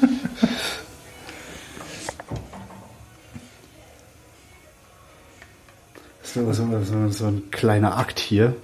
[6.22, 8.54] so, so, so, so ein kleiner Akt hier.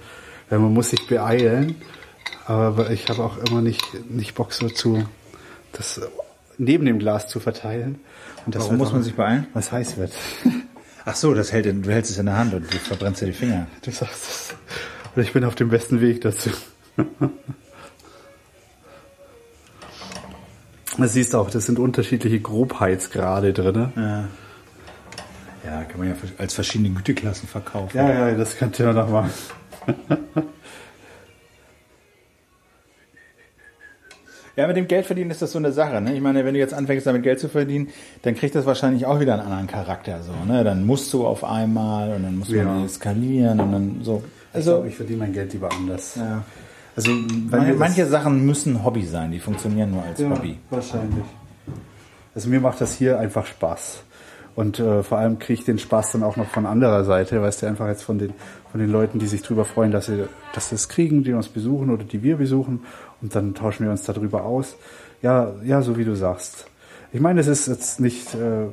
[0.49, 1.75] Weil man muss sich beeilen.
[2.45, 5.05] Aber ich habe auch immer nicht, nicht Bock so zu,
[5.73, 5.99] das
[6.59, 7.99] neben dem Glas zu verteilen.
[8.45, 9.47] Und das Warum muss man sich beeilen?
[9.53, 10.13] Was heiß wird.
[11.05, 13.33] Ach so, das hält, du hältst es in der Hand und du verbrennst dir die
[13.33, 13.65] Finger.
[13.81, 14.55] Du sagst es.
[15.15, 16.51] Und ich bin auf dem besten Weg dazu.
[20.97, 23.91] Du siehst auch, das sind unterschiedliche Grobheitsgrade drin.
[23.95, 24.23] Ja.
[25.63, 27.95] Ja, kann man ja als verschiedene Güteklassen verkaufen.
[27.95, 29.29] Ja, ja, das könnte man noch machen.
[34.55, 36.01] Ja, mit dem Geld verdienen ist das so eine Sache.
[36.01, 36.15] Ne?
[36.15, 37.89] Ich meine, wenn du jetzt anfängst, damit Geld zu verdienen,
[38.23, 40.23] dann kriegt das wahrscheinlich auch wieder einen anderen Charakter.
[40.23, 40.63] So, ne?
[40.63, 42.83] Dann musst du auf einmal und dann muss man Ja.
[42.85, 44.23] eskalieren und dann so.
[44.53, 46.15] Also, Also, ich verdiene mein Geld lieber anders.
[46.15, 46.43] ja.
[46.97, 47.11] Also,
[47.51, 50.57] manche, manche Sachen müssen Hobby sein, die funktionieren nur als ja, Hobby.
[50.71, 51.23] wahrscheinlich.
[52.33, 54.03] Also mir macht das hier einfach Spaß.
[54.55, 57.61] Und äh, vor allem kriege ich den Spaß dann auch noch von anderer Seite, weißt
[57.61, 58.33] du, einfach jetzt von den,
[58.71, 61.49] von den Leuten, die sich drüber freuen, dass sie, dass sie es kriegen, die uns
[61.49, 62.81] besuchen oder die wir besuchen.
[63.21, 64.75] Und dann tauschen wir uns darüber aus.
[65.21, 66.65] Ja, ja, so wie du sagst.
[67.13, 68.69] Ich meine, es ist jetzt nicht, äh,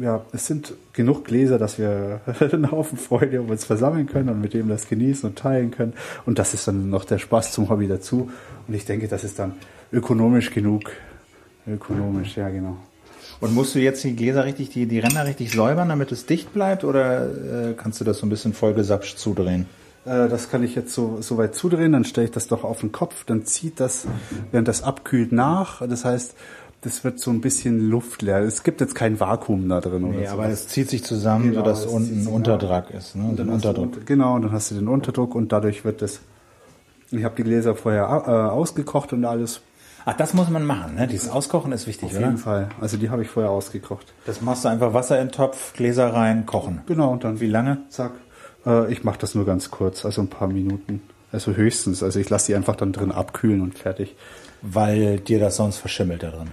[0.00, 4.40] ja, es sind genug Gläser, dass wir einen Haufen Freude um uns versammeln können und
[4.40, 5.92] mit dem das genießen und teilen können.
[6.26, 8.30] Und das ist dann noch der Spaß zum Hobby dazu.
[8.66, 9.54] Und ich denke, das ist dann
[9.92, 10.90] ökonomisch genug.
[11.66, 12.76] Ökonomisch, ja, genau.
[13.40, 16.52] Und musst du jetzt die Gläser richtig, die, die Ränder richtig säubern, damit es dicht
[16.52, 17.26] bleibt, oder
[17.70, 19.66] äh, kannst du das so ein bisschen vollgesapscht zudrehen?
[20.04, 22.80] Äh, Das kann ich jetzt so, so weit zudrehen, dann stelle ich das doch auf
[22.80, 24.06] den Kopf, dann zieht das,
[24.52, 25.86] während das abkühlt, nach.
[25.86, 26.36] Das heißt,
[26.82, 28.40] das wird so ein bisschen luftleer.
[28.40, 30.32] Es gibt jetzt kein Vakuum da drin Nee, oder so.
[30.34, 33.16] aber es zieht sich zusammen, Genau, sodass unten sich Unterdruck ist.
[33.16, 33.22] Ne?
[33.24, 33.84] Und ein dann du, Unterdruck.
[33.86, 36.20] unter- genau, und dann hast du den Unterdruck und dadurch wird das.
[37.10, 39.60] Ich habe die Gläser vorher äh, ausgekocht und alles.
[40.04, 41.06] Ach, das muss man machen, ne?
[41.06, 42.26] Dieses Auskochen ist wichtig, Auf oder?
[42.26, 42.68] jeden Fall.
[42.80, 44.12] Also die habe ich vorher ausgekocht.
[44.26, 46.80] Das machst du einfach Wasser in den Topf, Gläser rein, kochen.
[46.86, 47.78] Genau, und dann Wie lange?
[47.90, 48.10] Zack.
[48.66, 51.02] Äh, ich mache das nur ganz kurz, also ein paar Minuten.
[51.30, 52.02] Also höchstens.
[52.02, 54.16] Also ich lasse die einfach dann drin abkühlen und fertig.
[54.62, 56.50] Weil dir das sonst verschimmelt da drin.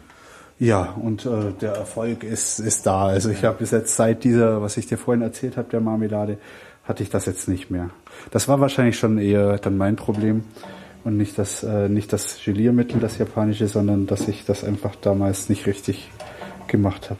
[0.59, 3.05] Ja, und äh, der Erfolg ist, ist da.
[3.07, 6.37] Also ich habe bis jetzt seit dieser, was ich dir vorhin erzählt habe, der Marmelade,
[6.83, 7.91] hatte ich das jetzt nicht mehr.
[8.31, 10.43] Das war wahrscheinlich schon eher dann mein Problem
[11.05, 15.47] und nicht das, äh, nicht das Geliermittel, das japanische, sondern dass ich das einfach damals
[15.47, 16.09] nicht richtig
[16.67, 17.19] gemacht habe.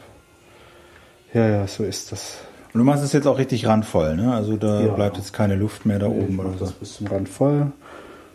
[1.34, 2.40] Ja, ja, so ist das.
[2.74, 4.34] Und du machst es jetzt auch richtig randvoll, ne?
[4.34, 4.94] Also da Ja.
[4.94, 6.76] bleibt jetzt keine Luft mehr da Ich oben oder das so.
[6.80, 7.72] bis zum Rand voll,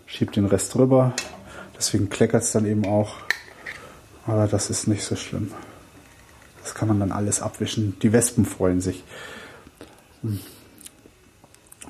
[0.07, 1.13] schieb den Rest rüber.
[1.77, 3.17] Deswegen kleckert's dann eben auch.
[4.27, 5.51] Aber das ist nicht so schlimm.
[6.63, 7.99] Das kann man dann alles abwischen.
[8.01, 9.05] Die Wespen freuen sich.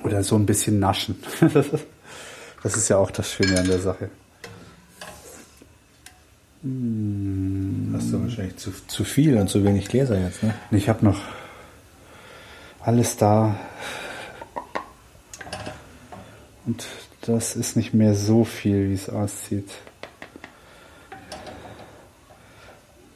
[0.03, 1.17] Oder so ein bisschen naschen.
[2.63, 4.09] Das ist ja auch das Schöne an der Sache.
[7.93, 10.55] Hast du wahrscheinlich zu, zu viel und zu wenig Gläser jetzt, ne?
[10.71, 11.21] Ich habe noch
[12.81, 13.55] alles da.
[16.65, 16.87] Und
[17.21, 19.69] das ist nicht mehr so viel, wie es aussieht.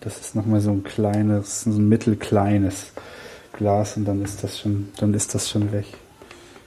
[0.02, 2.92] Das ist nochmal so ein kleines, so ein mittelkleines
[3.54, 5.86] Glas und dann ist das schon, dann ist das schon weg.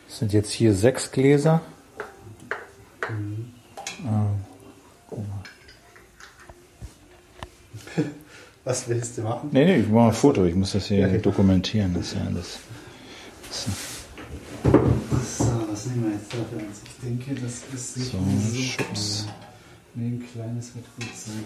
[0.09, 1.62] Das sind jetzt hier sechs Gläser.
[5.09, 5.42] Guck mal.
[8.64, 9.48] Was willst du machen?
[9.52, 10.44] Nee, nee, ich mache ein Foto.
[10.44, 11.94] Ich muss das hier dokumentieren.
[11.94, 12.59] Das ist ja alles.
[15.38, 16.60] So, was nehmen wir jetzt dafür?
[16.84, 19.26] Ich denke, das ist nicht So, so Schubs.
[19.94, 21.44] Nee, ein kleines wird gut sein.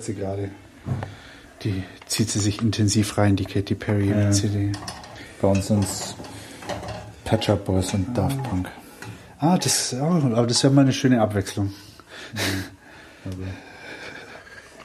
[0.00, 0.50] Hört sie gerade.
[1.62, 4.30] Die zieht sie sich intensiv rein, die Katy Perry Ja.
[4.30, 4.72] CD.
[5.42, 6.14] Bei uns sind es
[7.24, 8.68] Patch Up Boys und Daft Punk.
[9.38, 11.72] Ah, das, oh, aber das wäre mal eine schöne Abwechslung.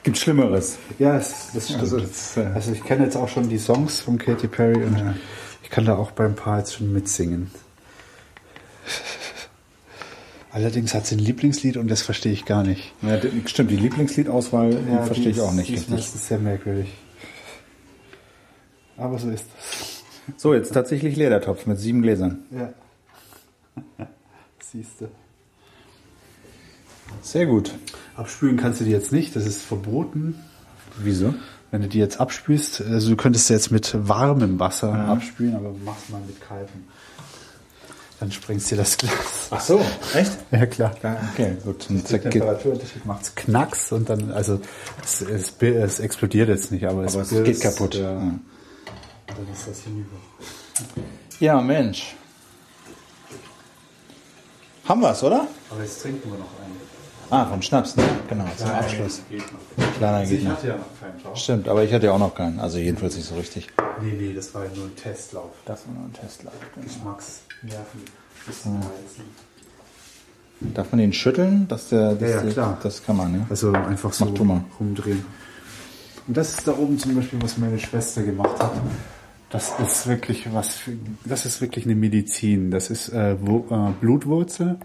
[0.04, 0.78] Gibt Schlimmeres.
[1.00, 1.82] Ja, das, das stimmt.
[1.82, 5.16] Also, Also, das, also ich kenne jetzt auch schon die Songs von Katy Perry und
[5.64, 7.52] ich kann da auch beim Paar jetzt schon mitsingen.
[10.56, 12.94] Allerdings hat sie ein Lieblingslied und das verstehe ich gar nicht.
[13.02, 16.88] Ja, stimmt, die Lieblingsliedauswahl die verstehe ich auch nicht Die ist sehr merkwürdig.
[18.96, 20.04] Aber so ist das.
[20.38, 22.46] So, jetzt tatsächlich Ledertopf mit sieben Gläsern.
[22.52, 22.74] Ja.
[24.60, 25.10] Siehst du.
[27.22, 27.72] Sehr gut.
[28.16, 30.36] Abspülen kannst du die jetzt nicht, das ist verboten.
[31.00, 31.36] Wieso?
[31.72, 35.76] Wenn du die jetzt abspülst, also du könntest sie jetzt mit warmem Wasser abspülen, aber
[35.84, 36.86] mach's mal mit kaltem.
[38.20, 39.48] Dann sprengst dir das Glas.
[39.52, 39.84] Ach so,
[40.14, 40.32] echt?
[40.52, 40.96] Ja, klar.
[41.34, 41.86] Okay, gut.
[41.90, 44.62] Dann Der Temperaturunterschied macht's knacks und dann, also
[45.04, 47.96] es, es, es explodiert jetzt nicht, aber, aber es birst, geht kaputt.
[47.96, 48.40] Ja, Ja.
[49.28, 50.16] Dann ist das hinüber.
[51.40, 52.16] ja, Mensch.
[54.88, 55.48] Haben wir's, oder?
[55.72, 56.95] Aber jetzt trinken wir noch einen.
[57.30, 58.04] Ah, vom Schnaps, ne?
[58.30, 59.22] Genau, zum Abschluss.
[59.30, 59.94] Geht noch.
[59.98, 60.58] Kleiner Also geht ich noch.
[60.58, 61.36] hatte ja noch keinen Schau.
[61.36, 62.60] Stimmt, aber ich hatte ja auch noch keinen.
[62.60, 63.68] Also jedenfalls nicht so richtig.
[64.02, 65.52] Nee, nee, das war ja nur ein Testlauf.
[65.66, 66.54] Das war nur ein Testlauf.
[66.82, 68.02] Geschmacksnerven.
[68.46, 69.24] Bisschen reizen.
[70.74, 71.68] Darf man den schütteln?
[71.68, 72.78] Dass der, dass Ja, ja, der, klar.
[72.84, 73.46] Das kann man, ne?
[73.50, 75.26] Also einfach so rumdrehen.
[76.28, 78.72] Und das ist da oben zum Beispiel, was meine Schwester gemacht hat.
[79.50, 80.92] Das ist wirklich was für,
[81.24, 82.72] das ist wirklich eine Medizin.
[82.72, 83.36] Das ist äh, äh,
[84.02, 84.78] Blutwurzel.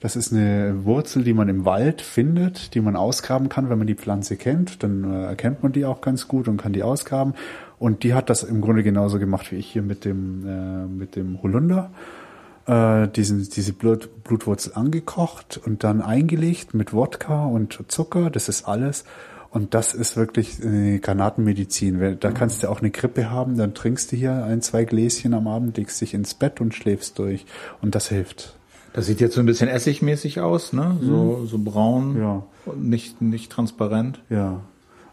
[0.00, 3.86] Das ist eine Wurzel, die man im Wald findet, die man ausgraben kann, wenn man
[3.86, 4.82] die Pflanze kennt.
[4.82, 7.34] Dann äh, erkennt man die auch ganz gut und kann die ausgraben.
[7.78, 11.16] Und die hat das im Grunde genauso gemacht wie ich hier mit dem äh, mit
[11.16, 11.90] dem Holunder
[12.66, 18.66] äh, diesen, diese Blut, Blutwurzel angekocht und dann eingelegt mit Wodka und Zucker, das ist
[18.66, 19.04] alles.
[19.50, 22.18] Und das ist wirklich eine Granatenmedizin.
[22.20, 25.48] Da kannst du auch eine Grippe haben, dann trinkst du hier ein, zwei Gläschen am
[25.48, 27.46] Abend, legst dich ins Bett und schläfst durch.
[27.80, 28.55] Und das hilft.
[28.96, 30.96] Das sieht jetzt so ein bisschen essigmäßig aus, ne?
[31.02, 32.16] So, so braun.
[32.18, 32.42] Ja.
[32.64, 34.20] Und nicht, nicht transparent.
[34.30, 34.48] Ja.
[34.54, 34.60] Ein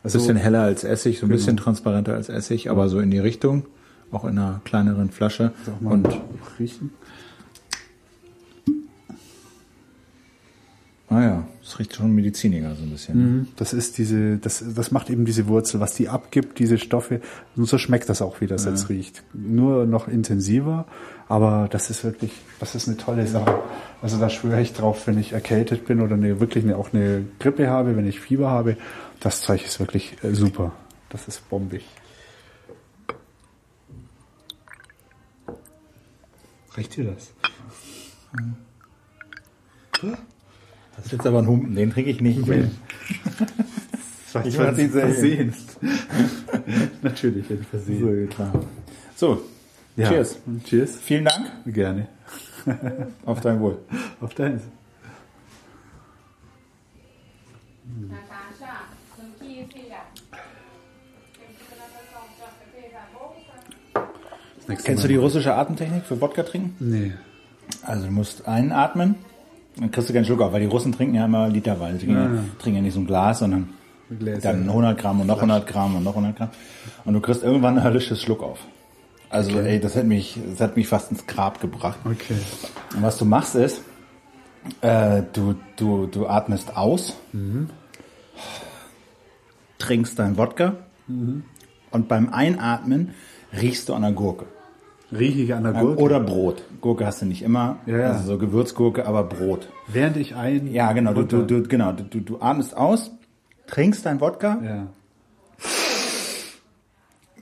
[0.04, 3.20] Also, bisschen heller als Essig, so ein bisschen transparenter als Essig, aber so in die
[3.20, 3.66] Richtung.
[4.12, 5.52] Auch in einer kleineren Flasche.
[5.66, 6.08] Sag mal, Und
[6.60, 6.92] riechen.
[11.14, 13.18] Naja, es riecht schon mediziniger so ein bisschen.
[13.18, 13.26] ne?
[13.26, 13.48] Mhm.
[13.56, 17.22] Das ist diese, das, das macht eben diese Wurzel, was die abgibt, diese Stoffe.
[17.56, 19.24] Und so schmeckt das auch, wie das jetzt riecht.
[19.34, 20.86] Nur noch intensiver,
[21.30, 23.60] aber das ist wirklich, das ist eine tolle Sache.
[24.02, 27.24] Also da schwöre ich drauf, wenn ich erkältet bin oder eine, wirklich eine, auch eine
[27.40, 28.76] Grippe habe, wenn ich Fieber habe,
[29.20, 30.74] das Zeug ist wirklich äh, super.
[31.10, 31.86] Das ist bombig.
[36.76, 37.34] Riecht dir das?
[40.96, 42.46] Das ist jetzt aber ein Humpen, den trinke ich nicht.
[42.48, 42.70] mehr.
[44.34, 45.54] Das Ich diese- versehen.
[47.04, 48.28] Natürlich, hätte ich versehen.
[48.30, 48.52] So, klar.
[49.16, 49.42] So,
[49.96, 50.10] Ja.
[50.10, 50.38] cheers.
[50.64, 50.96] Cheers.
[51.02, 51.52] Vielen Dank.
[51.68, 52.08] Gerne.
[53.28, 53.78] Auf dein Wohl.
[54.22, 54.64] Auf deins.
[64.84, 66.76] Kennst du die russische Atemtechnik für Wodka trinken?
[66.80, 67.14] Nee.
[67.84, 69.16] Also du musst einatmen,
[69.78, 71.98] dann kriegst du keinen Schluck auf, weil die Russen trinken ja immer literweise.
[72.00, 73.70] Die trinken, Ja, trinken ja nicht so ein Glas, sondern
[74.20, 74.42] Gläser.
[74.54, 76.50] dann 100 Gramm und noch 100 Gramm und noch 100 Gramm.
[77.06, 78.60] Und du kriegst irgendwann ein höllisches Schluck auf.
[79.30, 81.98] Also ey, das hat mich, das hat mich fast ins Grab gebracht.
[82.06, 82.36] Okay.
[82.96, 83.82] Und was du machst ist,
[84.82, 87.16] äh, du, du, du atmest aus,
[89.80, 90.76] trinkst dein Wodka
[91.92, 93.14] und beim Einatmen
[93.60, 94.46] riechst du an der Gurke.
[95.16, 96.02] Rieche ich an der Gurke.
[96.02, 96.64] Oder Brot.
[96.82, 97.78] Gurke hast du nicht immer.
[97.86, 98.12] Ja, ja.
[98.12, 99.70] Also so Gewürzgurke, aber Brot.
[99.88, 100.72] Während ich ein.
[100.72, 101.14] Ja, genau.
[101.14, 101.92] Du, du, du, genau.
[101.94, 103.12] Du, du, atmest aus,
[103.68, 104.88] trinkst dein Wodka, Ja.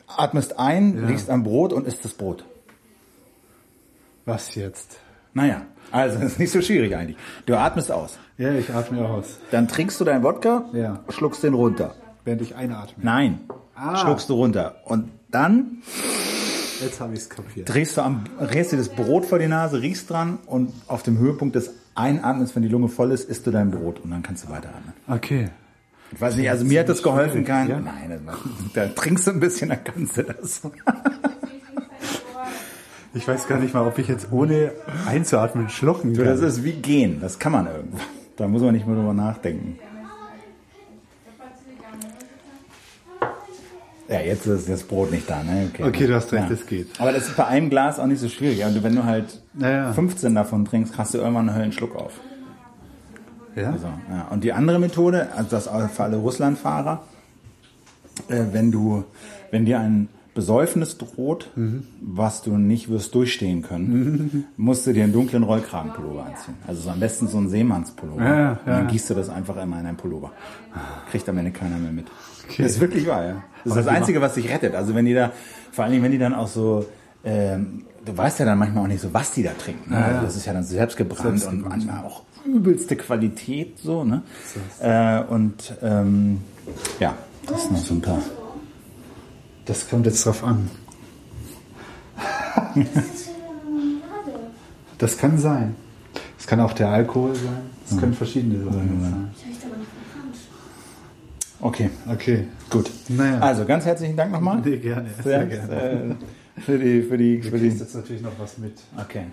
[0.07, 1.07] atmest ein, Ja.
[1.07, 2.43] riechst am Brot und isst das Brot.
[4.25, 4.99] Was jetzt?
[5.33, 5.61] Naja,
[5.91, 7.17] also das ist nicht so schwierig eigentlich.
[7.45, 8.17] Du atmest aus.
[8.37, 9.39] Ja, ich atme aus.
[9.51, 10.99] Dann trinkst du deinen Wodka, Ja.
[11.09, 11.95] schluckst den runter.
[12.25, 13.03] Während ich einatme.
[13.03, 13.39] Nein,
[13.75, 13.95] Ah.
[13.95, 14.75] schluckst du runter.
[14.85, 15.81] Und dann
[16.81, 17.69] Jetzt habe ich es kapiert.
[17.69, 21.17] drehst du, am, drehst dir das Brot vor die Nase, riechst dran und auf dem
[21.19, 24.45] Höhepunkt des Einatmens, wenn die Lunge voll ist, isst du dein Brot und dann kannst
[24.45, 24.93] du weiteratmen.
[25.07, 25.49] Okay.
[26.13, 27.69] Ich weiß nicht, also mir hat das geholfen, kein.
[27.69, 27.79] ja?
[27.79, 28.19] Nein,
[28.73, 30.61] da trinkst du ein bisschen, dann kannst du das.
[33.13, 34.71] Ich weiß gar nicht mal, ob ich jetzt ohne
[35.05, 36.29] einzuatmen schlucken Du, kann.
[36.31, 37.99] das ist wie gehen, das kann man irgendwann.
[38.37, 39.77] Da muss man nicht mehr drüber nachdenken.
[44.11, 45.69] Ja, jetzt ist das Brot nicht da, ne?
[45.81, 46.87] Okay, du hast recht, das geht.
[46.99, 48.65] Aber das ist bei einem Glas auch nicht so schwierig.
[48.65, 49.93] Also wenn du halt Naja.
[49.93, 52.13] 15 davon trinkst, hast du irgendwann einen Höllenschluck auf.
[53.55, 53.71] ja?
[53.77, 54.27] So, ja.
[54.29, 57.03] Und die andere Methode, also das für alle Russlandfahrer,
[58.27, 59.05] äh, wenn du,
[59.51, 61.83] wenn dir ein Besäufnis droht, Mhm.
[62.01, 66.53] was du nicht wirst durchstehen können, musst du dir einen dunklen Rollkragenpullover anziehen.
[66.65, 68.23] Also so am besten so einen Seemannspullover.
[68.23, 68.91] Ja, ja, Und dann ja.
[68.91, 70.31] gießt du das einfach immer in einen Pullover.
[71.11, 72.07] Kriegt am Ende keiner mehr mit.
[72.49, 72.63] Okay.
[72.63, 73.43] Das ist wirklich wahr, ja.
[73.63, 74.75] Das ist das Einzige, was dich rettet.
[74.75, 75.31] Also wenn die da,
[75.71, 76.85] vor allen Dingen, wenn die dann auch so,
[77.23, 79.91] ähm, du weißt ja dann manchmal auch nicht so, was die da trinken.
[79.91, 79.99] Ne?
[79.99, 80.05] Ja.
[80.07, 84.23] Also das ist ja dann selbst gebrannt und Selbstgebrannt, manchmal auch übelste Qualität so, ne?
[84.79, 86.41] Äh, und ähm,
[86.99, 87.15] ja,
[87.45, 88.21] das ist noch so ein paar.
[89.65, 90.69] Das kommt jetzt drauf an.
[94.97, 95.75] Das kann sein.
[96.39, 97.61] Es kann auch der Alkohol sein.
[97.89, 99.31] Es können verschiedene Sachen sein.
[101.61, 102.47] Okay, Okay.
[102.69, 102.89] gut.
[103.09, 103.39] Naja.
[103.39, 104.61] Also ganz herzlichen Dank nochmal.
[104.65, 105.09] Nee, gerne.
[105.09, 106.15] Für, Sehr gerne.
[106.57, 107.79] äh, für die, für die, Du kriegst die.
[107.79, 108.73] jetzt natürlich noch was mit.
[108.99, 109.25] Okay.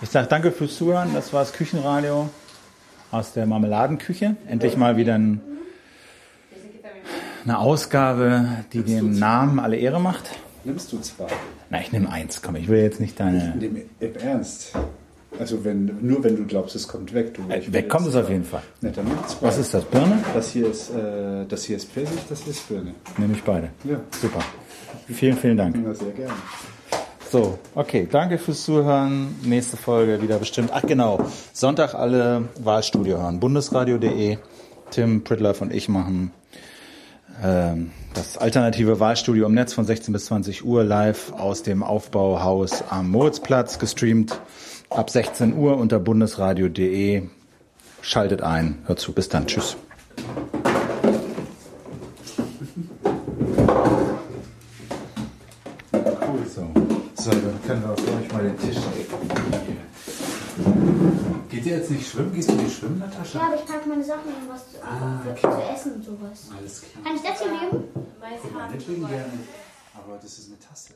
[0.00, 1.10] Ich sage danke fürs Zuhören.
[1.14, 2.28] Das war das Küchenradio
[3.10, 4.36] aus der Marmeladenküche.
[4.48, 5.40] Endlich mal wieder ein,
[7.44, 10.30] eine Ausgabe, die dem Namen alle Ehre macht.
[10.64, 11.26] Nimmst du zwei?
[11.70, 12.42] Na, ich nehme eins.
[12.42, 13.54] Komm, ich will jetzt nicht deine.
[13.60, 14.72] Dem im Ernst.
[15.38, 17.34] Also wenn, nur wenn du glaubst, es kommt weg.
[17.34, 18.62] Du, will Weg kommt es auf jeden Fall.
[18.80, 18.94] Zwei.
[19.40, 19.84] Was ist das?
[19.84, 20.22] Birne?
[20.34, 22.94] Das hier ist, äh, das hier ist Pfirsich, das hier ist Birne.
[23.18, 23.70] Nehme ich beide.
[23.84, 24.00] Ja.
[24.20, 24.40] Super.
[25.08, 25.76] Vielen, vielen Dank.
[25.76, 26.34] Ja, sehr gerne.
[27.30, 29.34] So, okay, danke fürs Zuhören.
[29.42, 30.70] Nächste Folge wieder bestimmt.
[30.72, 33.40] Ach genau, Sonntag alle Wahlstudio hören.
[33.40, 34.38] Bundesradio.de.
[34.90, 36.30] Tim Pritloff und ich machen
[37.42, 42.84] ähm, das alternative Wahlstudio im Netz von 16 bis 20 Uhr live aus dem Aufbauhaus
[42.88, 44.40] am Moritzplatz gestreamt.
[44.90, 47.28] Ab 16 Uhr unter bundesradio.de.
[48.02, 49.12] Schaltet ein, hört zu.
[49.12, 49.46] Bis dann.
[49.46, 49.76] Tschüss.
[55.92, 56.46] Cool.
[56.54, 56.66] So.
[57.14, 59.76] So, dann können wir auch gleich mal den Tisch decken.
[61.50, 62.32] Geht ihr jetzt nicht schwimmen?
[62.34, 63.38] Gehst du nicht schwimmen, Natascha?
[63.38, 65.40] Ja, aber ich packe meine Sachen in was zu, Ah, okay.
[65.40, 66.48] zu essen und sowas.
[66.58, 67.04] Alles klar.
[67.04, 67.84] Kann ich das hier nehmen?
[68.54, 69.24] Meinetwegen gerne.
[69.94, 70.92] Aber das ist eine Tasse.